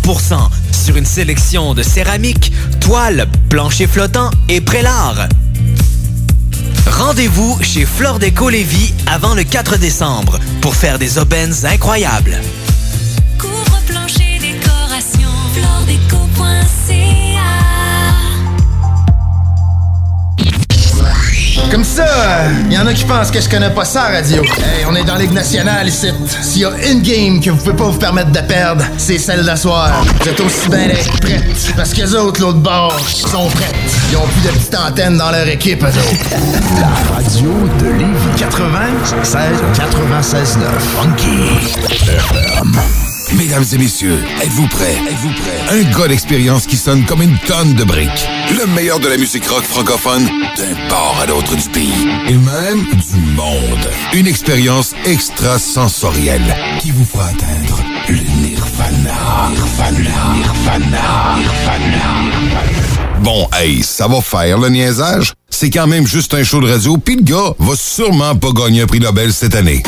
sur 0.73 0.97
une 0.97 1.07
sélection 1.07 1.75
de 1.75 1.85
céramique, 1.85 2.51
toiles, 2.81 3.29
planchers 3.51 3.89
flottants 3.89 4.33
et 4.49 4.61
prélats. 4.61 5.29
Rendez-vous 6.91 7.57
chez 7.63 7.87
Flore 7.87 8.19
Déco 8.19 8.49
Lévis 8.49 8.93
avant 9.07 9.37
le 9.37 9.45
4 9.45 9.79
décembre 9.79 10.41
pour 10.61 10.75
faire 10.75 10.99
des 10.99 11.19
aubaines 11.19 11.55
incroyables. 11.63 12.41
Comme 21.77 21.85
ça, 21.85 22.07
il 22.65 22.73
y 22.73 22.79
en 22.79 22.87
a 22.87 22.95
qui 22.95 23.05
pensent 23.05 23.31
que 23.31 23.39
je 23.39 23.51
connais 23.51 23.69
pas 23.69 23.85
ça, 23.85 24.05
radio. 24.05 24.43
Hey, 24.43 24.87
on 24.89 24.95
est 24.95 25.05
dans 25.05 25.17
Ligue 25.17 25.35
nationale 25.35 25.87
ici. 25.87 26.09
S'il 26.41 26.63
y 26.63 26.65
a 26.65 26.71
une 26.91 27.03
game 27.03 27.39
que 27.39 27.51
vous 27.51 27.59
pouvez 27.59 27.77
pas 27.77 27.85
vous 27.85 27.99
permettre 27.99 28.31
de 28.31 28.41
perdre, 28.41 28.83
c'est 28.97 29.19
celle 29.19 29.45
d'asseoir. 29.45 30.03
Vous 30.23 30.27
êtes 30.27 30.41
aussi 30.41 30.71
bien 30.71 30.89
prêtes. 31.21 31.75
Parce 31.77 31.93
que 31.93 32.01
les 32.01 32.15
autres, 32.15 32.41
l'autre 32.41 32.61
bord, 32.61 32.99
sont 33.01 33.49
prêtes. 33.51 33.75
Ils 34.11 34.17
ont 34.17 34.27
plus 34.27 34.41
de 34.41 34.55
petites 34.57 34.75
antennes 34.75 35.19
dans 35.19 35.31
leur 35.31 35.47
équipe, 35.47 35.83
eux 35.83 35.89
autres. 35.89 36.31
La 36.81 37.15
radio 37.15 37.51
de 37.79 37.89
Lévis 37.91 38.39
96 38.39 39.63
96 39.77 40.57
9 40.57 40.83
Funky. 40.97 41.37
Mesdames 43.35 43.65
et 43.73 43.79
messieurs, 43.79 44.25
êtes-vous 44.41 44.69
prêts? 44.69 44.97
Êtes-vous 45.11 45.33
prêts? 45.33 45.79
Un 45.81 45.99
gars 45.99 46.09
d'expérience 46.09 46.67
qui 46.67 46.77
sonne 46.77 47.05
comme 47.07 47.23
une 47.23 47.37
tonne 47.41 47.75
de 47.75 47.83
briques. 47.83 48.29
Le 48.57 48.67
meilleur 48.67 49.01
de 49.01 49.09
la 49.09 49.17
musique 49.17 49.47
rock 49.49 49.65
francophone 49.65 50.25
d'un 50.57 50.89
port 50.89 51.19
à 51.21 51.27
l'autre 51.27 51.57
du 51.57 51.69
pays. 51.71 52.09
Et 52.29 52.35
même 52.35 52.85
du 52.85 53.17
monde. 53.35 53.91
Une 54.15 54.29
expérience 54.29 54.95
extrasensorielle 55.05 56.55
qui 56.81 56.93
vous 56.93 57.05
fera 57.05 57.27
atteindre 57.27 57.83
le 58.09 58.21
nirvana. 58.43 59.51
Nirvana. 59.51 60.35
Nirvana. 60.35 61.37
Nirvana. 61.39 62.57
Bon, 63.21 63.49
hey, 63.55 63.83
ça 63.83 64.07
va 64.07 64.21
faire 64.21 64.59
le 64.59 64.69
niaisage? 64.69 65.33
C'est 65.51 65.71
quand 65.71 65.87
même 65.87 66.07
juste 66.07 66.35
un 66.35 66.45
show 66.45 66.61
de 66.61 66.71
radio, 66.71 66.97
puis 66.99 67.17
le 67.17 67.23
gars 67.23 67.55
va 67.59 67.75
sûrement 67.75 68.37
pas 68.37 68.53
gagner 68.53 68.83
un 68.83 68.87
prix 68.87 69.01
Nobel 69.01 69.33
cette 69.33 69.55
année. 69.55 69.83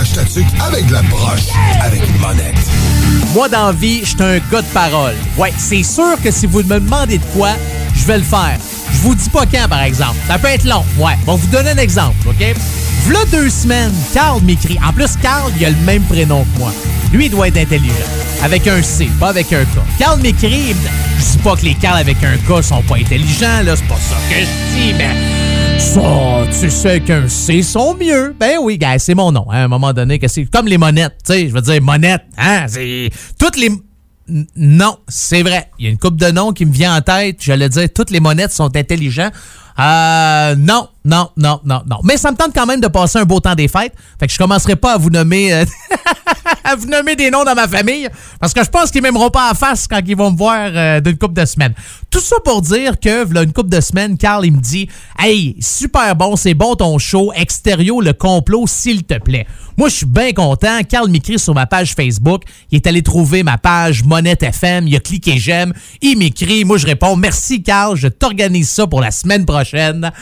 Attache 0.00 0.14
ta 0.14 0.64
avec 0.64 0.88
la 0.88 1.02
broche, 1.02 1.48
avec 1.82 2.00
une 2.08 2.18
monette. 2.20 2.56
Moi, 3.34 3.50
dans 3.50 3.70
vie, 3.70 4.00
je 4.00 4.06
suis 4.06 4.22
un 4.22 4.38
gars 4.50 4.62
de 4.62 4.72
parole. 4.72 5.14
Ouais, 5.36 5.52
c'est 5.58 5.82
sûr 5.82 6.16
que 6.24 6.30
si 6.30 6.46
vous 6.46 6.62
me 6.62 6.80
demandez 6.80 7.18
de 7.18 7.24
quoi, 7.36 7.50
je 7.94 8.06
vais 8.06 8.16
le 8.16 8.24
faire. 8.24 8.56
Je 8.94 8.98
vous 9.00 9.14
dis 9.14 9.28
pas 9.28 9.44
quand, 9.44 9.68
par 9.68 9.82
exemple. 9.82 10.16
Ça 10.26 10.38
peut 10.38 10.48
être 10.48 10.64
long. 10.64 10.84
Ouais. 10.98 11.18
Bon, 11.26 11.36
vous 11.36 11.46
donner 11.48 11.70
un 11.70 11.76
exemple, 11.76 12.16
OK? 12.26 12.54
V'là 13.04 13.18
deux 13.30 13.50
semaines, 13.50 13.92
Carl 14.14 14.40
m'écrit. 14.42 14.78
En 14.82 14.90
plus, 14.94 15.16
Carl, 15.20 15.52
il 15.58 15.66
a 15.66 15.70
le 15.70 15.76
même 15.84 16.02
prénom 16.04 16.44
que 16.44 16.58
moi. 16.58 16.72
Lui, 17.12 17.26
il 17.26 17.30
doit 17.30 17.48
être 17.48 17.58
intelligent. 17.58 17.92
Avec 18.42 18.66
un 18.68 18.82
C, 18.82 19.10
pas 19.20 19.28
avec 19.28 19.52
un 19.52 19.64
K. 19.64 19.80
Carl 19.98 20.18
m'écrit. 20.22 20.74
Je 21.18 21.24
dis 21.32 21.38
pas 21.44 21.56
que 21.56 21.64
les 21.66 21.74
Carl 21.74 21.98
avec 21.98 22.16
un 22.24 22.38
K 22.38 22.62
sont 22.62 22.82
pas 22.82 22.96
intelligents, 22.96 23.60
là. 23.62 23.76
C'est 23.76 23.86
pas 23.86 23.96
ça 23.96 24.16
que 24.30 24.36
je 24.36 24.74
dis, 24.74 24.94
mais. 24.94 25.39
Ça, 25.94 26.44
tu 26.60 26.70
sais 26.70 27.00
qu'un 27.00 27.28
C 27.28 27.62
sont 27.62 27.96
mieux. 27.96 28.32
Ben 28.38 28.58
oui, 28.62 28.78
gars, 28.78 28.96
c'est 29.00 29.16
mon 29.16 29.32
nom. 29.32 29.46
hein, 29.50 29.62
à 29.62 29.64
un 29.64 29.68
moment 29.68 29.92
donné, 29.92 30.20
que 30.20 30.28
c'est 30.28 30.44
comme 30.44 30.68
les 30.68 30.78
monettes. 30.78 31.16
Tu 31.26 31.32
sais, 31.32 31.48
je 31.48 31.52
veux 31.52 31.60
dire, 31.60 31.82
monette. 31.82 32.22
Hein, 32.38 32.66
c'est. 32.68 33.10
Toutes 33.40 33.56
les. 33.56 33.70
Non, 34.54 34.98
c'est 35.08 35.42
vrai. 35.42 35.68
Il 35.80 35.86
y 35.86 35.88
a 35.88 35.90
une 35.90 35.98
coupe 35.98 36.14
de 36.14 36.30
noms 36.30 36.52
qui 36.52 36.64
me 36.64 36.72
vient 36.72 36.96
en 36.96 37.00
tête. 37.00 37.38
J'allais 37.40 37.68
dire, 37.68 37.88
toutes 37.92 38.12
les 38.12 38.20
monettes 38.20 38.52
sont 38.52 38.76
intelligents. 38.76 39.30
Euh, 39.80 40.54
non, 40.56 40.86
non, 41.04 41.30
non, 41.36 41.60
non, 41.64 41.80
non. 41.86 41.98
Mais 42.04 42.18
ça 42.18 42.30
me 42.30 42.36
tente 42.36 42.52
quand 42.54 42.66
même 42.66 42.80
de 42.80 42.88
passer 42.88 43.18
un 43.18 43.24
beau 43.24 43.40
temps 43.40 43.54
des 43.54 43.68
fêtes. 43.68 43.94
Fait 44.18 44.26
que 44.26 44.32
je 44.32 44.38
commencerai 44.38 44.76
pas 44.76 44.94
à 44.94 44.98
vous 44.98 45.08
nommer, 45.08 45.52
euh, 45.52 45.64
à 46.64 46.76
vous 46.76 46.86
nommer 46.86 47.16
des 47.16 47.30
noms 47.30 47.42
dans 47.42 47.54
ma 47.54 47.66
famille. 47.66 48.06
Parce 48.38 48.52
que 48.52 48.62
je 48.62 48.68
pense 48.68 48.90
qu'ils 48.90 49.00
m'aimeront 49.00 49.30
pas 49.30 49.48
à 49.48 49.54
face 49.54 49.86
quand 49.88 50.00
ils 50.06 50.16
vont 50.16 50.30
me 50.30 50.36
voir 50.36 50.58
euh, 50.58 51.00
d'une 51.00 51.16
coupe 51.16 51.32
de 51.32 51.44
semaines. 51.46 51.72
Tout 52.10 52.20
ça 52.20 52.36
pour 52.44 52.60
dire 52.60 53.00
que, 53.00 53.32
là, 53.32 53.44
une 53.44 53.52
coupe 53.52 53.70
de 53.70 53.80
semaines, 53.80 54.18
Carl, 54.18 54.44
il 54.44 54.52
me 54.52 54.60
dit, 54.60 54.88
hey, 55.18 55.56
super 55.60 56.14
bon, 56.16 56.36
c'est 56.36 56.52
bon 56.54 56.74
ton 56.74 56.98
show. 56.98 57.32
Extérieur, 57.34 58.02
le 58.02 58.12
complot, 58.12 58.66
s'il 58.66 59.04
te 59.04 59.18
plaît. 59.18 59.46
Moi, 59.78 59.88
je 59.88 59.94
suis 59.94 60.06
bien 60.06 60.32
content. 60.32 60.80
Carl 60.86 61.08
m'écrit 61.08 61.38
sur 61.38 61.54
ma 61.54 61.64
page 61.64 61.94
Facebook. 61.94 62.42
Il 62.70 62.76
est 62.76 62.86
allé 62.86 63.02
trouver 63.02 63.42
ma 63.42 63.56
page 63.56 64.04
Monette 64.04 64.42
FM. 64.42 64.86
Il 64.86 64.96
a 64.96 65.00
cliqué 65.00 65.38
j'aime. 65.38 65.72
Il 66.02 66.18
m'écrit. 66.18 66.66
Moi, 66.66 66.76
je 66.76 66.84
réponds 66.84 67.16
merci, 67.16 67.62
Carl. 67.62 67.96
Je 67.96 68.08
t'organise 68.08 68.68
ça 68.68 68.86
pour 68.86 69.00
la 69.00 69.10
semaine 69.10 69.46
prochaine. 69.46 70.12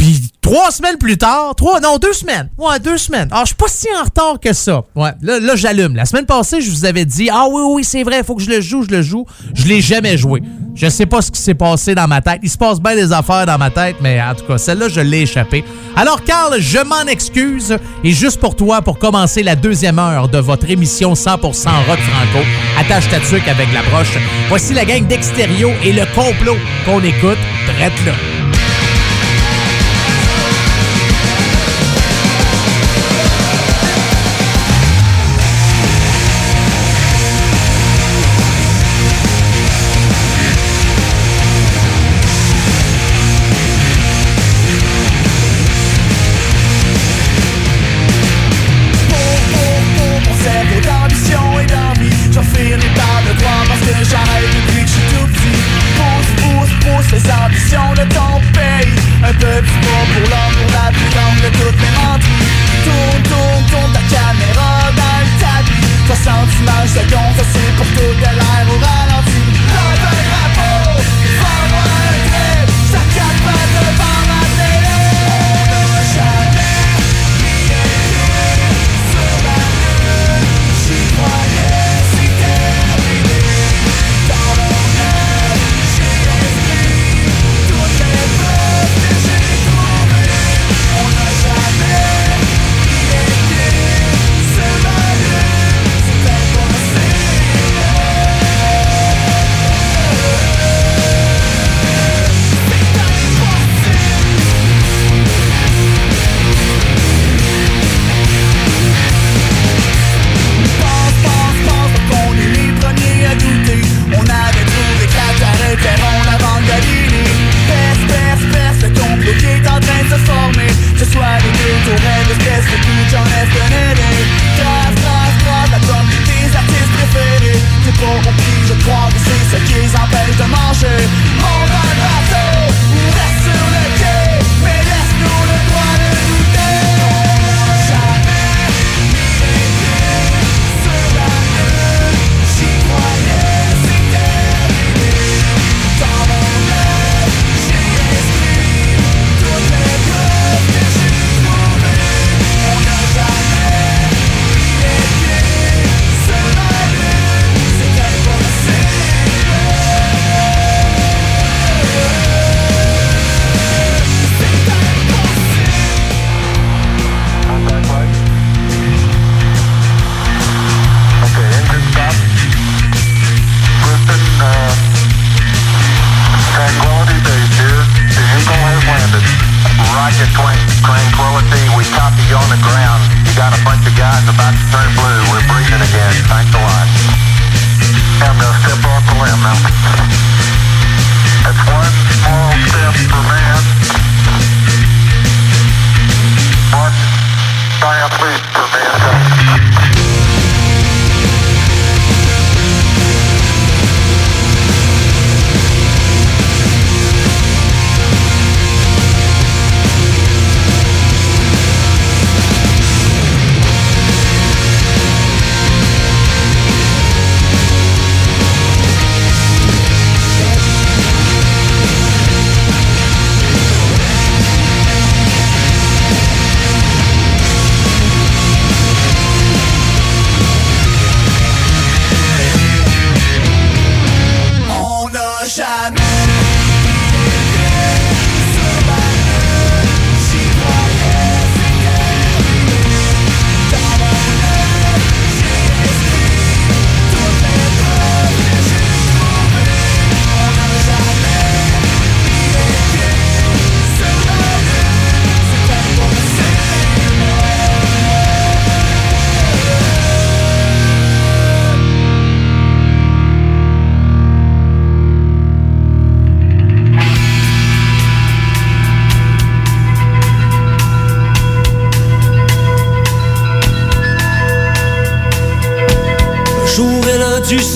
Puis 0.00 0.30
trois 0.40 0.70
semaines 0.70 0.96
plus 0.96 1.18
tard, 1.18 1.54
trois, 1.54 1.78
non, 1.78 1.98
deux 1.98 2.14
semaines. 2.14 2.48
Ouais, 2.56 2.78
deux 2.78 2.96
semaines. 2.96 3.28
Alors, 3.30 3.44
je 3.44 3.48
suis 3.48 3.54
pas 3.54 3.68
si 3.68 3.86
en 4.00 4.04
retard 4.04 4.40
que 4.40 4.54
ça. 4.54 4.82
Ouais, 4.96 5.10
là, 5.20 5.38
là 5.38 5.56
j'allume. 5.56 5.94
La 5.94 6.06
semaine 6.06 6.24
passée, 6.24 6.62
je 6.62 6.70
vous 6.70 6.86
avais 6.86 7.04
dit, 7.04 7.28
ah 7.30 7.44
oui, 7.50 7.60
oui, 7.66 7.84
c'est 7.84 8.02
vrai, 8.02 8.20
il 8.20 8.24
faut 8.24 8.34
que 8.34 8.42
je 8.42 8.48
le 8.48 8.62
joue, 8.62 8.82
je 8.82 8.96
le 8.96 9.02
joue. 9.02 9.26
Je 9.52 9.66
l'ai 9.66 9.82
jamais 9.82 10.16
joué. 10.16 10.42
Je 10.74 10.88
sais 10.88 11.04
pas 11.04 11.20
ce 11.20 11.30
qui 11.30 11.38
s'est 11.38 11.52
passé 11.52 11.94
dans 11.94 12.08
ma 12.08 12.22
tête. 12.22 12.40
Il 12.42 12.48
se 12.48 12.56
passe 12.56 12.80
bien 12.80 12.94
des 12.94 13.12
affaires 13.12 13.44
dans 13.44 13.58
ma 13.58 13.68
tête, 13.68 13.96
mais 14.00 14.22
en 14.22 14.34
tout 14.34 14.46
cas, 14.46 14.56
celle-là, 14.56 14.88
je 14.88 15.02
l'ai 15.02 15.20
échappé. 15.20 15.64
Alors, 15.94 16.24
Carl, 16.24 16.58
je 16.58 16.78
m'en 16.78 17.02
excuse. 17.02 17.76
Et 18.02 18.12
juste 18.12 18.40
pour 18.40 18.56
toi, 18.56 18.80
pour 18.80 18.98
commencer 18.98 19.42
la 19.42 19.54
deuxième 19.54 19.98
heure 19.98 20.30
de 20.30 20.38
votre 20.38 20.70
émission 20.70 21.12
100% 21.12 21.36
rock 21.42 21.98
franco, 21.98 22.46
attache 22.78 23.10
ta 23.10 23.20
tuque 23.20 23.46
avec 23.46 23.70
la 23.74 23.82
broche. 23.82 24.16
Voici 24.48 24.72
la 24.72 24.86
gang 24.86 25.06
d'Extérieur 25.06 25.72
et 25.84 25.92
le 25.92 26.06
complot 26.14 26.56
qu'on 26.86 27.02
écoute. 27.02 27.36
Drette 27.66 27.92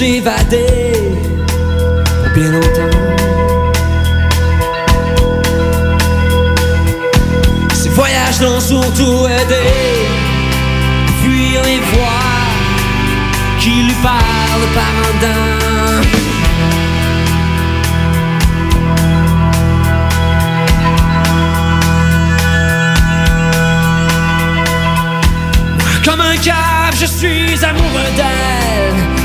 s'évader 0.05 0.84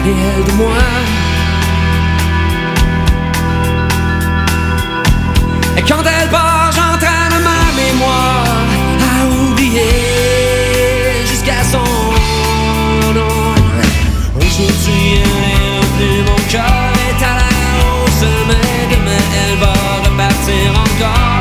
et 0.09 0.43
de 0.43 0.51
moi. 0.53 0.73
Et 5.77 5.81
quand 5.81 6.03
elle 6.03 6.29
part, 6.29 6.71
j'entraîne 6.75 7.37
ma 7.49 7.61
mémoire 7.81 8.45
à 9.11 9.51
oublier 9.51 11.25
jusqu'à 11.25 11.63
son 11.71 11.89
nom. 13.13 13.53
Aujourd'hui, 14.35 15.21
elle 15.21 15.45
est 15.53 15.69
revenue, 15.79 16.23
mon 16.25 16.41
cœur 16.49 16.91
est 17.07 17.23
à 17.23 17.33
la 17.41 17.51
hausse, 17.85 18.27
mais 18.47 18.95
demain 18.95 19.25
elle 19.41 19.57
va 19.59 19.73
repartir 20.05 20.71
encore. 20.85 21.39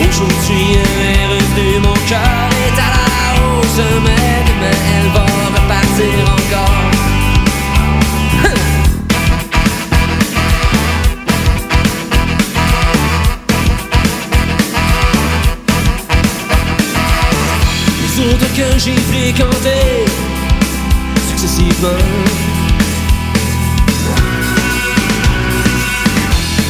Aujourd'hui, 0.00 0.66
elle 0.82 1.02
est 1.14 1.26
revenue, 1.34 1.78
mon 1.80 1.98
cœur 2.10 2.48
est 2.64 2.78
à 2.78 2.90
la 2.96 3.08
hausse, 3.42 3.82
mais 4.04 4.44
demain 4.48 4.78
elle 4.98 5.10
va 5.12 5.25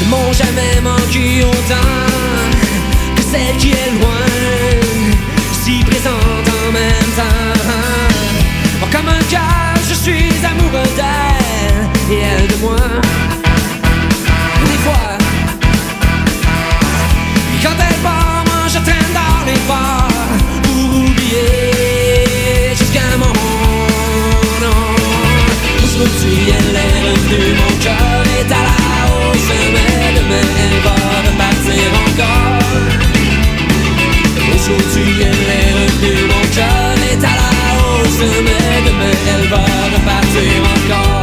ne 0.02 0.10
m'ont 0.10 0.32
jamais 0.32 0.80
manqué 0.82 1.44
autant 1.44 1.90
que 3.16 3.22
celle 3.22 3.56
qui 3.58 3.70
est 3.70 3.92
loin, 4.00 4.26
si 5.62 5.84
présente 5.84 6.48
en 6.68 6.72
même 6.72 7.10
temps. 7.16 7.56
Comme 8.92 9.08
un 9.08 9.22
cœur, 9.28 9.74
je 9.88 9.94
suis 9.94 10.32
amoureux 10.44 10.90
d'elle 10.96 12.16
et 12.16 12.20
elle 12.20 12.48
de 12.48 12.56
moi. 12.56 13.35
Aujourd'hui, 26.36 26.54
elle 26.58 26.76
est 26.76 27.00
revenue, 27.08 27.54
mon 27.54 27.72
cœur 27.82 28.24
est 28.38 28.52
à 28.52 28.62
la 28.68 28.76
hausse, 29.08 29.52
mais 29.72 30.20
demain 30.20 30.48
elle 30.62 30.78
va 30.84 30.96
repartir 31.30 31.88
encore. 32.04 32.60
Aujourd'hui, 34.54 35.10
elle 35.22 35.48
est 35.56 35.72
revenue, 35.72 36.22
mon 36.28 36.44
cœur 36.54 36.94
est 37.10 37.24
à 37.24 37.34
la 37.40 37.50
hausse, 37.80 38.22
mais 38.44 38.76
demain 38.86 39.16
elle 39.32 39.46
va 39.48 39.64
repartir 39.94 40.60
encore. 40.74 41.15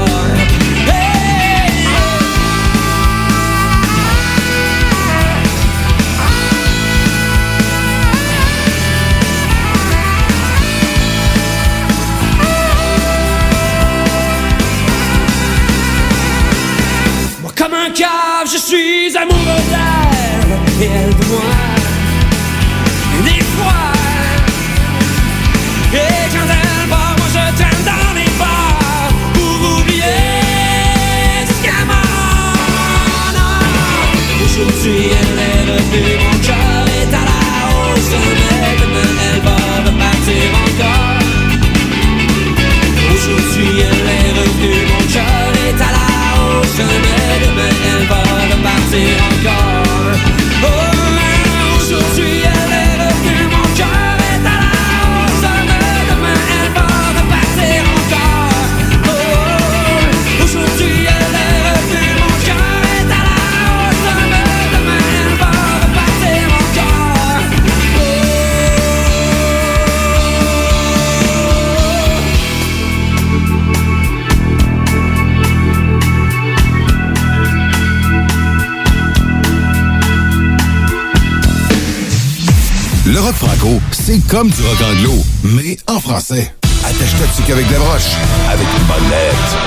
Rock 83.23 83.35
franco, 83.35 83.81
c'est 83.91 84.19
comme 84.27 84.49
du 84.49 84.61
rock 84.61 84.81
anglo, 84.81 85.13
mais 85.43 85.77
en 85.87 85.99
français. 85.99 86.53
Attache-toi 86.83 87.25
dessus 87.27 87.43
qu'avec 87.47 87.71
la 87.71 87.79
broche, 87.79 88.11
avec 88.49 88.67
une 88.77 88.85
bonne 88.85 89.09
lettre. 89.09 89.57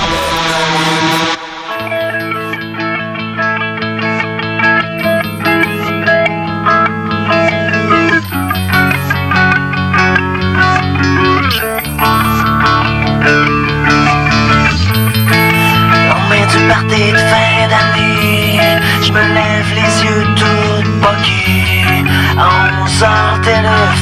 De 16.87 16.93
fin 16.93 17.46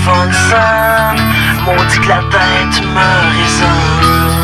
téléphone 0.05 0.33
sonne, 0.33 1.65
maudit 1.65 1.99
que 1.99 2.09
la 2.09 2.19
tête 2.29 2.81
me 2.83 3.41
résonne. 3.41 4.34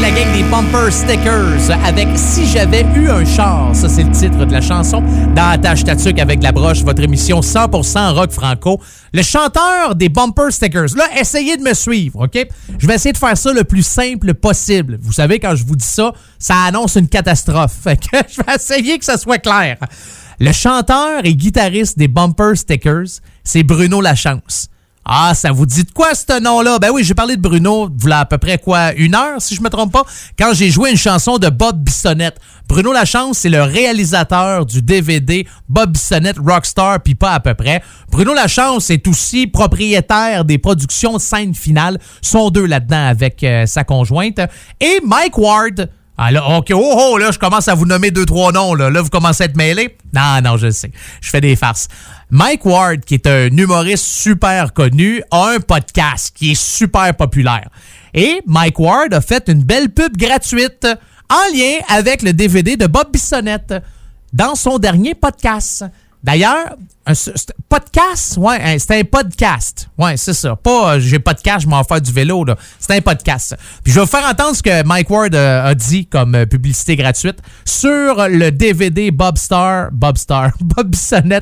La 0.00 0.10
gang 0.10 0.32
des 0.32 0.44
Bumper 0.44 0.92
Stickers 0.92 1.70
avec 1.84 2.06
Si 2.14 2.46
j'avais 2.46 2.86
eu 2.94 3.10
un 3.10 3.24
char. 3.24 3.74
Ça, 3.74 3.88
c'est 3.88 4.04
le 4.04 4.12
titre 4.12 4.44
de 4.44 4.52
la 4.52 4.60
chanson 4.60 5.02
dans 5.34 5.50
Attache 5.50 5.82
Tatuc 5.82 6.20
avec 6.20 6.42
la 6.42 6.52
broche, 6.52 6.82
votre 6.84 7.02
émission 7.02 7.40
100% 7.40 8.14
rock 8.14 8.30
franco. 8.30 8.80
Le 9.12 9.22
chanteur 9.22 9.96
des 9.96 10.08
Bumper 10.08 10.50
Stickers. 10.50 10.94
Là, 10.94 11.04
essayez 11.18 11.56
de 11.56 11.62
me 11.62 11.74
suivre, 11.74 12.24
OK? 12.24 12.46
Je 12.78 12.86
vais 12.86 12.94
essayer 12.94 13.12
de 13.12 13.18
faire 13.18 13.36
ça 13.36 13.52
le 13.52 13.64
plus 13.64 13.82
simple 13.82 14.34
possible. 14.34 14.98
Vous 15.00 15.12
savez, 15.12 15.40
quand 15.40 15.56
je 15.56 15.64
vous 15.64 15.76
dis 15.76 15.84
ça, 15.84 16.12
ça 16.38 16.54
annonce 16.64 16.94
une 16.94 17.08
catastrophe. 17.08 17.72
Fait 17.82 17.96
que 17.96 18.18
je 18.28 18.42
vais 18.42 18.54
essayer 18.54 18.98
que 18.98 19.04
ça 19.04 19.16
soit 19.16 19.38
clair. 19.38 19.78
Le 20.38 20.52
chanteur 20.52 21.22
et 21.24 21.34
guitariste 21.34 21.98
des 21.98 22.08
Bumper 22.08 22.54
Stickers, 22.54 23.20
c'est 23.42 23.64
Bruno 23.64 24.00
Lachance. 24.00 24.68
Ah, 25.10 25.32
ça 25.34 25.52
vous 25.52 25.64
dit 25.64 25.84
de 25.84 25.90
quoi 25.90 26.14
ce 26.14 26.38
nom-là? 26.38 26.78
Ben 26.78 26.90
oui, 26.92 27.02
j'ai 27.02 27.14
parlé 27.14 27.36
de 27.36 27.40
Bruno, 27.40 27.88
voilà 27.96 28.20
à 28.20 28.24
peu 28.26 28.36
près 28.36 28.58
quoi, 28.58 28.92
une 28.92 29.14
heure, 29.14 29.40
si 29.40 29.54
je 29.54 29.62
me 29.62 29.70
trompe 29.70 29.90
pas, 29.90 30.04
quand 30.38 30.52
j'ai 30.52 30.70
joué 30.70 30.90
une 30.90 30.98
chanson 30.98 31.38
de 31.38 31.48
Bob 31.48 31.82
Bissonnette. 31.82 32.38
Bruno 32.68 32.92
Lachance, 32.92 33.38
c'est 33.38 33.48
le 33.48 33.62
réalisateur 33.62 34.66
du 34.66 34.82
DVD 34.82 35.46
Bob 35.66 35.92
Bissonnette 35.92 36.36
Rockstar, 36.38 37.00
puis 37.00 37.14
pas 37.14 37.32
à 37.32 37.40
peu 37.40 37.54
près. 37.54 37.82
Bruno 38.10 38.34
Lachance 38.34 38.90
est 38.90 39.08
aussi 39.08 39.46
propriétaire 39.46 40.44
des 40.44 40.58
productions 40.58 41.18
Scène 41.18 41.54
Finale, 41.54 41.98
sont 42.20 42.50
deux 42.50 42.66
là-dedans 42.66 43.06
avec 43.06 43.42
euh, 43.44 43.64
sa 43.64 43.84
conjointe. 43.84 44.40
Et 44.78 45.00
Mike 45.06 45.38
Ward, 45.38 45.88
ah 46.20 46.32
là, 46.32 46.58
OK, 46.58 46.72
oh, 46.74 46.94
oh, 46.98 47.16
là, 47.16 47.30
je 47.30 47.38
commence 47.38 47.68
à 47.68 47.74
vous 47.74 47.86
nommer 47.86 48.10
deux, 48.10 48.26
trois 48.26 48.50
noms, 48.50 48.74
là. 48.74 48.90
Là, 48.90 49.00
vous 49.02 49.08
commencez 49.08 49.44
à 49.44 49.46
être 49.46 49.56
mêlés. 49.56 49.96
Non, 50.12 50.40
non, 50.42 50.56
je 50.56 50.68
sais. 50.70 50.90
Je 51.20 51.30
fais 51.30 51.40
des 51.40 51.54
farces. 51.54 51.86
Mike 52.28 52.66
Ward, 52.66 53.00
qui 53.04 53.14
est 53.14 53.26
un 53.28 53.46
humoriste 53.46 54.04
super 54.04 54.72
connu, 54.72 55.22
a 55.30 55.50
un 55.50 55.60
podcast 55.60 56.34
qui 56.34 56.50
est 56.50 56.60
super 56.60 57.14
populaire. 57.14 57.68
Et 58.14 58.42
Mike 58.46 58.80
Ward 58.80 59.14
a 59.14 59.20
fait 59.20 59.48
une 59.48 59.62
belle 59.62 59.90
pub 59.90 60.16
gratuite 60.16 60.88
en 61.30 61.56
lien 61.56 61.78
avec 61.88 62.22
le 62.22 62.32
DVD 62.32 62.76
de 62.76 62.88
Bob 62.88 63.12
Bissonnette 63.12 63.74
dans 64.32 64.56
son 64.56 64.78
dernier 64.78 65.14
podcast. 65.14 65.84
D'ailleurs, 66.22 66.76
un 67.06 67.14
podcast, 67.68 68.36
ouais, 68.36 68.58
hein, 68.60 68.76
c'est 68.78 68.98
un 68.98 69.04
podcast. 69.04 69.88
Ouais, 69.96 70.16
c'est 70.16 70.34
ça. 70.34 70.56
Pas 70.56 70.94
euh, 70.94 71.00
j'ai 71.00 71.18
pas 71.18 71.32
de 71.32 71.40
cash, 71.40 71.62
je 71.62 71.68
m'en 71.68 71.82
faire 71.84 72.00
du 72.00 72.12
vélo, 72.12 72.44
là. 72.44 72.56
C'est 72.78 72.96
un 72.96 73.00
podcast. 73.00 73.56
Puis 73.82 73.92
je 73.92 73.98
vais 73.98 74.04
vous 74.04 74.10
faire 74.10 74.28
entendre 74.28 74.54
ce 74.54 74.62
que 74.62 74.84
Mike 74.84 75.08
Ward 75.08 75.34
euh, 75.34 75.70
a 75.70 75.74
dit 75.74 76.06
comme 76.06 76.34
euh, 76.34 76.44
publicité 76.44 76.96
gratuite 76.96 77.38
sur 77.64 78.28
le 78.28 78.50
DVD 78.50 79.10
Bob 79.10 79.38
Star, 79.38 79.90
Bob 79.92 80.18
Star, 80.18 80.50
Bob 80.60 80.94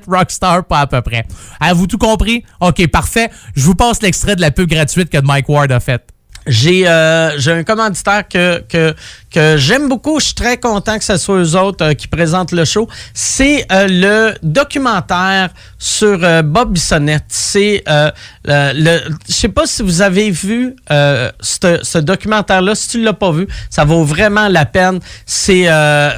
Rockstar, 0.07 0.65
pas 0.65 0.81
à 0.81 0.87
peu 0.87 1.01
près. 1.01 1.27
Avez-vous 1.59 1.87
tout 1.87 1.99
compris? 1.99 2.45
OK, 2.61 2.87
parfait. 2.89 3.31
Je 3.57 3.65
vous 3.65 3.75
passe 3.75 4.03
l'extrait 4.03 4.37
de 4.37 4.41
la 4.41 4.51
pub 4.51 4.69
gratuite 4.69 5.11
que 5.11 5.19
Mike 5.21 5.49
Ward 5.49 5.73
a 5.73 5.81
faite. 5.81 6.16
J'ai 6.47 6.87
euh, 6.87 7.37
un 7.47 7.65
commanditaire 7.65 8.27
que, 8.29 8.63
que, 8.69 8.95
que 9.33 9.57
j'aime 9.57 9.89
beaucoup. 9.89 10.21
Je 10.21 10.27
suis 10.27 10.35
très 10.35 10.59
content 10.59 10.97
que 10.99 11.05
ce 11.05 11.17
soit 11.17 11.39
eux 11.39 11.57
autres 11.57 11.85
euh, 11.85 11.95
qui 11.95 12.07
présentent 12.07 12.53
le 12.53 12.65
show. 12.65 12.89
C'est 13.15 13.67
euh, 13.73 13.87
le 13.89 14.35
documentaire 14.43 15.51
sur 15.79 16.19
euh, 16.23 16.43
Bob 16.43 16.73
Bissonnette. 16.73 17.25
C'est 17.29 17.83
euh, 17.89 18.11
le, 18.45 19.01
je 19.29 19.35
sais 19.35 19.49
pas 19.49 19.67
si 19.67 19.83
vous 19.83 20.03
avez 20.03 20.31
vu 20.31 20.77
ce 20.89 21.99
documentaire-là. 21.99 22.75
Si 22.75 22.89
tu 22.91 23.03
l'as 23.03 23.13
pas 23.13 23.33
vu, 23.33 23.49
ça 23.69 23.85
vaut 23.85 24.05
vraiment 24.05 24.49
la 24.49 24.67
peine. 24.67 25.01
C'est 25.27 25.69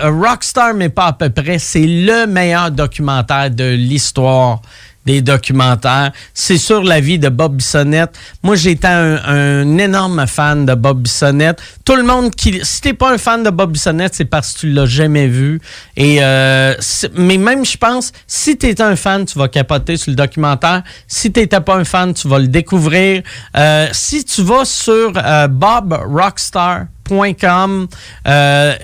Rockstar, 0.03 0.75
mais 0.75 0.91
pas 0.91 1.07
à 1.07 1.13
peu 1.15 1.31
près. 1.31 1.59
C'est 1.59 1.87
le 1.87 2.27
meilleur 2.27 2.71
documentaire 2.71 3.51
de 3.51 3.75
l'histoire 3.75 4.61
des 5.09 5.23
documentaires. 5.23 6.13
C'est 6.35 6.59
sur 6.59 6.83
la 6.83 7.01
vie 7.01 7.19
de 7.19 7.31
Bob 7.31 7.57
Bissonnette. 7.57 8.15
Moi, 8.43 8.57
j'étais 8.57 8.89
un, 8.89 9.79
énorme 9.79 10.27
fan 10.27 10.67
de 10.67 10.75
Bob 10.75 11.01
Bissonnette. 11.01 11.63
Tout 11.83 11.97
le 11.97 12.03
monde 12.03 12.35
qui... 12.35 12.61
Si 12.63 12.83
t'es 12.83 12.93
pas 12.93 13.15
un 13.15 13.17
fan 13.17 13.43
de 13.43 13.49
Bob 13.49 13.73
Bissonnette, 13.73 14.15
c'est 14.15 14.27
parce 14.27 14.53
que 14.53 14.59
tu 14.61 14.71
l'as 14.71 14.85
jamais 14.85 15.27
vu. 15.27 15.63
Et 15.97 16.19
euh, 16.21 16.75
mais 17.17 17.39
même, 17.39 17.65
je 17.65 17.79
pense, 17.79 18.13
si 18.27 18.59
t'es 18.59 18.83
un 18.83 18.97
fan, 18.97 19.25
tu 19.25 19.39
vas 19.39 19.49
capoter 19.49 19.97
sur 19.97 20.11
le 20.11 20.17
documentaire. 20.17 20.83
Si 21.07 21.33
t'étais 21.33 21.61
pas 21.61 21.77
un 21.77 21.85
fan, 21.85 22.13
tu 22.13 22.29
vas 22.29 22.39
le 22.39 22.49
découvrir. 22.49 23.23
Euh, 23.57 23.89
si 23.93 24.25
tu 24.25 24.43
vas 24.43 24.67
sur 24.67 25.13
euh, 25.17 25.49
Bob 25.49 25.99
Rockstar 26.07 26.85
Euh, 27.11 28.75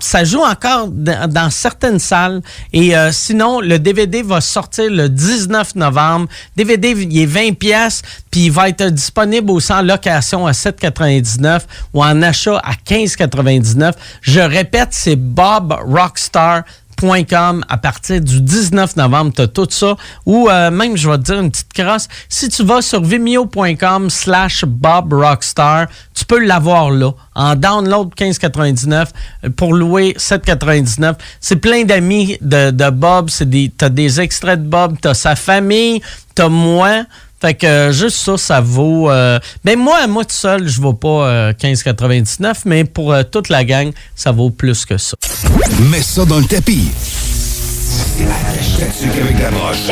ça 0.00 0.24
joue 0.24 0.42
encore 0.42 0.88
dans, 0.88 1.50
certaines 1.50 1.98
salles. 1.98 2.42
Et 2.72 2.96
euh, 2.96 3.10
sinon, 3.12 3.60
le 3.60 3.78
DVD 3.78 4.22
va 4.22 4.40
sortir 4.40 4.90
le 4.90 5.08
19 5.08 5.74
novembre. 5.76 6.28
DVD, 6.56 6.90
il 6.90 7.18
est 7.18 7.26
20 7.26 7.58
pièces, 7.58 8.02
puis 8.30 8.46
il 8.46 8.52
va 8.52 8.68
être 8.68 8.86
disponible 8.86 9.50
aussi 9.50 9.72
en 9.72 9.82
location 9.82 10.46
à 10.46 10.52
7,99 10.52 11.60
ou 11.94 12.02
en 12.02 12.22
achat 12.22 12.58
à 12.58 12.72
15,99. 12.72 13.92
Je 14.22 14.40
répète, 14.40 14.88
c'est 14.92 15.16
Bob 15.16 15.74
Rockstar 15.86 16.64
à 17.68 17.76
partir 17.76 18.20
du 18.20 18.40
19 18.40 18.96
novembre, 18.96 19.32
tu 19.34 19.42
as 19.42 19.48
tout 19.48 19.68
ça. 19.70 19.96
Ou 20.26 20.48
euh, 20.48 20.70
même, 20.70 20.96
je 20.96 21.08
vais 21.08 21.16
te 21.18 21.22
dire 21.22 21.40
une 21.40 21.50
petite 21.50 21.72
crosse, 21.72 22.08
si 22.28 22.48
tu 22.48 22.64
vas 22.64 22.82
sur 22.82 23.02
vimeo.com 23.02 24.10
slash 24.10 24.64
Bob 24.64 25.12
Rockstar, 25.12 25.86
tu 25.86 25.92
peux 26.28 26.38
l'avoir 26.44 26.90
là, 26.90 27.12
en 27.34 27.56
download 27.56 28.10
15,99 28.16 29.06
euh, 29.44 29.50
pour 29.56 29.74
louer 29.74 30.14
7,99. 30.18 31.14
C'est 31.40 31.56
plein 31.56 31.82
d'amis 31.84 32.36
de, 32.40 32.70
de 32.70 32.90
Bob, 32.90 33.30
c'est 33.30 33.48
des, 33.50 33.72
t'as 33.76 33.88
des 33.88 34.20
extraits 34.20 34.62
de 34.62 34.68
Bob, 34.68 34.96
t'as 35.00 35.14
sa 35.14 35.34
famille, 35.34 36.00
t'as 36.34 36.48
moi. 36.48 37.04
Fait 37.40 37.54
que 37.54 37.66
euh, 37.66 37.92
juste 37.92 38.16
ça, 38.18 38.36
ça 38.36 38.60
vaut. 38.60 39.10
euh, 39.10 39.38
ben 39.64 39.78
moi, 39.78 40.06
moi 40.08 40.24
tout 40.24 40.34
seul, 40.34 40.66
je 40.68 40.80
vaux 40.80 40.92
pas 40.92 41.28
euh, 41.28 41.52
15,99, 41.52 42.62
mais 42.64 42.84
pour 42.84 43.12
euh, 43.12 43.22
toute 43.22 43.48
la 43.48 43.64
gang, 43.64 43.92
ça 44.16 44.32
vaut 44.32 44.50
plus 44.50 44.84
que 44.84 44.98
ça. 44.98 45.16
Mets 45.90 46.02
ça 46.02 46.24
dans 46.24 46.38
le 46.38 46.44
tapis. 46.46 46.88
avec 49.20 49.38
la 49.40 49.50
broche. 49.50 49.86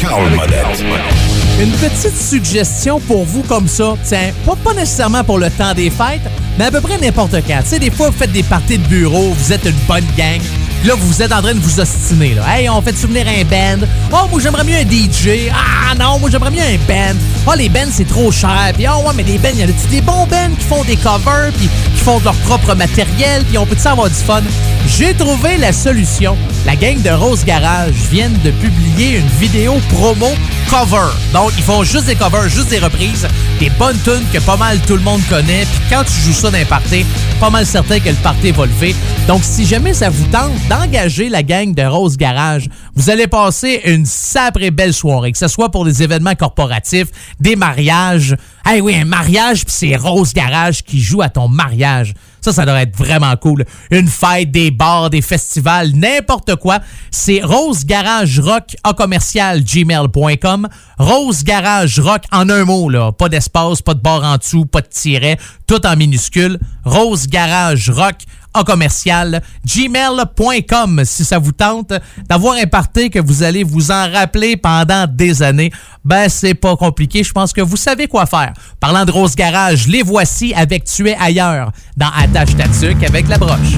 Carl. 0.00 1.31
Une 1.62 1.70
petite 1.70 2.20
suggestion 2.20 2.98
pour 2.98 3.24
vous 3.24 3.44
comme 3.44 3.68
ça. 3.68 3.94
Tiens, 4.02 4.32
pas, 4.44 4.74
nécessairement 4.74 5.22
pour 5.22 5.38
le 5.38 5.48
temps 5.48 5.74
des 5.74 5.90
fêtes, 5.90 6.28
mais 6.58 6.64
à 6.64 6.70
peu 6.72 6.80
près 6.80 6.98
n'importe 6.98 7.36
quand. 7.46 7.60
Tu 7.62 7.68
sais, 7.68 7.78
des 7.78 7.92
fois, 7.92 8.10
vous 8.10 8.18
faites 8.18 8.32
des 8.32 8.42
parties 8.42 8.78
de 8.78 8.86
bureau, 8.88 9.32
vous 9.38 9.52
êtes 9.52 9.64
une 9.64 9.76
bonne 9.86 10.04
gang. 10.18 10.40
Là, 10.84 10.94
vous 10.98 11.22
êtes 11.22 11.32
en 11.32 11.40
train 11.40 11.54
de 11.54 11.60
vous 11.60 11.78
ostiner. 11.78 12.34
Là. 12.34 12.42
Hey, 12.48 12.68
on 12.68 12.82
fait 12.82 12.96
souvenir 12.96 13.28
un 13.28 13.44
band. 13.44 13.86
Oh, 14.10 14.26
moi, 14.28 14.40
j'aimerais 14.42 14.64
mieux 14.64 14.74
un 14.74 14.82
DJ. 14.82 15.52
Ah, 15.52 15.94
non, 15.94 16.18
moi, 16.18 16.30
j'aimerais 16.30 16.50
mieux 16.50 16.62
un 16.62 16.78
band. 16.88 17.16
Oh, 17.46 17.52
les 17.56 17.68
bands, 17.68 17.92
c'est 17.92 18.08
trop 18.08 18.32
cher. 18.32 18.72
Puis, 18.74 18.86
oh, 18.88 19.06
ouais, 19.06 19.14
mais 19.14 19.22
les 19.22 19.38
bands, 19.38 19.50
y 19.54 19.62
en 19.62 19.68
a-tu 19.68 19.86
des 19.88 20.00
bons 20.00 20.26
bands 20.26 20.50
qui 20.58 20.66
font 20.66 20.82
des 20.82 20.96
covers, 20.96 21.52
puis 21.56 21.68
qui 21.94 22.00
font 22.00 22.18
de 22.18 22.24
leur 22.24 22.34
propre 22.38 22.74
matériel, 22.74 23.44
puis 23.44 23.56
on 23.56 23.66
peut-tu 23.66 23.86
avoir 23.86 24.08
du 24.08 24.16
fun? 24.16 24.42
J'ai 24.88 25.14
trouvé 25.14 25.58
la 25.58 25.72
solution. 25.72 26.36
La 26.66 26.74
gang 26.74 27.00
de 27.00 27.10
Rose 27.10 27.44
Garage 27.44 27.94
viennent 28.10 28.38
de 28.42 28.50
publier 28.50 29.18
une 29.18 29.28
vidéo 29.38 29.76
promo 29.90 30.26
cover. 30.72 31.12
Donc, 31.34 31.52
ils 31.58 31.62
font 31.62 31.82
juste 31.82 32.06
des 32.06 32.14
covers, 32.14 32.48
juste 32.48 32.70
des 32.70 32.78
reprises, 32.78 33.28
des 33.60 33.68
bonnes 33.78 33.98
tunes 34.04 34.24
que 34.32 34.38
pas 34.38 34.56
mal 34.56 34.80
tout 34.86 34.94
le 34.94 35.02
monde 35.02 35.20
connaît. 35.28 35.66
Puis 35.66 35.80
quand 35.90 36.02
tu 36.02 36.12
joues 36.12 36.32
ça 36.32 36.50
dans 36.50 36.56
un 36.56 36.64
party, 36.64 37.04
pas 37.38 37.50
mal 37.50 37.66
certain 37.66 38.00
que 38.00 38.08
le 38.08 38.16
party 38.16 38.52
va 38.52 38.64
lever. 38.64 38.94
Donc, 39.28 39.42
si 39.44 39.66
jamais 39.66 39.92
ça 39.92 40.08
vous 40.08 40.24
tente 40.28 40.52
d'engager 40.70 41.28
la 41.28 41.42
gang 41.42 41.74
de 41.74 41.82
Rose 41.82 42.16
Garage, 42.16 42.70
vous 42.94 43.10
allez 43.10 43.26
passer 43.26 43.82
une 43.84 44.06
sacrée 44.06 44.70
belle 44.70 44.94
soirée, 44.94 45.32
que 45.32 45.38
ce 45.38 45.48
soit 45.48 45.70
pour 45.70 45.84
des 45.84 46.02
événements 46.02 46.34
corporatifs, 46.34 47.08
des 47.38 47.54
mariages. 47.54 48.34
Hey 48.64 48.80
oui, 48.80 48.96
un 48.96 49.04
mariage, 49.04 49.66
puis 49.66 49.74
c'est 49.76 49.96
Rose 49.96 50.32
Garage 50.32 50.84
qui 50.84 51.02
joue 51.02 51.20
à 51.20 51.28
ton 51.28 51.48
mariage. 51.48 52.14
Ça, 52.42 52.52
ça 52.52 52.66
devrait 52.66 52.82
être 52.82 52.96
vraiment 52.96 53.34
cool. 53.36 53.64
Une 53.90 54.08
fête, 54.08 54.50
des 54.50 54.70
bars, 54.70 55.10
des 55.10 55.22
festivals, 55.22 55.92
n'importe 55.94 56.56
quoi. 56.56 56.80
C'est 57.10 57.40
Rose 57.42 57.84
Garage 57.84 58.40
Rock 58.40 58.76
à 58.82 58.92
commercial 58.94 59.62
gmail.com. 59.62 60.68
Rose 60.98 61.44
Garage 61.44 62.00
Rock 62.00 62.24
en 62.32 62.48
un 62.50 62.64
mot, 62.64 62.88
là. 62.88 63.12
Pas 63.12 63.28
d'espace, 63.28 63.80
pas 63.80 63.94
de 63.94 64.00
barre 64.00 64.24
en 64.24 64.36
dessous, 64.36 64.66
pas 64.66 64.80
de 64.80 64.88
tiret, 64.88 65.38
tout 65.66 65.86
en 65.86 65.96
minuscule. 65.96 66.58
Rose 66.84 67.28
Garage 67.28 67.90
Rock 67.90 68.16
en 68.54 68.64
commercial 68.64 69.42
gmail.com 69.64 71.02
si 71.04 71.24
ça 71.24 71.38
vous 71.38 71.52
tente 71.52 71.92
d'avoir 72.28 72.54
un 72.54 72.66
party 72.66 73.10
que 73.10 73.18
vous 73.18 73.42
allez 73.42 73.64
vous 73.64 73.90
en 73.90 74.10
rappeler 74.10 74.56
pendant 74.56 75.06
des 75.06 75.42
années. 75.42 75.70
Ben, 76.04 76.28
c'est 76.28 76.54
pas 76.54 76.76
compliqué. 76.76 77.22
Je 77.22 77.32
pense 77.32 77.52
que 77.52 77.60
vous 77.60 77.76
savez 77.76 78.08
quoi 78.08 78.26
faire. 78.26 78.52
Parlant 78.80 79.04
de 79.04 79.10
Rose 79.10 79.34
Garage, 79.36 79.86
les 79.86 80.02
voici 80.02 80.52
avec 80.54 80.84
Tu 80.84 81.08
es 81.08 81.16
ailleurs 81.16 81.72
dans 81.96 82.10
Attache 82.16 82.56
ta 82.56 82.68
tuque 82.68 83.04
avec 83.04 83.28
la 83.28 83.38
broche. 83.38 83.76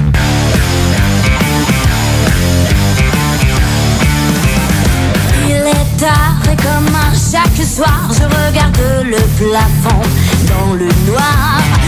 Il 5.46 5.50
est 5.50 5.98
tard 5.98 6.40
et 6.50 6.56
comme 6.56 6.94
chaque 7.12 7.66
soir, 7.66 8.10
je 8.12 8.24
regarde 8.24 8.76
le 9.04 9.18
plafond 9.36 10.02
dans 10.48 10.74
le 10.74 10.88
noir. 11.06 11.83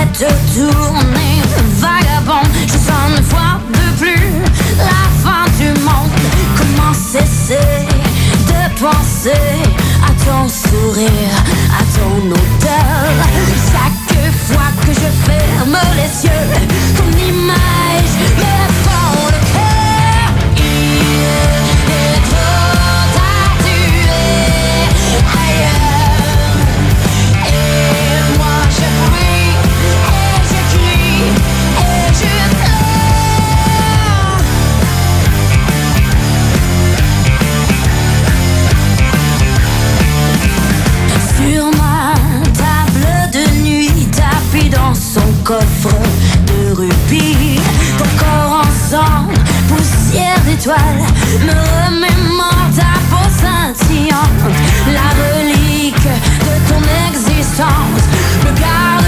Ma 0.00 0.06
tête 0.06 0.34
tourne, 0.54 1.14
vagabond, 1.76 2.48
je 2.66 2.72
sens 2.72 3.18
une 3.18 3.22
fois 3.22 3.60
de 3.68 3.98
plus 3.98 4.32
la 4.78 5.02
fin 5.22 5.44
du 5.58 5.68
monde. 5.80 6.10
Comment 6.56 6.94
cesser 6.94 7.86
de 8.48 8.80
penser 8.80 9.60
à 10.02 10.10
ton 10.24 10.48
sourire, 10.48 11.36
à 11.78 11.82
ton 11.98 12.16
odeur? 12.30 13.12
Chaque 13.70 14.02
fois 14.46 14.70
que 14.86 14.92
je 14.94 15.10
ferme 15.30 15.78
les 15.96 16.12
yeux, 16.24 16.48
ton 16.96 17.10
image 17.18 18.14
me 18.38 18.54
fend 18.82 19.14
le 19.26 19.40
cœur. 19.52 20.30
Est 21.88 22.22
trop. 22.30 22.70
Dans 44.70 44.94
son 44.94 45.32
coffre 45.44 45.94
de 46.46 46.72
rubis, 46.72 47.60
ton 47.98 48.04
corps 48.18 48.62
en 48.62 48.90
sang, 48.90 49.26
poussière 49.68 50.40
d'étoiles, 50.46 51.04
me 51.44 51.52
remémore 51.52 52.68
ta 52.76 52.92
peau 53.10 53.28
scintillante, 53.28 54.44
la 54.86 55.08
relique 55.22 56.08
de 56.46 56.54
ton 56.68 56.82
existence, 57.08 58.04
me 58.44 58.60
garde 58.60 58.99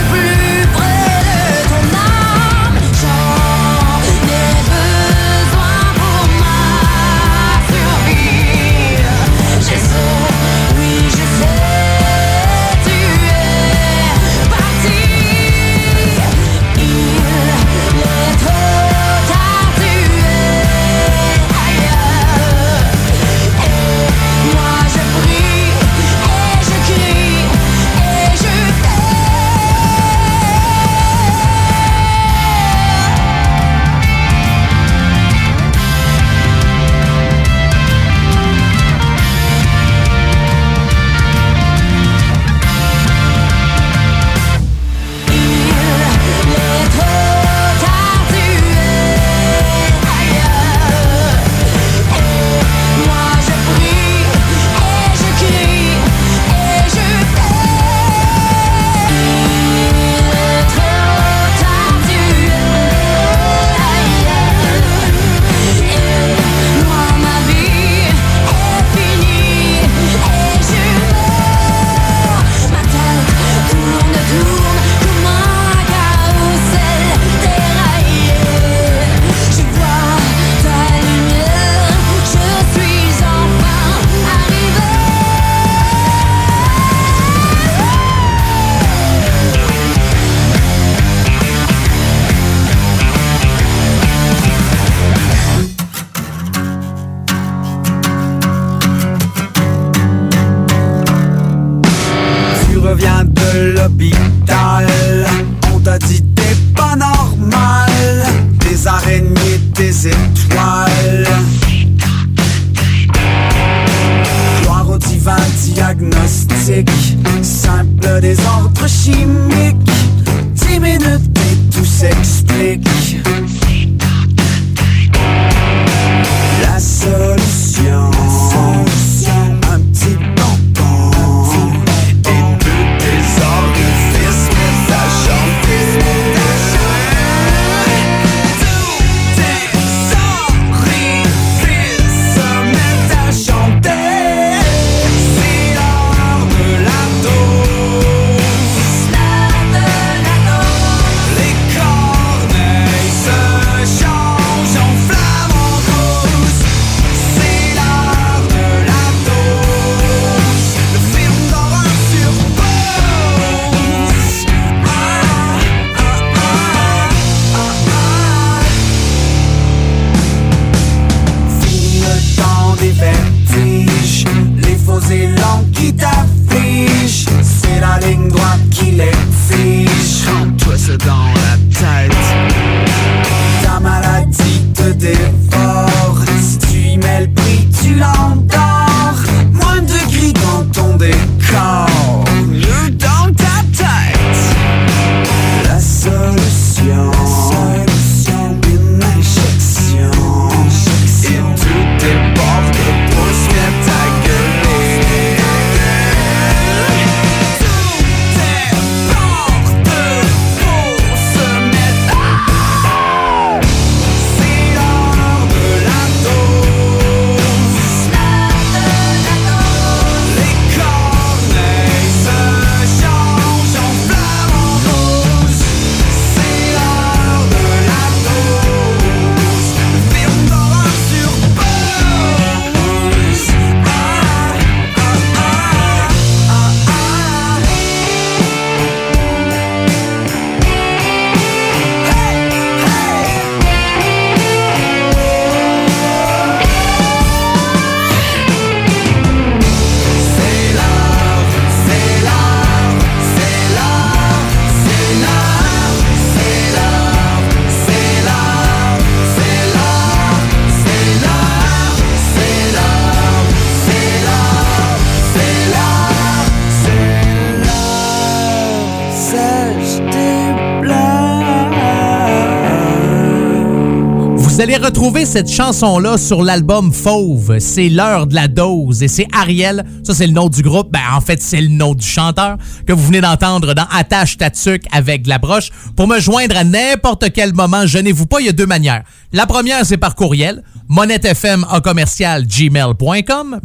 cette 275.32 275.50
chanson-là 275.50 276.18
sur 276.18 276.42
l'album 276.42 276.92
Fauve. 276.92 277.58
C'est 277.58 277.88
l'heure 277.88 278.26
de 278.26 278.34
la 278.34 278.48
dose 278.48 279.02
et 279.02 279.08
c'est 279.08 279.26
Ariel. 279.32 279.82
Ça, 280.04 280.12
c'est 280.12 280.26
le 280.26 280.34
nom 280.34 280.50
du 280.50 280.60
groupe. 280.60 280.92
Ben, 280.92 281.00
en 281.14 281.22
fait, 281.22 281.40
c'est 281.40 281.62
le 281.62 281.68
nom 281.68 281.94
du 281.94 282.06
chanteur 282.06 282.58
que 282.86 282.92
vous 282.92 283.06
venez 283.06 283.22
d'entendre 283.22 283.72
dans 283.72 283.86
Attache 283.90 284.36
ta 284.36 284.50
avec 284.90 285.26
la 285.26 285.38
broche. 285.38 285.70
Pour 285.96 286.06
me 286.06 286.20
joindre 286.20 286.54
à 286.58 286.64
n'importe 286.64 287.32
quel 287.32 287.54
moment, 287.54 287.86
gênez-vous 287.86 288.26
pas, 288.26 288.40
il 288.40 288.46
y 288.46 288.50
a 288.50 288.52
deux 288.52 288.66
manières. 288.66 289.04
La 289.32 289.46
première, 289.46 289.86
c'est 289.86 289.96
par 289.96 290.14
courriel. 290.14 290.62
monettefm 290.90 291.64
à 291.70 291.80
gmail.com. 291.80 293.60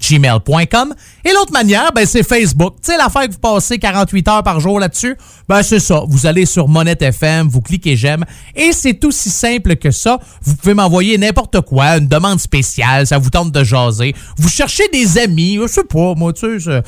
gmail.com. 0.00 0.94
Et 1.24 1.32
l'autre 1.32 1.52
manière, 1.52 1.92
ben, 1.92 2.04
c'est 2.04 2.22
Facebook. 2.22 2.74
Tu 2.82 2.90
sais, 2.90 2.98
l'affaire 2.98 3.28
que 3.28 3.32
vous 3.32 3.38
passez 3.38 3.78
48 3.78 4.28
heures 4.28 4.42
par 4.42 4.60
jour 4.60 4.80
là-dessus, 4.80 5.16
ben, 5.48 5.62
c'est 5.62 5.80
ça. 5.80 6.02
Vous 6.08 6.26
allez 6.26 6.46
sur 6.46 6.68
Monette 6.68 7.02
FM, 7.02 7.48
vous 7.48 7.60
cliquez 7.60 7.96
j'aime 7.96 8.24
et 8.54 8.72
c'est 8.72 9.04
aussi 9.04 9.30
simple 9.30 9.76
que 9.76 9.90
ça. 9.90 10.18
Vous 10.42 10.54
pouvez 10.56 10.74
m'envoyer 10.74 11.18
n'importe 11.18 11.60
quoi, 11.60 11.98
une 11.98 12.08
demande 12.08 12.40
spéciale, 12.40 13.06
ça 13.06 13.18
vous 13.18 13.30
tente 13.30 13.52
de 13.52 13.62
jaser. 13.64 14.14
Vous 14.36 14.48
cherchez 14.48 14.88
des 14.92 15.18
amis, 15.18 15.58
je 15.62 15.66
sais 15.66 15.84
pas, 15.84 16.14
moi, 16.14 16.32
tu 16.32 16.60
sais, 16.60 16.82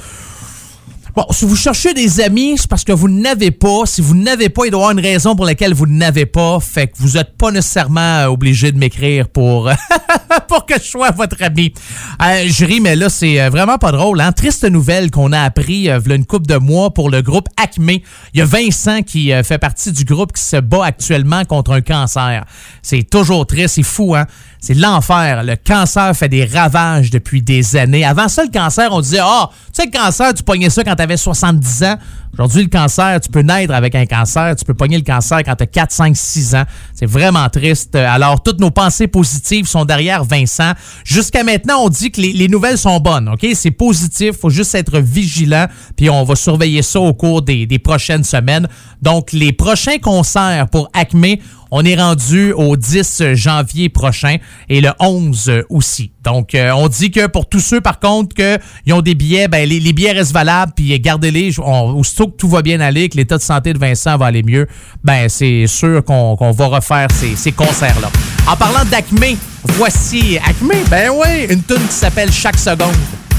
Bon, 1.17 1.25
si 1.31 1.45
vous 1.45 1.55
cherchez 1.55 1.95
des 1.95 2.21
amis, 2.21 2.57
c'est 2.59 2.67
parce 2.67 2.83
que 2.83 2.91
vous 2.91 3.09
n'avez 3.09 3.53
pas. 3.53 3.87
Si 3.87 4.01
vous 4.01 4.17
n'avez 4.17 4.49
pas, 4.49 4.65
il 4.65 4.73
doit 4.73 4.81
y 4.81 4.83
avoir 4.83 4.91
une 4.91 5.01
raison 5.01 5.37
pour 5.37 5.45
laquelle 5.45 5.73
vous 5.73 5.87
n'avez 5.87 6.27
pas. 6.27 6.59
Fait 6.59 6.89
que 6.89 6.95
vous 6.97 7.11
n'êtes 7.11 7.37
pas 7.39 7.53
nécessairement 7.53 8.01
euh, 8.01 8.27
obligé 8.27 8.73
de 8.73 8.79
m'écrire 8.79 9.29
pour, 9.29 9.71
pour 10.49 10.67
que 10.67 10.75
je 10.75 10.83
sois 10.83 11.13
votre 11.13 11.41
ami. 11.43 11.73
Euh, 12.21 12.49
je 12.49 12.65
ris, 12.65 12.81
mais 12.81 12.97
là, 12.97 13.09
c'est 13.09 13.41
euh, 13.41 13.49
vraiment 13.49 13.79
pas 13.79 13.93
drôle. 13.93 14.21
Hein? 14.21 14.33
Triste 14.33 14.65
nouvelle 14.65 15.13
qu'on 15.13 15.31
a 15.31 15.43
appris 15.43 15.89
euh, 15.89 16.01
une 16.01 16.27
couple 16.27 16.47
de 16.47 16.57
mois 16.57 16.93
pour 16.93 17.11
le 17.11 17.23
groupe 17.23 17.49
Acme. 17.63 17.91
Il 17.91 18.03
y 18.35 18.41
a 18.41 18.45
Vincent 18.45 19.03
qui 19.03 19.31
fait 19.45 19.59
partie 19.59 19.93
du 19.93 20.05
groupe 20.05 20.33
qui 20.33 20.43
se 20.43 20.57
bat 20.57 20.85
actuellement 20.85 21.45
contre 21.45 21.73
un 21.73 21.81
cancer. 21.81 22.45
C'est 22.83 23.09
toujours 23.09 23.47
triste, 23.47 23.77
c'est 23.77 23.83
fou, 23.83 24.15
hein? 24.17 24.27
C'est 24.67 24.73
l'enfer. 24.73 25.45
Le 25.45 25.57
cancer 25.57 26.17
fait 26.17 26.31
des 26.31 26.47
ravages 26.47 27.11
depuis 27.11 27.43
des 27.43 27.77
années. 27.77 28.03
Avant 28.03 28.29
ça, 28.29 28.45
le 28.45 28.51
cancer, 28.51 28.89
on 28.93 29.03
disait, 29.03 29.19
ah, 29.21 29.51
tu 29.67 29.83
sais, 29.83 29.85
le 29.85 29.91
cancer, 29.91 30.33
tu 30.33 30.43
pognais 30.43 30.71
ça 30.71 30.83
quand 30.83 30.97
tu 30.97 31.03
avais 31.03 31.19
70 31.19 31.83
ans. 31.83 31.97
Aujourd'hui, 32.33 32.63
le 32.63 32.71
cancer, 32.71 33.21
tu 33.21 33.29
peux 33.29 33.43
naître 33.43 33.75
avec 33.75 33.95
un 33.95 34.07
cancer. 34.07 34.57
Tu 34.57 34.65
peux 34.65 34.73
pogner 34.73 34.97
le 34.97 35.05
cancer 35.05 35.43
quand 35.45 35.55
tu 35.55 35.65
as 35.65 35.67
4, 35.67 35.93
5, 35.93 36.17
6 36.17 36.55
ans. 36.55 36.65
C'est 36.95 37.05
vraiment 37.05 37.47
triste. 37.51 37.95
Alors, 37.95 38.43
toutes 38.43 38.59
nos 38.59 38.71
pensées 38.71 39.07
positives 39.07 39.67
sont 39.67 39.85
derrière 39.85 40.25
Vincent. 40.25 40.73
Jusqu'à 41.05 41.45
maintenant, 41.45 41.83
on 41.83 41.91
dit 41.91 42.11
que 42.11 42.23
les, 42.23 42.33
les 42.33 42.49
nouvelles 42.49 42.79
sont 42.79 42.99
bonnes. 43.01 43.29
OK? 43.29 43.47
C'est 43.53 43.71
positif. 43.71 44.39
faut 44.41 44.49
juste 44.49 44.75
être 44.75 44.99
vigilant. 44.99 45.67
Puis 45.95 46.09
on 46.09 46.25
va 46.25 46.37
surveiller 46.37 46.81
ça 46.81 47.01
au 47.01 47.13
cours 47.13 47.43
des 47.43 47.79
prochaines 47.79 48.25
semaines. 48.25 48.67
Donc, 49.03 49.33
les 49.33 49.53
prochains 49.53 49.99
concerts 49.99 50.69
pour 50.73 50.89
Acme, 50.95 51.37
on 51.71 51.85
est 51.85 51.97
rendu 51.97 52.53
au 52.53 52.77
10 52.77 53.35
janvier 53.35 53.89
prochain 53.89 54.37
et 54.69 54.81
le 54.81 54.91
11 55.01 55.65
aussi. 55.69 56.13
Donc, 56.23 56.55
euh, 56.55 56.71
on 56.73 56.89
dit 56.89 57.11
que 57.11 57.27
pour 57.27 57.49
tous 57.49 57.61
ceux, 57.61 57.81
par 57.81 58.01
contre, 58.01 58.35
qui 58.35 58.93
ont 58.93 59.03
des 59.03 59.15
billets, 59.15 59.49
ben, 59.49 59.69
les, 59.69 59.93
billets 59.93 60.13
restent 60.13 60.33
valables, 60.33 60.73
puis 60.75 60.99
gardez-les. 60.99 61.59
Aussitôt 61.59 62.29
que 62.29 62.37
tout 62.37 62.49
va 62.49 62.63
bien 62.63 62.81
aller, 62.81 63.09
que 63.09 63.17
l'état 63.17 63.37
de 63.37 63.43
santé 63.43 63.73
de 63.73 63.79
Vincent 63.79 64.17
va 64.17 64.27
aller 64.27 64.43
mieux, 64.43 64.67
ben, 65.03 65.29
c'est 65.29 65.67
sûr 65.67 66.03
qu'on 66.05 66.51
va 66.53 66.67
refaire 66.67 67.09
ces, 67.13 67.37
ces 67.37 67.53
concerts-là. 67.53 68.11
En 68.47 68.57
parlant 68.57 68.85
d'Acme, 68.91 69.37
voici 69.65 70.39
Acme, 70.39 70.73
ben 70.91 71.11
oui, 71.11 71.47
une 71.51 71.63
tune 71.63 71.87
qui 71.87 71.95
s'appelle 71.95 72.33
Chaque 72.33 72.59
seconde 72.59 72.95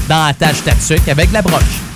dans 0.08 0.24
Attache 0.24 0.62
Tatuc 0.64 1.08
avec 1.08 1.32
la 1.32 1.42
broche. 1.42 1.95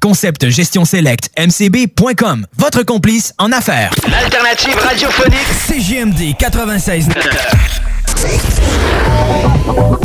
Concept 0.00 0.48
gestion 0.48 0.84
select 0.84 1.30
mcb.com. 1.36 2.46
Votre 2.56 2.82
complice 2.82 3.34
en 3.38 3.52
affaires. 3.52 3.92
L'alternative 4.10 4.76
radiophonique 4.76 5.46
CJMD 5.66 6.36
96. 6.38 7.08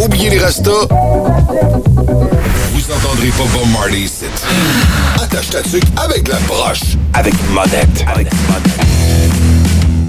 Oubliez 0.04 0.30
les 0.30 0.40
rastas. 0.40 0.88
Vous 2.72 2.92
entendrez 2.92 3.30
pas 3.30 3.44
Bob 3.54 3.70
Marley 3.72 4.02
ici. 4.02 4.26
Attache 5.22 5.50
ta 5.50 5.62
tuque 5.62 5.84
avec 5.98 6.28
la 6.28 6.40
broche. 6.48 6.98
Avec 7.14 7.34
monette. 7.52 8.06
Avec 8.14 8.28
une 8.32 9.55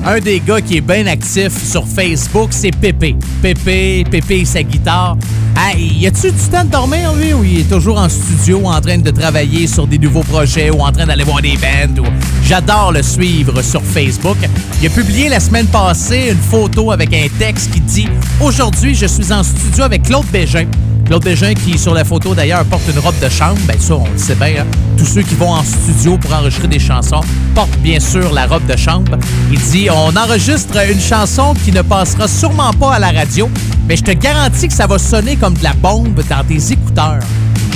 Un 0.08 0.20
des 0.20 0.38
gars 0.38 0.60
qui 0.60 0.76
est 0.76 0.80
bien 0.80 1.04
actif 1.08 1.52
sur 1.68 1.84
Facebook, 1.84 2.50
c'est 2.52 2.70
Pépé. 2.70 3.16
Pépé, 3.42 4.04
Pépé 4.08 4.38
et 4.38 4.44
sa 4.44 4.62
guitare. 4.62 5.16
Hey, 5.56 5.98
y 5.98 6.06
a-tu 6.06 6.30
du 6.30 6.38
temps 6.48 6.62
de 6.62 6.70
dormir, 6.70 7.12
lui, 7.14 7.32
ou 7.32 7.42
il 7.42 7.60
est 7.60 7.68
toujours 7.68 7.98
en 7.98 8.08
studio 8.08 8.64
en 8.66 8.80
train 8.80 8.98
de 8.98 9.10
travailler 9.10 9.66
sur 9.66 9.84
des 9.88 9.98
nouveaux 9.98 10.22
projets 10.22 10.70
ou 10.70 10.80
en 10.80 10.92
train 10.92 11.06
d'aller 11.06 11.24
voir 11.24 11.42
des 11.42 11.56
bands? 11.56 12.02
Ou... 12.02 12.06
J'adore 12.44 12.92
le 12.92 13.02
suivre 13.02 13.60
sur 13.62 13.82
Facebook. 13.82 14.36
Il 14.80 14.86
a 14.86 14.90
publié 14.90 15.28
la 15.28 15.40
semaine 15.40 15.66
passée 15.66 16.28
une 16.30 16.38
photo 16.38 16.92
avec 16.92 17.12
un 17.12 17.26
texte 17.36 17.72
qui 17.72 17.80
dit 17.80 18.08
Aujourd'hui, 18.40 18.94
je 18.94 19.06
suis 19.06 19.32
en 19.32 19.42
studio 19.42 19.82
avec 19.82 20.04
Claude 20.04 20.26
Bégin. 20.32 20.66
Claude 21.06 21.22
Bégin, 21.22 21.54
qui 21.54 21.78
sur 21.78 21.94
la 21.94 22.04
photo 22.04 22.34
d'ailleurs 22.34 22.64
porte 22.64 22.82
une 22.92 22.98
robe 22.98 23.18
de 23.22 23.28
chambre, 23.28 23.60
bien 23.68 23.76
ça, 23.78 23.94
on 23.94 24.04
le 24.04 24.18
sait 24.18 24.34
bien. 24.34 24.62
hein. 24.62 24.66
Tous 24.98 25.04
ceux 25.04 25.22
qui 25.22 25.36
vont 25.36 25.52
en 25.52 25.62
studio 25.62 26.18
pour 26.18 26.34
enregistrer 26.34 26.66
des 26.66 26.80
chansons 26.80 27.20
portent 27.54 27.78
bien 27.78 28.00
sûr 28.00 28.32
la 28.32 28.46
robe 28.46 28.66
de 28.66 28.76
chambre. 28.76 29.16
Il 29.52 29.60
dit 29.60 29.88
On 29.98 30.14
enregistre 30.14 30.77
une 30.90 31.01
chanson 31.01 31.55
qui 31.64 31.73
ne 31.73 31.81
passera 31.81 32.28
sûrement 32.28 32.70
pas 32.74 32.97
à 32.97 32.98
la 32.98 33.12
radio, 33.12 33.48
mais 33.89 33.97
je 33.97 34.05
te 34.05 34.10
garantis 34.10 34.68
que 34.68 34.74
ça 34.74 34.86
va 34.86 34.98
sonner 34.98 35.36
comme 35.36 35.55
de 35.55 35.62
la 35.62 35.73
bombe 35.73 36.23
dans 36.28 36.44
tes 36.44 36.73
écouteurs. 36.73 37.20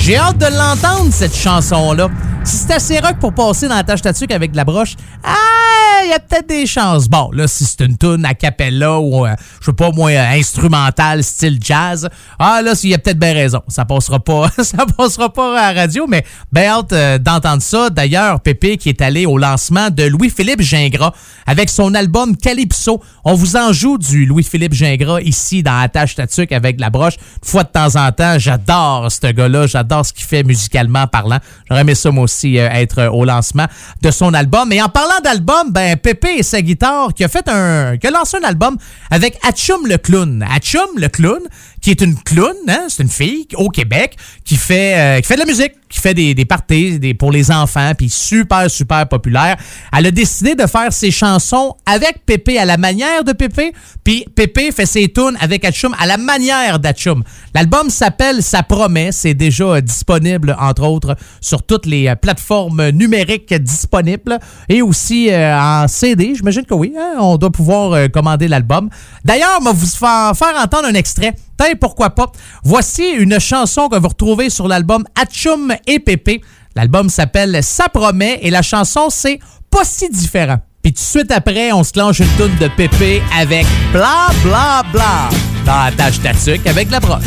J'ai 0.01 0.17
hâte 0.17 0.37
de 0.37 0.45
l'entendre, 0.45 1.11
cette 1.11 1.35
chanson-là. 1.35 2.09
Si 2.43 2.57
c'est 2.57 2.73
assez 2.73 2.99
rock 2.99 3.17
pour 3.19 3.33
passer 3.33 3.67
dans 3.67 3.75
la 3.75 3.83
tâche 3.83 4.01
tatuque 4.03 4.31
avec 4.31 4.51
de 4.51 4.57
la 4.57 4.65
broche, 4.65 4.95
ah, 5.23 6.01
il 6.03 6.09
y 6.09 6.13
a 6.13 6.19
peut-être 6.19 6.47
des 6.47 6.65
chances. 6.65 7.07
Bon, 7.07 7.29
là, 7.31 7.47
si 7.47 7.65
c'est 7.65 7.81
une 7.81 7.97
tune 7.97 8.25
a 8.25 8.33
cappella 8.33 8.99
ou, 8.99 9.25
euh, 9.25 9.35
je 9.59 9.67
sais 9.67 9.73
pas, 9.73 9.91
moi, 9.91 10.09
euh, 10.09 10.31
instrumentale, 10.31 11.23
style 11.23 11.59
jazz, 11.61 12.09
ah, 12.39 12.61
là, 12.63 12.73
il 12.83 12.89
y 12.89 12.93
a 12.95 12.97
peut-être 12.97 13.19
bien 13.19 13.33
raison. 13.33 13.61
Ça 13.67 13.85
passera 13.85 14.19
pas, 14.19 14.49
ça 14.63 14.85
passera 14.97 15.31
pas 15.31 15.59
à 15.59 15.73
la 15.73 15.81
radio, 15.81 16.07
mais 16.07 16.25
ben 16.51 16.67
hâte 16.67 16.93
euh, 16.93 17.17
d'entendre 17.19 17.61
ça. 17.61 17.89
D'ailleurs, 17.91 18.41
Pépé 18.41 18.77
qui 18.77 18.89
est 18.89 19.01
allé 19.01 19.27
au 19.27 19.37
lancement 19.37 19.89
de 19.91 20.03
Louis-Philippe 20.03 20.61
Gingras 20.61 21.13
avec 21.45 21.69
son 21.69 21.93
album 21.93 22.10
Calypso. 22.41 23.01
On 23.23 23.33
vous 23.33 23.55
en 23.55 23.71
joue 23.73 23.97
du 23.97 24.25
Louis-Philippe 24.25 24.73
Gingras 24.73 25.21
ici 25.21 25.63
dans 25.63 25.79
Attache 25.79 26.15
Tatuc 26.15 26.51
avec 26.51 26.79
la 26.79 26.89
broche. 26.89 27.15
Une 27.15 27.49
fois 27.49 27.63
de 27.63 27.69
temps 27.69 27.95
en 27.95 28.11
temps, 28.11 28.37
j'adore 28.37 29.11
ce 29.11 29.31
gars-là. 29.31 29.67
J'adore 29.67 30.05
ce 30.05 30.13
qu'il 30.13 30.25
fait 30.25 30.43
musicalement 30.43 31.07
parlant. 31.07 31.39
J'aurais 31.67 31.81
aimé 31.81 31.95
ça, 31.95 32.09
aussi, 32.11 32.59
euh, 32.59 32.69
être 32.69 32.99
euh, 32.99 33.09
au 33.09 33.25
lancement 33.25 33.65
de 34.01 34.11
son 34.11 34.33
album. 34.33 34.71
Et 34.71 34.81
en 34.81 34.89
parlant 34.89 35.19
d'album, 35.23 35.71
ben, 35.71 35.97
Pépé 35.97 36.35
et 36.37 36.43
sa 36.43 36.61
guitare 36.61 37.13
qui 37.13 37.23
a 37.23 37.27
fait 37.27 37.47
un, 37.47 37.97
qui 37.97 38.07
a 38.07 38.11
lancé 38.11 38.37
un 38.37 38.47
album 38.47 38.77
avec 39.09 39.37
Atchum 39.47 39.87
le 39.87 39.97
clown. 39.97 40.45
Atchum 40.53 40.89
le 40.97 41.07
clown, 41.07 41.41
qui 41.81 41.91
est 41.91 42.01
une 42.01 42.15
clown, 42.15 42.55
hein, 42.67 42.85
c'est 42.87 43.03
une 43.03 43.09
fille 43.09 43.47
au 43.55 43.69
Québec 43.69 44.15
qui 44.45 44.55
fait, 44.55 44.97
euh, 44.97 45.19
qui 45.19 45.27
fait 45.27 45.35
de 45.35 45.39
la 45.39 45.45
musique, 45.45 45.73
qui 45.89 45.99
fait 45.99 46.13
des, 46.13 46.33
des 46.33 46.45
parties 46.45 46.99
des, 46.99 47.13
pour 47.13 47.31
les 47.31 47.51
enfants, 47.51 47.91
puis 47.97 48.09
super, 48.09 48.69
super 48.71 49.07
populaire. 49.07 49.57
Elle 49.95 50.07
a 50.07 50.11
décidé 50.11 50.55
de 50.55 50.65
faire 50.65 50.93
ses 50.93 51.11
chansons 51.11 51.75
avec 51.85 52.25
Pépé 52.25 52.57
à 52.57 52.65
la 52.65 52.77
manière 52.77 53.23
de 53.23 53.33
Pépé, 53.33 53.73
puis 54.03 54.25
Pépé 54.35 54.71
fait 54.71 54.85
ses 54.85 55.09
tunes 55.09 55.37
avec 55.39 55.65
Atchum 55.65 55.95
à 55.99 56.05
la 56.05 56.17
manière 56.17 56.79
d'Atchum. 56.79 57.23
L'album 57.53 57.89
s'appelle 57.89 58.41
Ça 58.41 58.63
promet, 58.63 59.11
c'est 59.11 59.33
déjà 59.33 59.65
euh, 59.65 59.81
disponible, 59.81 60.55
entre 60.59 60.83
autres, 60.83 61.15
sur 61.41 61.63
toutes 61.63 61.85
les 61.85 62.07
euh, 62.07 62.15
plateformes 62.15 62.89
numériques 62.89 63.53
disponibles 63.53 64.39
et 64.69 64.81
aussi 64.81 65.29
euh, 65.29 65.57
en 65.57 65.87
CD, 65.87 66.33
j'imagine 66.35 66.63
que 66.63 66.73
oui, 66.73 66.93
hein, 66.97 67.15
on 67.19 67.37
doit 67.37 67.51
pouvoir 67.51 68.09
commander 68.11 68.47
l'album. 68.47 68.89
D'ailleurs, 69.25 69.57
on 69.59 69.63
va 69.63 69.71
vous 69.73 69.85
faire 69.87 70.63
entendre 70.63 70.87
un 70.87 70.93
extrait. 70.93 71.33
Pourquoi 71.79 72.11
pas? 72.11 72.31
Voici 72.63 73.09
une 73.09 73.39
chanson 73.39 73.89
que 73.89 73.97
vous 73.97 74.07
retrouvez 74.07 74.49
sur 74.49 74.67
l'album 74.67 75.03
Atchum 75.19 75.73
et 75.87 75.99
Pépé. 75.99 76.41
L'album 76.75 77.09
s'appelle 77.09 77.63
Ça 77.63 77.89
promet 77.89 78.39
et 78.41 78.49
la 78.49 78.61
chanson 78.61 79.09
c'est 79.09 79.39
Pas 79.69 79.83
si 79.83 80.09
différent. 80.09 80.57
Puis 80.81 80.93
tout 80.93 81.01
de 81.01 81.05
suite 81.05 81.31
après, 81.31 81.71
on 81.71 81.83
se 81.83 81.93
clenche 81.93 82.19
une 82.19 82.27
toune 82.37 82.55
de 82.59 82.67
Pépé 82.69 83.21
avec 83.37 83.65
bla 83.91 84.29
bla 84.43 84.83
bla 84.91 85.29
dans 85.65 85.85
la 85.85 85.91
tâche 85.91 86.19
avec 86.65 86.89
la 86.89 86.99
broche. 86.99 87.21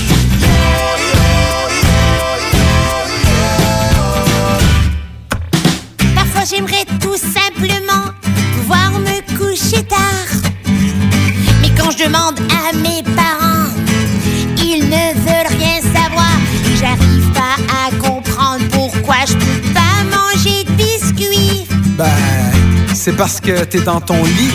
C'est 23.05 23.13
parce 23.13 23.39
que 23.39 23.65
t'es 23.65 23.83
dans 23.83 24.01
ton 24.01 24.25
lit. 24.25 24.51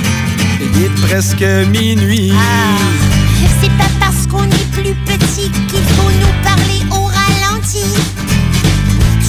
et 0.60 0.66
Il 0.74 0.86
est 0.86 1.08
presque 1.08 1.46
minuit. 1.70 2.34
C'est 3.62 3.72
pas 3.78 3.92
parce 4.00 4.26
qu'on 4.26 4.44
est 4.44 4.72
plus 4.72 4.96
petit 5.06 5.52
qu'il 5.68 5.84
faut 5.94 6.10
nous 6.10 6.44
parler 6.44 6.82
au 6.90 7.04
ralenti. 7.04 7.84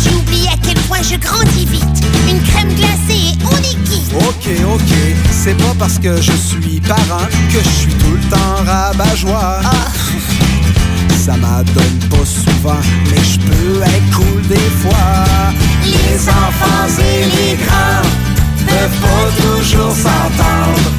Tu 0.03 0.15
oublies 0.15 0.49
à 0.49 0.57
quel 0.63 0.79
point 0.85 1.03
je 1.03 1.17
grandis 1.17 1.67
vite. 1.67 1.85
Une 2.31 2.41
crème 2.41 2.73
glacée 2.75 3.35
et 3.35 3.45
on 3.45 3.59
est 3.59 3.85
quitte. 3.85 4.11
Ok, 4.15 4.49
ok, 4.75 4.97
c'est 5.31 5.57
pas 5.59 5.75
parce 5.79 5.99
que 5.99 6.17
je 6.17 6.33
suis 6.33 6.81
parent 6.81 7.29
que 7.53 7.63
je 7.63 7.69
suis 7.69 7.93
tout 7.93 8.13
le 8.13 8.27
temps 8.31 8.65
rabat-joie. 8.65 9.61
Ça 11.27 11.37
m'adonne 11.37 11.99
pas 12.09 12.25
souvent, 12.25 12.81
mais 13.11 13.23
je 13.23 13.39
peux 13.39 13.83
être 13.83 14.17
cool 14.17 14.43
des 14.49 14.71
fois. 14.81 15.27
Les 15.85 16.27
enfants 16.27 17.03
et 17.03 17.25
les 17.27 17.57
grands 17.63 18.40
peuvent 18.67 19.01
pas 19.01 19.43
toujours 19.43 19.93
s'entendre, 19.93 20.91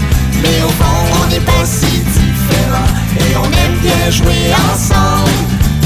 mais 0.42 0.64
au 0.66 0.70
fond 0.70 1.02
on 1.22 1.30
n'est 1.30 1.46
pas 1.46 1.66
si 1.66 2.00
différents 2.00 2.94
et 3.20 3.36
on 3.38 3.46
aime 3.46 3.78
bien 3.82 4.10
jouer 4.10 4.54
ensemble. 4.72 5.32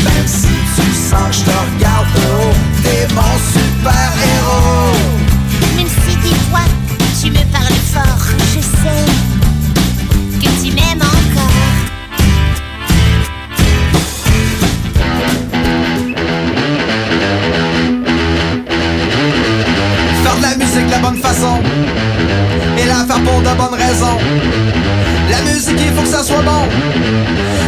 Même 0.04 0.28
si 0.28 0.56
tu 0.76 0.94
sens 0.94 1.30
que 1.30 1.36
je 1.36 1.44
te 1.44 1.56
regarde 1.76 2.08
de 2.16 2.22
haut, 2.22 2.56
bonnes 23.56 23.80
raisons 23.80 24.18
La 25.30 25.42
musique 25.42 25.80
il 25.80 25.94
faut 25.94 26.02
que 26.02 26.08
ça 26.08 26.24
soit 26.24 26.42
bon. 26.42 26.68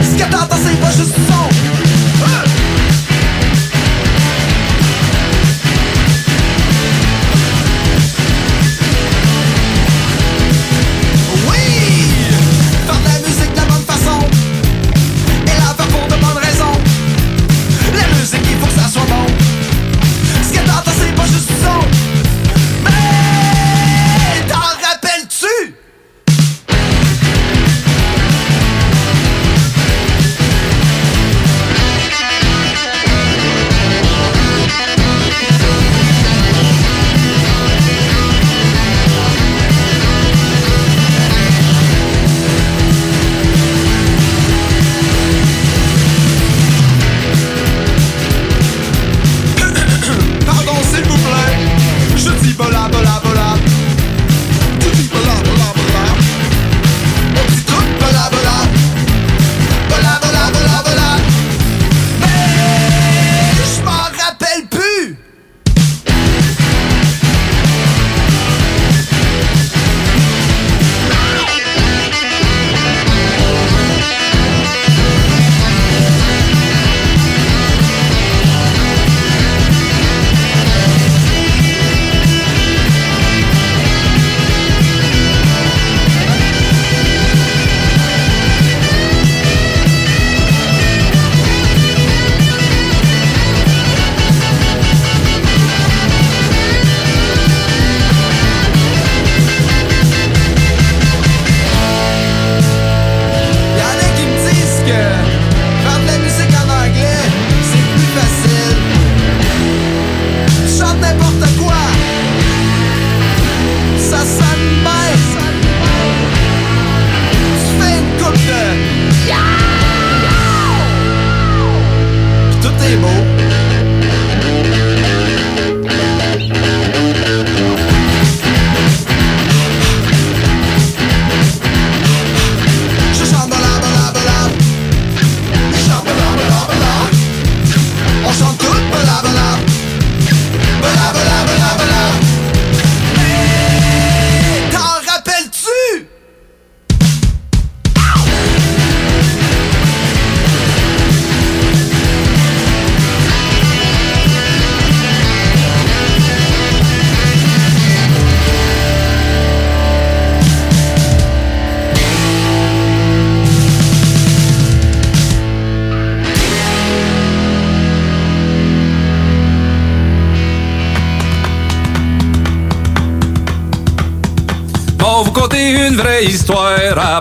Ce 0.01 0.15
que 0.15 0.29
t'entends 0.29 0.57
c'est 0.63 0.79
pas 0.79 0.91
juste 0.91 1.15
du 1.15 1.21
son 1.25 1.86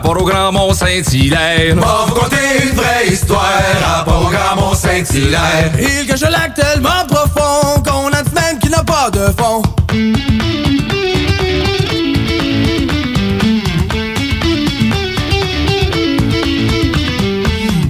rapport 0.07 0.23
au 0.23 0.27
Grand 0.27 0.53
Mont-Saint-Hilaire. 0.53 1.75
Va 1.77 2.05
vous 2.07 2.15
conter 2.15 2.37
une 2.63 2.77
vraie 2.77 3.09
histoire 3.09 3.43
rapport 3.83 4.27
au 4.27 4.31
Grand 4.31 4.55
Mont-Saint-Hilaire. 4.57 5.73
Il 5.81 6.07
cache 6.07 6.23
un 6.23 6.31
lac 6.31 6.55
tellement 6.55 7.05
profond 7.09 7.83
qu'on 7.83 8.13
a 8.13 8.21
une 8.21 8.29
semaine 8.29 8.59
qui 8.61 8.69
n'a 8.69 8.85
pas 8.85 9.11
de 9.11 9.27
fond. 9.37 9.63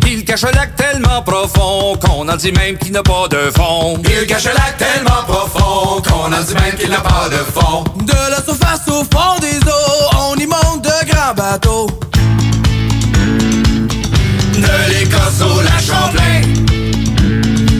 Il 0.07 0.25
cache 0.25 0.45
un 0.45 0.53
lac 0.53 0.75
tellement 0.77 1.23
profond 1.23 1.99
qu'on 2.01 2.29
en 2.29 2.37
dit 2.37 2.53
même 2.53 2.79
qu'il 2.79 2.93
n'a 2.93 3.03
pas 3.03 3.29
de 3.29 3.51
fond. 3.55 4.01
Il 4.05 4.27
cache 4.27 4.47
un 4.47 4.55
lac 4.55 4.79
tellement 4.79 5.23
profond 5.27 6.01
qu'on 6.03 6.33
en 6.33 6.43
dit 6.43 6.55
même 6.55 6.77
qu'il 6.79 6.89
n'a 6.89 7.01
pas 7.01 7.29
de 7.31 7.37
fond. 7.37 7.85
De 8.01 8.31
la 8.31 8.43
surface 8.43 8.89
au 8.89 9.05
fond 9.05 9.39
des 9.41 9.59
eaux, 9.69 10.31
on 10.31 10.35
y 10.37 10.47
monte 10.47 10.83
de 10.83 11.11
grands 11.11 11.35
bateaux. 11.35 11.89
De 14.87 14.93
l'Écosse 14.93 15.41
au 15.41 15.61
lac 15.63 15.81
Champlain. 15.81 16.43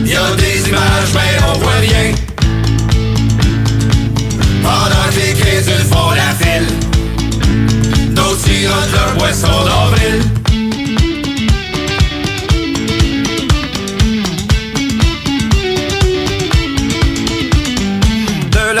Y 0.05 0.15
a 0.15 0.35
des 0.35 0.67
images, 0.67 1.13
mais 1.13 1.37
on 1.47 1.57
voit 1.59 1.79
rien. 1.79 2.13
Pendant 4.61 5.09
que 5.09 5.19
les 5.19 5.33
crédules 5.33 5.85
font 5.89 6.11
la 6.11 6.33
file, 6.35 6.67
d'autres 8.13 8.39
sirotent 8.39 8.91
leur 8.91 9.15
boisson 9.15 9.47
d'avril. 9.47 10.36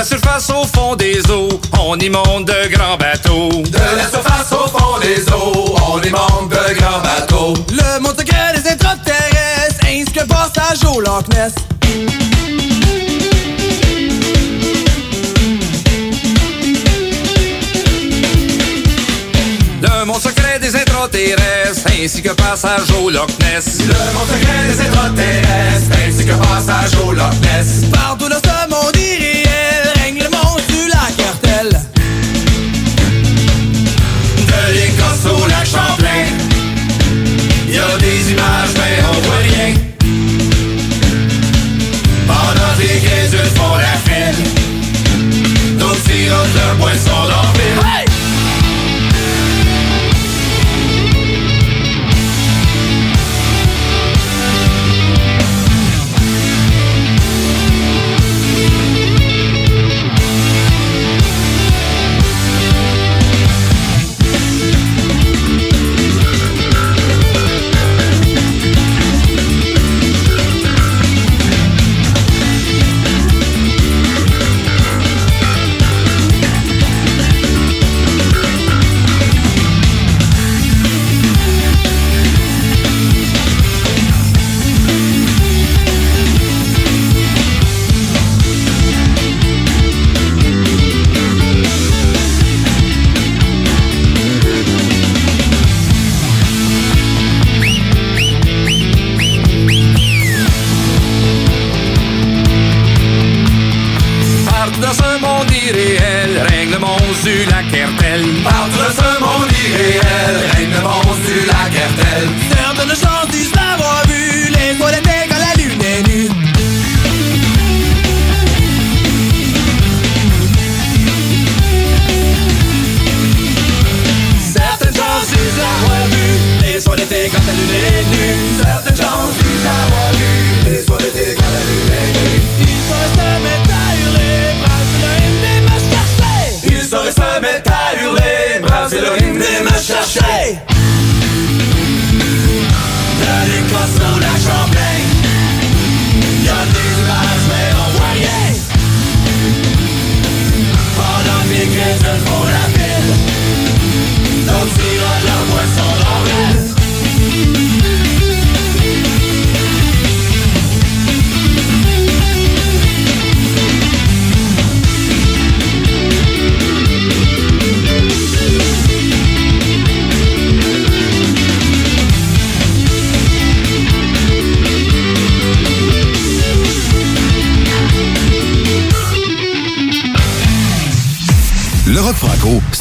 Surface 0.07 0.49
au 0.49 0.65
fond 0.65 0.95
des 0.95 1.19
eaux, 1.29 1.59
on 1.77 1.99
y 1.99 2.09
monte 2.09 2.45
de 2.45 2.73
grands 2.73 2.95
bateaux. 2.97 3.49
De 3.49 3.97
la 3.97 4.09
surface 4.09 4.51
au 4.53 4.67
fond 4.67 4.99
des 5.01 5.21
eaux, 5.33 5.75
on 5.91 6.01
y 6.01 6.09
monte 6.09 6.49
de 6.49 6.73
grands 6.75 7.01
bateaux. 7.01 7.53
Le 7.71 7.99
monde 7.99 8.15
secret 8.17 8.53
des 8.55 8.69
extraterrestres, 8.71 9.85
ainsi 9.85 10.05
que 10.05 10.21
le 10.21 10.27
passage 10.27 10.85
au 10.85 11.01
Loch 11.01 11.27
Ness. 11.33 11.53
Le 19.81 20.05
monde 20.05 20.21
secret 20.21 20.59
des 20.61 20.75
intraterrestres, 20.75 21.91
ainsi 22.01 22.21
que 22.21 22.29
passage 22.29 22.91
au 23.01 23.09
Loch 23.09 23.29
Ness. 23.41 23.79
Le 23.79 24.13
monde 24.13 24.27
secret 24.29 24.67
des 24.69 24.81
extraterrestres, 24.85 25.97
ainsi 26.07 26.25
que 26.25 26.33
passage 26.33 26.95
au 27.05 27.11
Loch 27.11 27.33
Ness. 27.41 27.89
Partout 27.91 28.29
dans 28.29 28.37
ce 28.37 28.69
monde 28.69 28.77
monde 28.83 29.46
De 34.47 34.73
l'Écosse 34.73 35.25
au 35.25 35.47
lac 35.47 35.65
Champlain. 35.65 36.25
Y 37.67 37.77
a 37.77 37.97
des 37.97 38.31
images, 38.31 38.73
mais 38.75 39.03
on 39.09 39.19
voit 39.21 39.43
rien. 39.43 39.73
Pendant 42.27 42.73
que 42.77 42.81
les 42.81 42.99
crédules 42.99 43.51
font 43.55 43.75
la 43.75 43.95
file, 44.05 44.43
d'autres 45.77 46.03
sirotent 46.07 46.55
leur 46.55 46.75
boisson 46.75 47.27
d'orville. 47.29 47.86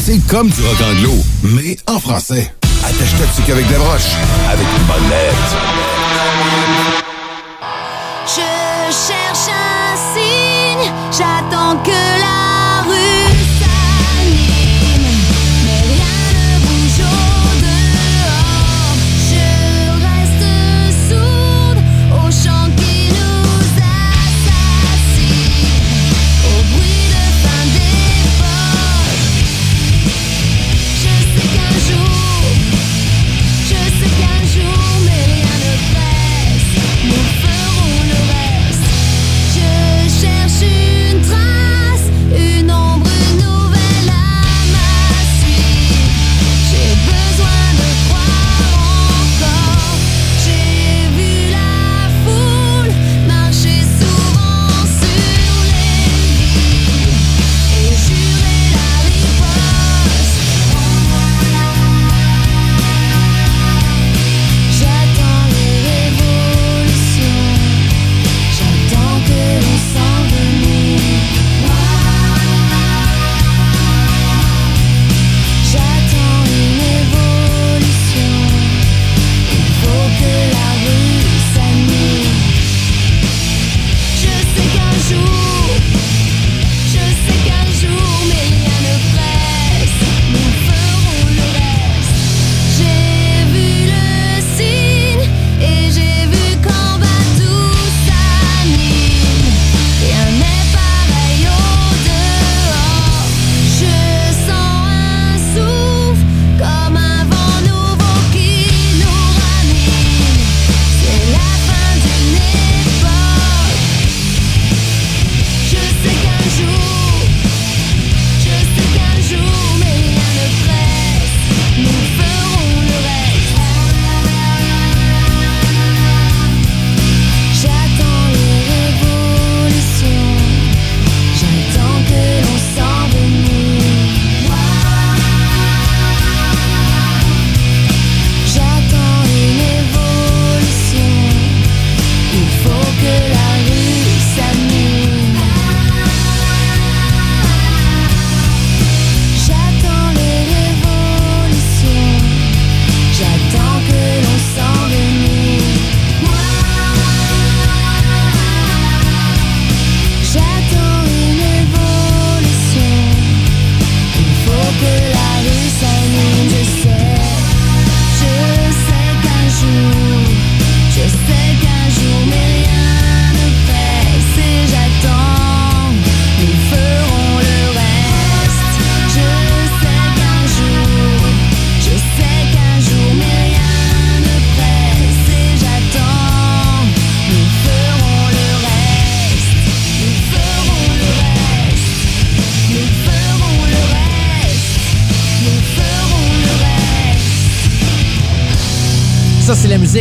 C'est 0.06 0.24
comme 0.28 0.48
du 0.48 0.62
rock 0.62 0.80
anglo, 0.82 1.14
mais 1.42 1.76
en 1.88 1.98
français. 1.98 2.52
Attache-toi 2.84 3.26
dessus 3.26 3.42
qu'avec 3.44 3.66
des 3.66 3.74
broches, 3.74 4.14
avec 4.48 4.66
une 4.78 4.84
bonne 4.84 5.10
lettre. 5.10 5.85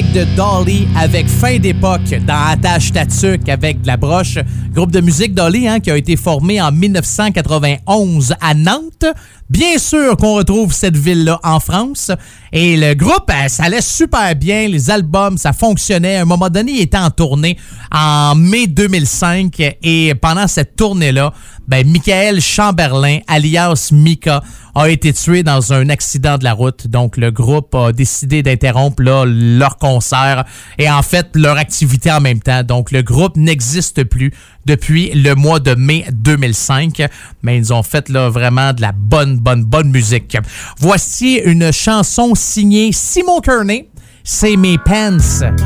De 0.04 0.26
Dolly 0.36 0.90
avec 0.98 1.26
Fin 1.26 1.58
d'époque 1.58 2.14
dans 2.28 2.48
Attache 2.50 2.92
Tatuc 2.92 3.48
avec 3.48 3.82
de 3.82 3.88
la 3.88 3.96
broche. 3.96 4.38
Groupe 4.74 4.92
de 4.92 5.00
musique 5.00 5.34
Dolly 5.34 5.70
hein, 5.70 5.80
qui 5.80 5.90
a 5.90 5.96
été 5.96 6.18
formé 6.18 6.62
en 6.62 6.70
1991 6.70 8.34
à 8.42 8.54
Nantes. 8.54 9.06
Bien 9.50 9.78
sûr 9.78 10.18
qu'on 10.18 10.36
retrouve 10.36 10.74
cette 10.74 10.98
ville-là 10.98 11.40
en 11.44 11.62
France. 11.62 12.12
Et 12.52 12.76
le 12.76 12.94
groupe, 12.94 13.30
euh, 13.30 13.48
ça 13.48 13.64
allait 13.66 13.80
super 13.80 14.36
bien. 14.36 14.68
Les 14.68 14.90
albums, 14.90 15.38
ça 15.38 15.54
fonctionnait. 15.54 16.18
À 16.18 16.24
un 16.24 16.26
moment 16.26 16.50
donné, 16.50 16.74
il 16.74 16.82
était 16.82 16.98
en 16.98 17.10
tournée 17.10 17.56
en 17.90 18.36
mai 18.36 18.68
2005. 18.68 19.78
Et 19.82 20.14
pendant 20.16 20.48
cette 20.48 20.76
tournée-là, 20.76 21.32
ben, 21.68 21.88
Michael 21.90 22.42
Chamberlain, 22.42 23.20
alias 23.28 23.90
Mika, 23.92 24.44
a 24.76 24.90
été 24.90 25.14
tué 25.14 25.42
dans 25.42 25.74
un 25.74 25.90
accident 25.90 26.38
de 26.38 26.44
la 26.44 26.54
route. 26.54 26.88
Donc, 26.88 27.18
le 27.18 27.32
groupe 27.32 27.74
a 27.76 27.92
décidé 27.94 28.44
d'interrompre 28.44 29.02
leur 29.02 29.78
concert 29.78 30.44
et 30.78 30.90
en 30.90 31.02
fait 31.02 31.30
leur 31.34 31.58
activité 31.58 32.12
en 32.12 32.20
même 32.20 32.42
temps. 32.42 32.64
Donc, 32.64 32.92
le 32.92 33.02
groupe 33.02 33.38
n'existe 33.38 34.04
plus 34.04 34.32
depuis 34.66 35.12
le 35.14 35.34
mois 35.34 35.60
de 35.60 35.76
mai 35.76 36.06
2005. 36.12 37.02
Mais 37.42 37.58
ils 37.58 37.74
ont 37.74 37.84
fait 37.84 38.10
là, 38.10 38.30
vraiment 38.30 38.74
de 38.74 38.82
la 38.82 38.92
bonne, 38.92 39.38
bonne, 39.38 39.64
bonne 39.64 39.90
musique. 39.90 40.38
Voici 40.80 41.36
une 41.46 41.72
chanson 41.72 42.36
signée 42.36 42.92
Simon 42.92 43.40
Kearney. 43.40 43.90
C'est 44.28 44.56
Mes 44.56 44.80
Pants. 44.80 45.20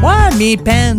Ouais, 0.04 0.36
Mes 0.38 0.58
Pants. 0.58 0.98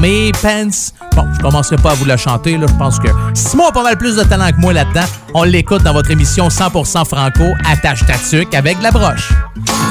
Mes 0.00 0.32
Pants. 0.42 0.90
Bon, 1.14 1.24
je 1.32 1.40
commencerai 1.40 1.76
pas 1.76 1.92
à 1.92 1.94
vous 1.94 2.04
la 2.04 2.16
chanter. 2.16 2.58
Là. 2.58 2.66
Je 2.68 2.74
pense 2.74 2.98
que 2.98 3.06
Simon 3.32 3.68
a 3.68 3.72
pas 3.72 3.84
mal 3.84 3.96
plus 3.96 4.16
de 4.16 4.24
talent 4.24 4.50
que 4.50 4.60
moi 4.60 4.72
là-dedans. 4.72 5.06
On 5.32 5.44
l'écoute 5.44 5.84
dans 5.84 5.92
votre 5.92 6.10
émission 6.10 6.48
100% 6.48 7.04
franco, 7.04 7.44
Attache 7.64 8.04
Tatuc 8.06 8.52
avec 8.56 8.82
la 8.82 8.90
broche. 8.90 9.32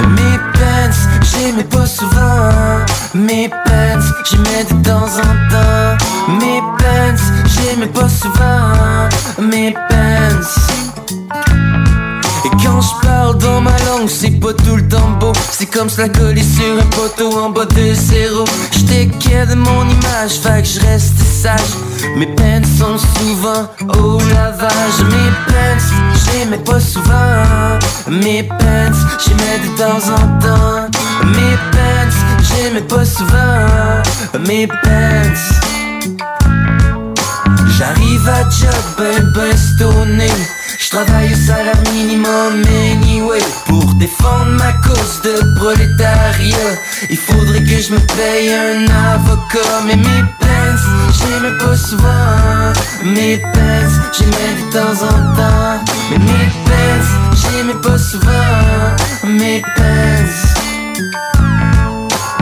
Mes 0.10 0.38
pants, 0.54 1.64
pas 1.70 1.86
souvent. 1.86 2.86
Mes 3.14 3.48
pants, 3.48 3.98
de 4.34 4.84
temps 4.84 5.06
en 5.06 5.50
temps. 5.50 5.98
Mes 6.38 6.60
pants, 6.78 7.88
pas 7.94 8.10
souvent. 8.10 9.50
Mes 9.50 9.72
pants. 9.72 11.65
Et 12.46 12.50
quand 12.64 12.80
je 12.80 13.08
parle 13.08 13.38
dans 13.40 13.60
ma 13.60 13.76
langue, 13.86 14.08
c'est 14.08 14.40
pas 14.40 14.54
tout 14.54 14.76
le 14.76 14.88
temps 14.88 15.10
beau. 15.20 15.34
C'est 15.50 15.66
comme 15.66 15.90
cela 15.90 16.10
collé 16.10 16.44
sur 16.44 16.80
un 16.80 16.86
poteau 16.92 17.40
en 17.40 17.50
bas 17.50 17.66
de 17.66 17.94
zéro. 17.94 18.46
J'étais 18.72 19.08
de 19.48 19.56
mon 19.56 19.84
image, 19.90 20.34
fait 20.44 20.62
que 20.62 20.68
je 20.68 20.80
reste 20.82 21.18
sage. 21.20 21.74
Mes 22.16 22.28
pants 22.28 22.62
sont 22.78 22.98
souvent 23.18 23.68
au 24.00 24.20
lavage. 24.30 25.00
Mes 25.10 25.32
pants, 25.48 25.86
j'aimais 26.26 26.60
pas 26.60 26.80
souvent. 26.80 27.80
Mes 28.10 28.44
pants, 28.44 28.94
j'aimais 29.26 29.60
de 29.66 29.78
temps 29.78 30.14
en 30.14 30.40
temps. 30.40 30.88
Mes 31.26 31.58
pants, 31.72 32.16
j'aimais 32.44 32.82
pas 32.82 33.06
souvent. 33.06 34.46
Mes 34.48 34.68
pants. 34.68 35.66
J'arrive 37.78 38.30
à 38.30 38.42
job 38.50 38.86
ben 38.98 39.34
ben 39.34 39.58
stoné 40.80 41.06
J'travaille 41.06 41.34
au 41.34 41.36
salaire 41.36 41.84
minimum 41.94 42.62
anyway. 42.92 43.40
Pour 43.66 43.94
défendre 43.96 44.52
ma 44.58 44.74
cause 44.74 45.22
de 45.24 45.56
prolétariat 45.60 46.76
Il 47.10 47.18
faudrait 47.18 47.64
que 47.64 47.80
je 47.82 47.92
me 47.92 48.00
paye 48.16 48.54
un 48.54 48.86
avocat. 49.14 49.82
Mais 49.86 49.96
mes 49.96 50.24
pants, 50.40 50.78
j'aimais 51.12 51.58
pas 51.58 51.76
souvent 51.76 52.74
Mes 53.04 53.38
pants, 53.38 53.92
j'aimais 54.18 54.56
de 54.60 54.72
temps 54.72 55.06
en 55.06 55.36
temps. 55.36 55.84
Mais 56.12 56.18
mes 56.20 56.50
pants, 56.66 57.34
j'aimais 57.34 57.82
pas 57.82 57.98
souvent 57.98 58.96
Mes 59.24 59.62
pants 59.62 60.26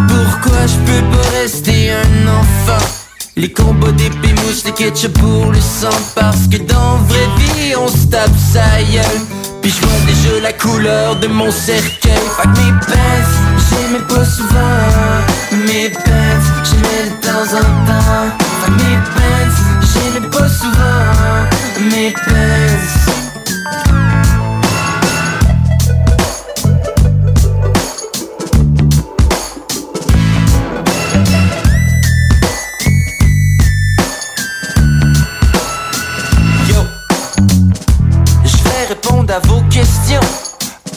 Pourquoi 0.08 0.68
je 0.68 0.78
peux 0.86 1.18
pas 1.18 1.30
rester 1.42 1.92
un 1.92 2.28
enfant? 2.28 3.03
Les 3.36 3.52
combats 3.52 3.92
d'épée 3.92 4.34
mousse, 4.44 4.64
les 4.66 4.72
ketchup 4.72 5.14
pour 5.20 5.52
le 5.52 5.60
sang 5.60 5.90
Parce 6.16 6.48
que 6.48 6.58
dans 6.58 6.98
vraie 7.08 7.30
vie 7.38 7.76
on 7.76 7.88
se 7.88 8.08
tape 8.08 8.30
sa 8.52 8.82
gueule. 8.92 9.22
Puis 9.62 9.72
je 9.72 9.86
vois 9.86 10.00
déjà 10.06 10.42
la 10.42 10.54
couleur 10.54 11.16
de 11.20 11.28
mon 11.28 11.52
cercueil. 11.52 12.12
Que 12.42 12.48
mes 12.50 12.80
pants, 12.80 13.30
j'aimais 13.70 14.06
pas 14.08 14.26
souvent 14.26 15.66
Mes 15.66 15.90
pants, 15.90 16.44
j'aimais 16.64 17.10
de 17.10 17.26
temps 17.26 17.58
en 17.58 17.88
temps. 17.88 18.38
Que 18.66 18.72
mes 18.72 18.98
pants, 19.14 19.54
j'aimais 19.82 20.30
pas 20.30 20.50
souvent 20.50 21.90
Mes 21.92 22.12
pants 22.12 23.03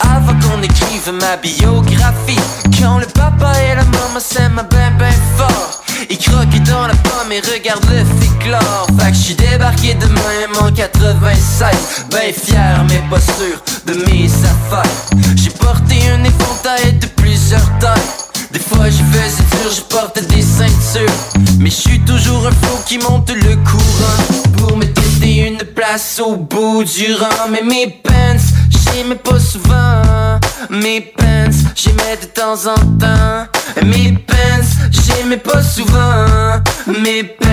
avant 0.01 0.33
qu'on 0.39 0.61
écrive 0.61 1.11
ma 1.19 1.37
biographie. 1.37 2.39
Quand 2.79 2.99
le 2.99 3.05
papa 3.05 3.51
et 3.63 3.75
la 3.75 3.83
maman 3.83 4.19
s'aiment 4.19 4.63
ben 4.69 4.93
ben 4.97 5.13
fort, 5.37 5.83
ils 6.09 6.17
croquent 6.17 6.63
dans 6.65 6.87
la 6.87 6.95
pomme 6.95 7.31
et 7.31 7.39
regardent 7.39 7.89
le 7.89 8.03
féclore. 8.19 8.87
Fait 8.99 9.11
que 9.11 9.17
je 9.17 9.21
suis 9.21 9.35
débarqué 9.35 9.93
de 9.95 10.05
même 10.05 10.55
en 10.61 10.71
96, 10.71 12.05
ben 12.11 12.33
fier 12.33 12.85
mais 12.89 13.01
pas 13.09 13.21
sûr 13.21 13.61
de 13.85 13.93
mes 14.05 14.25
affaires. 14.25 14.91
J'ai 15.35 15.51
porté 15.51 15.95
un 16.09 16.23
éventail 16.23 16.93
de 16.99 17.07
plusieurs 17.07 17.79
tailles. 17.79 18.27
Des 18.51 18.59
fois 18.59 18.89
je 18.89 19.03
faisais 19.17 19.43
dur, 19.43 19.71
je 19.75 19.81
portais 19.81 20.21
des 20.21 20.41
ceintures 20.41 21.11
Mais 21.59 21.69
je 21.69 21.75
suis 21.75 21.99
toujours 21.99 22.47
un 22.47 22.51
flot 22.51 22.79
qui 22.85 22.97
monte 22.97 23.29
le 23.29 23.55
courant 23.57 24.57
Pour 24.57 24.77
me 24.77 24.85
une 25.59 25.67
place 25.67 26.19
au 26.19 26.35
bout 26.35 26.83
du 26.83 27.13
rang. 27.13 27.49
Mais 27.49 27.61
mes 27.61 27.87
pants, 27.87 28.11
j'aimais 28.69 29.15
pas 29.15 29.39
souvent. 29.39 30.39
Mes 30.69 31.01
pants, 31.01 31.51
j'aimais 31.75 32.17
de 32.21 32.27
temps 32.27 32.67
en 32.67 32.75
temps. 32.97 33.47
Mes 33.85 34.13
pants, 34.13 34.67
j'aimais 34.89 35.37
pas 35.37 35.61
souvent. 35.63 36.61
Mes 36.87 37.23
pants 37.23 37.47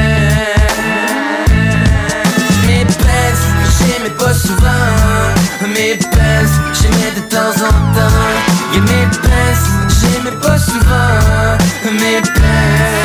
Mes 2.66 2.84
pants, 2.84 3.40
j'aimais 3.78 4.14
pas 4.18 4.34
souvent. 4.34 5.68
Mes 5.68 5.96
pants, 5.96 6.52
j'aimais 6.72 7.12
de 7.16 7.28
temps 7.30 7.64
en 7.64 7.94
temps. 7.94 8.74
Et 8.74 8.80
mes 8.80 9.06
pants, 9.22 9.60
j'aimais 10.00 10.36
pas 10.40 10.58
souvent. 10.58 11.58
Mes 11.92 12.20
pants 12.20 13.03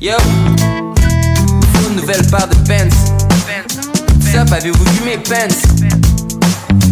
Yo, 0.00 0.14
une 1.88 1.96
nouvelle 1.96 2.24
paire 2.30 2.46
de 2.46 2.54
pants. 2.54 2.96
Sup, 4.20 4.52
avez-vous 4.52 4.84
vu 4.84 5.04
mes 5.04 5.18
pants? 5.18 5.56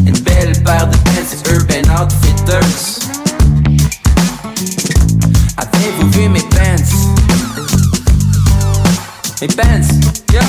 Une 0.04 0.18
belle 0.18 0.60
paire 0.64 0.88
de 0.88 0.96
pants 0.96 1.52
Urban 1.52 1.84
Outfitters. 2.02 2.98
Avez-vous 5.56 6.10
vu 6.10 6.28
mes 6.28 6.40
pants? 6.40 6.84
Mes 9.40 9.48
pants, 9.48 9.88
yo! 10.34 10.40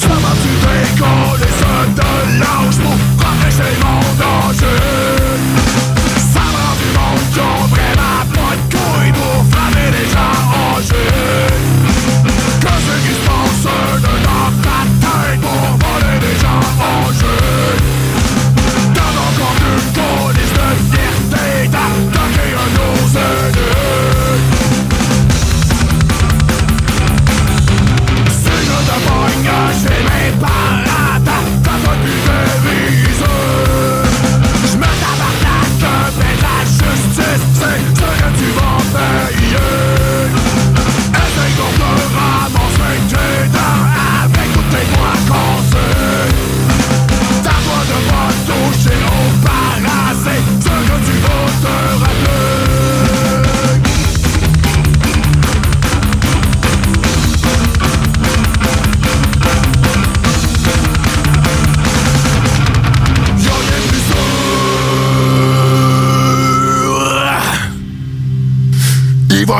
Ça 0.00 0.08
m'a 0.08 0.34
les 1.38 1.52
seuls 1.60 1.94
de 1.94 2.38
l'âge 2.40 2.78
pour 2.82 2.96
mon 3.80 4.00
danger 4.18 4.91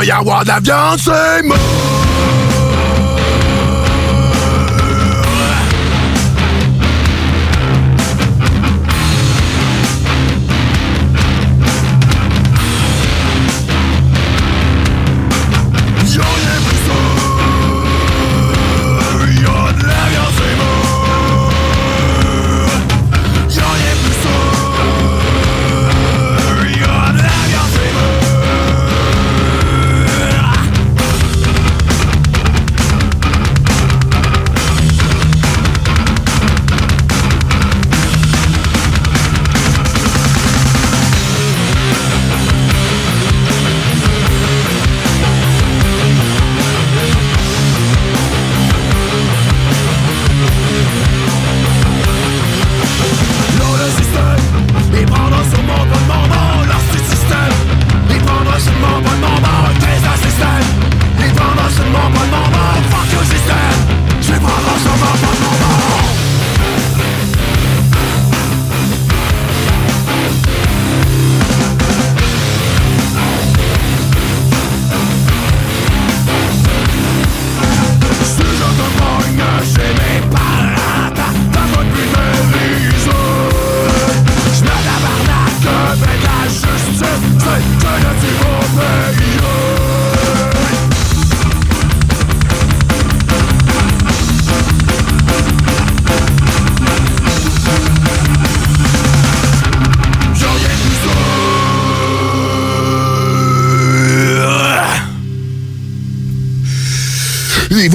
va 0.02 0.06
y 0.06 0.10
avoir 0.10 0.44
de 0.44 0.60
la. 0.60 1.54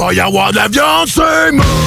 Va 0.08 0.14
y 0.14 0.20
avoir 0.22 0.52
de 0.52 0.58
la 0.58 0.70
c'est 1.06 1.87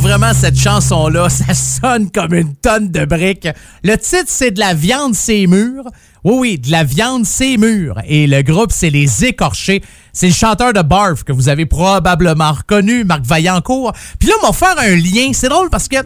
Vraiment 0.00 0.34
cette 0.34 0.58
chanson-là. 0.58 1.28
Ça 1.30 1.54
sonne 1.54 2.10
comme 2.10 2.34
une 2.34 2.54
tonne 2.54 2.90
de 2.90 3.06
briques. 3.06 3.48
Le 3.82 3.96
titre, 3.96 4.26
c'est 4.26 4.50
De 4.50 4.60
la 4.60 4.74
viande, 4.74 5.14
c'est 5.14 5.46
mûr. 5.46 5.84
Oui, 6.22 6.34
oui, 6.38 6.58
De 6.58 6.70
la 6.70 6.84
viande, 6.84 7.24
c'est 7.24 7.56
mûr. 7.56 7.94
Et 8.06 8.26
le 8.26 8.42
groupe, 8.42 8.72
c'est 8.72 8.90
Les 8.90 9.24
Écorchés. 9.24 9.82
C'est 10.12 10.28
le 10.28 10.34
chanteur 10.34 10.74
de 10.74 10.82
Barf 10.82 11.24
que 11.24 11.32
vous 11.32 11.48
avez 11.48 11.64
probablement 11.64 12.52
reconnu, 12.52 13.04
Marc 13.04 13.24
Vaillancourt. 13.24 13.94
Puis 14.18 14.28
là, 14.28 14.34
on 14.42 14.46
va 14.46 14.52
faire 14.52 14.78
un 14.78 14.96
lien. 14.96 15.30
C'est 15.32 15.48
drôle 15.48 15.70
parce 15.70 15.88
que, 15.88 15.96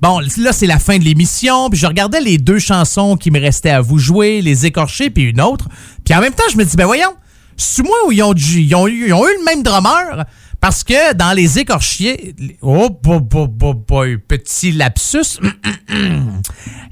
bon, 0.00 0.20
là, 0.38 0.52
c'est 0.52 0.66
la 0.66 0.78
fin 0.78 0.98
de 0.98 1.04
l'émission. 1.04 1.70
Puis 1.70 1.80
je 1.80 1.86
regardais 1.86 2.20
les 2.20 2.38
deux 2.38 2.60
chansons 2.60 3.16
qui 3.16 3.32
me 3.32 3.40
restaient 3.40 3.70
à 3.70 3.80
vous 3.80 3.98
jouer, 3.98 4.42
Les 4.42 4.64
Écorchés, 4.64 5.10
puis 5.10 5.24
une 5.24 5.40
autre. 5.40 5.66
Puis 6.04 6.14
en 6.14 6.20
même 6.20 6.34
temps, 6.34 6.44
je 6.52 6.56
me 6.56 6.64
dis, 6.64 6.76
ben 6.76 6.86
voyons, 6.86 7.14
c'est 7.56 7.82
moi 7.82 7.96
où 8.06 8.12
ils 8.12 8.22
ont, 8.22 8.32
ils 8.32 8.74
ont 8.74 8.86
eu 8.86 9.08
le 9.08 9.44
même 9.44 9.62
drummer? 9.62 10.24
Parce 10.60 10.84
que 10.84 11.14
dans 11.14 11.32
les 11.32 11.58
écorchiers, 11.58 12.34
oh, 12.60 12.90
boy, 12.90 13.20
boy, 13.20 13.74
boy, 13.74 14.18
petit 14.18 14.72
lapsus, 14.72 15.40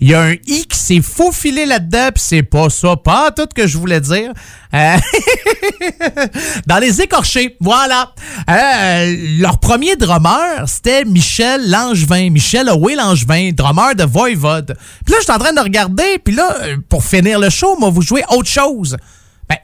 il 0.01 0.09
y 0.09 0.15
a 0.15 0.23
un 0.23 0.33
i 0.33 0.65
qui 0.67 0.79
s'est 0.79 1.03
faufilé 1.03 1.67
là-dedans, 1.67 2.09
puis 2.15 2.25
c'est 2.27 2.43
pas 2.43 2.71
ça, 2.71 2.97
pas 2.97 3.31
tout 3.31 3.47
que 3.55 3.67
je 3.67 3.77
voulais 3.77 4.01
dire. 4.01 4.33
Euh, 4.73 4.97
dans 6.67 6.79
les 6.79 7.03
écorchés, 7.03 7.57
voilà. 7.61 8.15
Euh, 8.49 9.17
leur 9.39 9.59
premier 9.59 9.97
drummer, 9.97 10.67
c'était 10.67 11.05
Michel 11.05 11.71
Langevin, 11.71 12.31
Michel 12.31 12.71
Owe 12.71 12.95
Langevin, 12.97 13.51
drummer 13.53 13.95
de 13.95 14.05
Voivode. 14.05 14.79
Puis 15.05 15.13
là, 15.13 15.19
je 15.19 15.25
suis 15.25 15.33
en 15.33 15.39
train 15.39 15.53
de 15.53 15.61
regarder, 15.61 16.19
puis 16.25 16.35
là, 16.35 16.57
euh, 16.63 16.77
pour 16.89 17.05
finir 17.05 17.39
le 17.39 17.51
show, 17.51 17.77
moi, 17.79 17.91
vous 17.91 18.03
jouez 18.03 18.25
autre 18.31 18.49
chose. 18.49 18.97
Ben, 19.49 19.57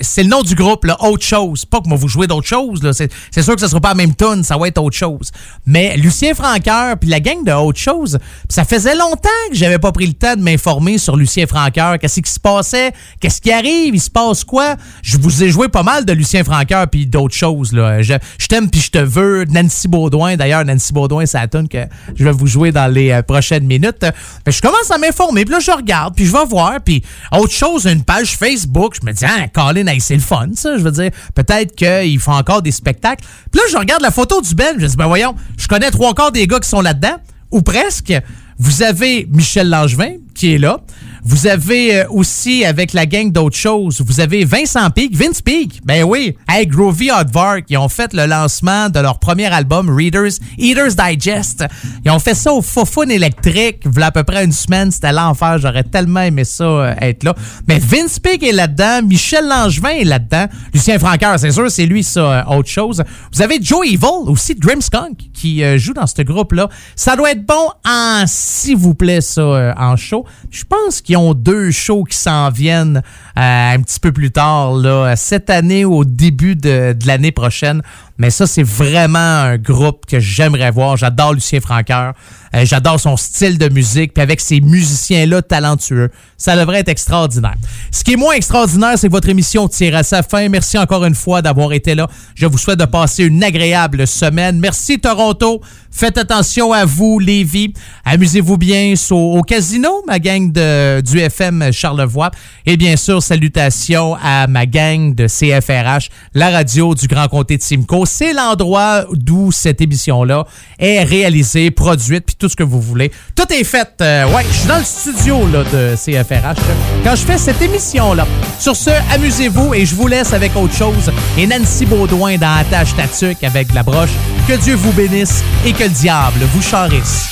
c'est 0.00 0.22
le 0.22 0.28
nom 0.28 0.42
du 0.42 0.54
groupe, 0.54 0.84
là, 0.84 0.96
autre 1.02 1.24
chose. 1.24 1.64
Pas 1.64 1.80
que 1.80 1.88
moi 1.88 1.98
vous 1.98 2.08
jouez 2.08 2.26
d'autres 2.26 2.46
choses, 2.46 2.82
là. 2.82 2.92
C'est, 2.92 3.10
sûr 3.42 3.54
que 3.54 3.60
ce 3.60 3.68
sera 3.68 3.80
pas 3.80 3.88
la 3.88 3.94
même 3.94 4.14
tune, 4.14 4.44
ça 4.44 4.56
va 4.56 4.68
être 4.68 4.78
autre 4.78 4.96
chose. 4.96 5.30
Mais 5.66 5.96
Lucien 5.96 6.34
Franqueur 6.34 6.96
puis 6.98 7.08
la 7.08 7.20
gang 7.20 7.42
de 7.44 7.52
autre 7.52 7.78
chose, 7.78 8.18
ça 8.48 8.64
faisait 8.64 8.94
longtemps 8.94 9.28
que 9.50 9.56
j'avais 9.56 9.78
pas 9.78 9.90
pris 9.90 10.06
le 10.06 10.12
temps 10.12 10.36
de 10.36 10.42
m'informer 10.42 10.98
sur 10.98 11.16
Lucien 11.16 11.46
Franqueur, 11.46 11.98
qu'est-ce 11.98 12.20
qui 12.20 12.30
se 12.30 12.38
passait, 12.38 12.92
qu'est-ce 13.20 13.40
qui 13.40 13.50
arrive, 13.50 13.94
il 13.94 14.00
se 14.00 14.10
passe 14.10 14.44
quoi? 14.44 14.76
Je 15.02 15.18
vous 15.18 15.42
ai 15.42 15.50
joué 15.50 15.68
pas 15.68 15.82
mal 15.82 16.04
de 16.04 16.12
Lucien 16.12 16.44
Franqueur 16.44 16.86
puis 16.88 17.06
d'autres 17.06 17.34
choses, 17.34 17.72
là. 17.72 18.02
Je, 18.02 18.14
je 18.38 18.46
t'aime 18.46 18.70
puis 18.70 18.80
je 18.80 18.90
te 18.90 18.98
veux. 18.98 19.44
Nancy 19.46 19.88
Baudouin, 19.88 20.36
d'ailleurs, 20.36 20.64
Nancy 20.64 20.92
Baudouin, 20.92 21.26
c'est 21.26 21.38
la 21.38 21.48
tune 21.48 21.68
que 21.68 21.84
je 22.14 22.24
vais 22.24 22.32
vous 22.32 22.46
jouer 22.46 22.70
dans 22.70 22.92
les 22.92 23.10
euh, 23.10 23.22
prochaines 23.22 23.64
minutes. 23.64 24.04
Que 24.44 24.52
je 24.52 24.60
commence 24.60 24.90
à 24.90 24.98
m'informer, 24.98 25.44
puis 25.44 25.54
là, 25.54 25.60
je 25.60 25.70
regarde, 25.70 26.14
puis 26.14 26.24
je 26.24 26.32
vais 26.32 26.44
voir, 26.44 26.80
puis 26.84 27.02
autre 27.32 27.52
chose, 27.52 27.86
une 27.86 28.04
page 28.04 28.36
Facebook, 28.36 28.94
je 29.00 29.07
me 29.08 29.12
dis, 29.12 29.24
ah, 29.24 29.48
Colin, 29.48 29.84
c'est 29.98 30.14
le 30.14 30.20
fun, 30.20 30.48
ça. 30.54 30.76
Je 30.76 30.82
veux 30.82 30.90
dire, 30.90 31.10
peut-être 31.34 31.74
qu'ils 31.74 32.20
font 32.20 32.32
encore 32.32 32.62
des 32.62 32.72
spectacles. 32.72 33.24
Puis 33.50 33.60
là, 33.60 33.66
je 33.70 33.76
regarde 33.76 34.02
la 34.02 34.10
photo 34.10 34.40
du 34.40 34.54
Ben, 34.54 34.76
je 34.78 34.86
dis, 34.86 34.96
ben 34.96 35.06
voyons, 35.06 35.34
je 35.56 35.66
connais 35.66 35.90
trois 35.90 36.14
quarts 36.14 36.32
des 36.32 36.46
gars 36.46 36.60
qui 36.60 36.68
sont 36.68 36.80
là-dedans, 36.80 37.16
ou 37.50 37.62
presque. 37.62 38.12
Vous 38.58 38.82
avez 38.82 39.28
Michel 39.30 39.70
Langevin, 39.70 40.14
qui 40.34 40.54
est 40.54 40.58
là. 40.58 40.80
Vous 41.24 41.46
avez 41.46 42.00
euh, 42.00 42.04
aussi, 42.10 42.64
avec 42.64 42.92
la 42.92 43.06
gang 43.06 43.30
d'autres 43.30 43.56
choses, 43.56 44.00
vous 44.00 44.20
avez 44.20 44.44
Vincent 44.44 44.88
Peak, 44.90 45.16
Vince 45.16 45.42
Peak. 45.42 45.80
Ben 45.84 46.04
oui. 46.04 46.36
Hey, 46.48 46.66
Groovy 46.66 47.10
Hardvark, 47.10 47.64
ils 47.68 47.76
ont 47.76 47.88
fait 47.88 48.12
le 48.14 48.26
lancement 48.26 48.88
de 48.88 49.00
leur 49.00 49.18
premier 49.18 49.46
album, 49.46 49.90
Readers, 49.90 50.32
Eaters 50.58 50.94
Digest. 50.94 51.64
Ils 52.04 52.10
ont 52.10 52.18
fait 52.18 52.34
ça 52.34 52.52
au 52.52 52.62
Fofun 52.62 53.08
électrique, 53.08 53.84
a 54.00 54.06
à 54.06 54.10
peu 54.10 54.22
près 54.22 54.44
une 54.44 54.52
semaine. 54.52 54.90
C'était 54.90 55.12
l'enfer. 55.12 55.58
J'aurais 55.58 55.82
tellement 55.82 56.20
aimé 56.20 56.44
ça 56.44 56.64
euh, 56.64 56.94
être 57.00 57.24
là. 57.24 57.34
Mais 57.66 57.78
Vince 57.78 58.18
Peak 58.18 58.42
est 58.42 58.52
là-dedans. 58.52 59.02
Michel 59.02 59.46
Langevin 59.48 59.90
est 59.90 60.04
là-dedans. 60.04 60.46
Lucien 60.72 60.98
Franqueur, 60.98 61.38
c'est 61.38 61.50
sûr, 61.50 61.70
c'est 61.70 61.86
lui, 61.86 62.04
ça, 62.04 62.20
euh, 62.20 62.56
autre 62.56 62.68
chose. 62.68 63.02
Vous 63.32 63.42
avez 63.42 63.58
Joe 63.60 63.86
Evil, 63.86 64.28
aussi 64.28 64.54
de 64.54 64.60
Grimskunk, 64.60 65.18
qui 65.32 65.62
joue 65.78 65.92
dans 65.92 66.06
ce 66.06 66.22
groupe-là. 66.22 66.68
Ça 66.96 67.16
doit 67.16 67.32
être 67.32 67.44
bon 67.44 67.68
en, 67.86 68.24
s'il 68.26 68.76
vous 68.76 68.94
plaît, 68.94 69.20
ça, 69.20 69.74
en 69.76 69.96
show. 69.96 70.24
Je 70.50 70.64
pense 70.64 71.00
qu'ils 71.08 71.16
ont 71.16 71.32
deux 71.32 71.70
shows 71.70 72.04
qui 72.04 72.18
s'en 72.18 72.50
viennent 72.50 72.98
euh, 73.38 73.74
un 73.74 73.80
petit 73.80 73.98
peu 73.98 74.12
plus 74.12 74.30
tard, 74.30 74.74
cette 75.16 75.48
année 75.48 75.86
ou 75.86 75.94
au 75.94 76.04
début 76.04 76.54
de, 76.54 76.92
de 76.92 77.06
l'année 77.06 77.32
prochaine. 77.32 77.80
Mais 78.18 78.28
ça, 78.28 78.46
c'est 78.46 78.62
vraiment 78.62 79.18
un 79.18 79.56
groupe 79.56 80.04
que 80.04 80.20
j'aimerais 80.20 80.70
voir. 80.70 80.98
J'adore 80.98 81.32
Lucien 81.32 81.60
Franqueur. 81.60 82.12
Euh, 82.54 82.64
J'adore 82.64 83.00
son 83.00 83.16
style 83.16 83.58
de 83.58 83.68
musique. 83.68 84.14
Puis 84.14 84.22
avec 84.22 84.40
ces 84.40 84.60
musiciens-là 84.60 85.42
talentueux, 85.42 86.10
ça 86.36 86.56
devrait 86.56 86.80
être 86.80 86.88
extraordinaire. 86.88 87.54
Ce 87.90 88.04
qui 88.04 88.12
est 88.12 88.16
moins 88.16 88.34
extraordinaire, 88.34 88.94
c'est 88.96 89.08
que 89.08 89.12
votre 89.12 89.28
émission 89.28 89.68
tire 89.68 89.96
à 89.96 90.02
sa 90.02 90.22
fin. 90.22 90.48
Merci 90.48 90.78
encore 90.78 91.04
une 91.04 91.14
fois 91.14 91.42
d'avoir 91.42 91.72
été 91.72 91.94
là. 91.94 92.08
Je 92.34 92.46
vous 92.46 92.58
souhaite 92.58 92.78
de 92.78 92.84
passer 92.84 93.24
une 93.24 93.42
agréable 93.42 94.06
semaine. 94.06 94.58
Merci 94.58 94.98
Toronto. 94.98 95.60
Faites 95.90 96.18
attention 96.18 96.72
à 96.72 96.84
vous, 96.84 97.18
Lévis. 97.18 97.72
Amusez-vous 98.04 98.56
bien 98.56 98.94
au, 99.10 99.38
au 99.38 99.42
casino, 99.42 100.04
ma 100.06 100.18
gang 100.18 100.52
de, 100.52 101.00
du 101.00 101.18
FM 101.18 101.72
Charlevoix. 101.72 102.30
Et 102.66 102.76
bien 102.76 102.96
sûr, 102.96 103.22
salutations 103.22 104.16
à 104.22 104.46
ma 104.46 104.66
gang 104.66 105.14
de 105.14 105.26
CFRH, 105.26 106.10
la 106.34 106.50
radio 106.50 106.94
du 106.94 107.08
Grand 107.08 107.26
Comté 107.28 107.56
de 107.56 107.62
Simcoe. 107.62 108.04
C'est 108.06 108.32
l'endroit 108.32 109.06
d'où 109.12 109.50
cette 109.50 109.80
émission-là 109.80 110.44
est 110.78 111.02
réalisée, 111.02 111.70
produite, 111.70 112.26
puis 112.26 112.36
tout 112.38 112.48
ce 112.48 112.56
que 112.56 112.62
vous 112.62 112.80
voulez. 112.80 113.10
Tout 113.34 113.52
est 113.52 113.64
fait. 113.64 113.88
euh, 114.00 114.26
ouais, 114.28 114.44
je 114.50 114.56
suis 114.58 114.68
dans 114.68 114.78
le 114.78 114.84
studio 114.84 115.38
de 115.72 115.94
CFRH 115.96 116.58
quand 117.04 117.14
je 117.16 117.22
fais 117.24 117.38
cette 117.38 117.60
émission-là. 117.60 118.26
Sur 118.58 118.76
ce, 118.76 118.90
amusez-vous 119.12 119.74
et 119.74 119.84
je 119.84 119.94
vous 119.94 120.06
laisse 120.06 120.32
avec 120.32 120.54
autre 120.56 120.74
chose. 120.74 121.10
Et 121.36 121.46
Nancy 121.46 121.86
Baudouin 121.86 122.36
dans 122.36 122.54
Attache 122.56 122.94
Tatuc 122.96 123.42
avec 123.44 123.72
la 123.74 123.82
broche. 123.82 124.10
Que 124.46 124.54
Dieu 124.54 124.74
vous 124.74 124.92
bénisse 124.92 125.42
et 125.66 125.72
que 125.72 125.84
le 125.84 125.90
diable 125.90 126.40
vous 126.54 126.62
charisse. 126.62 127.28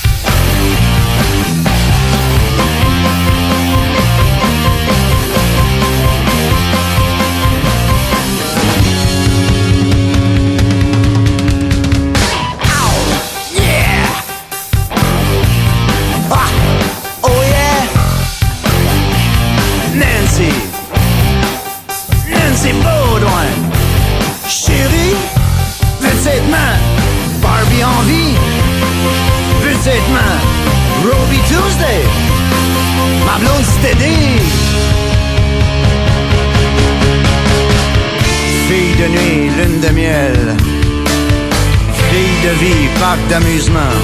D'amusement. 43.29 43.95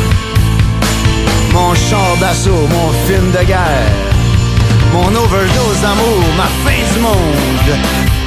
Mon 1.54 1.74
char 1.76 2.18
d'assaut, 2.20 2.68
mon 2.76 2.90
film 3.08 3.32
de 3.32 3.44
guerre. 3.46 3.92
Mon 4.92 5.08
overdose 5.08 5.82
d'amour, 5.82 6.24
ma 6.38 6.48
fin 6.64 6.82
du 6.94 7.00
monde. 7.00 8.23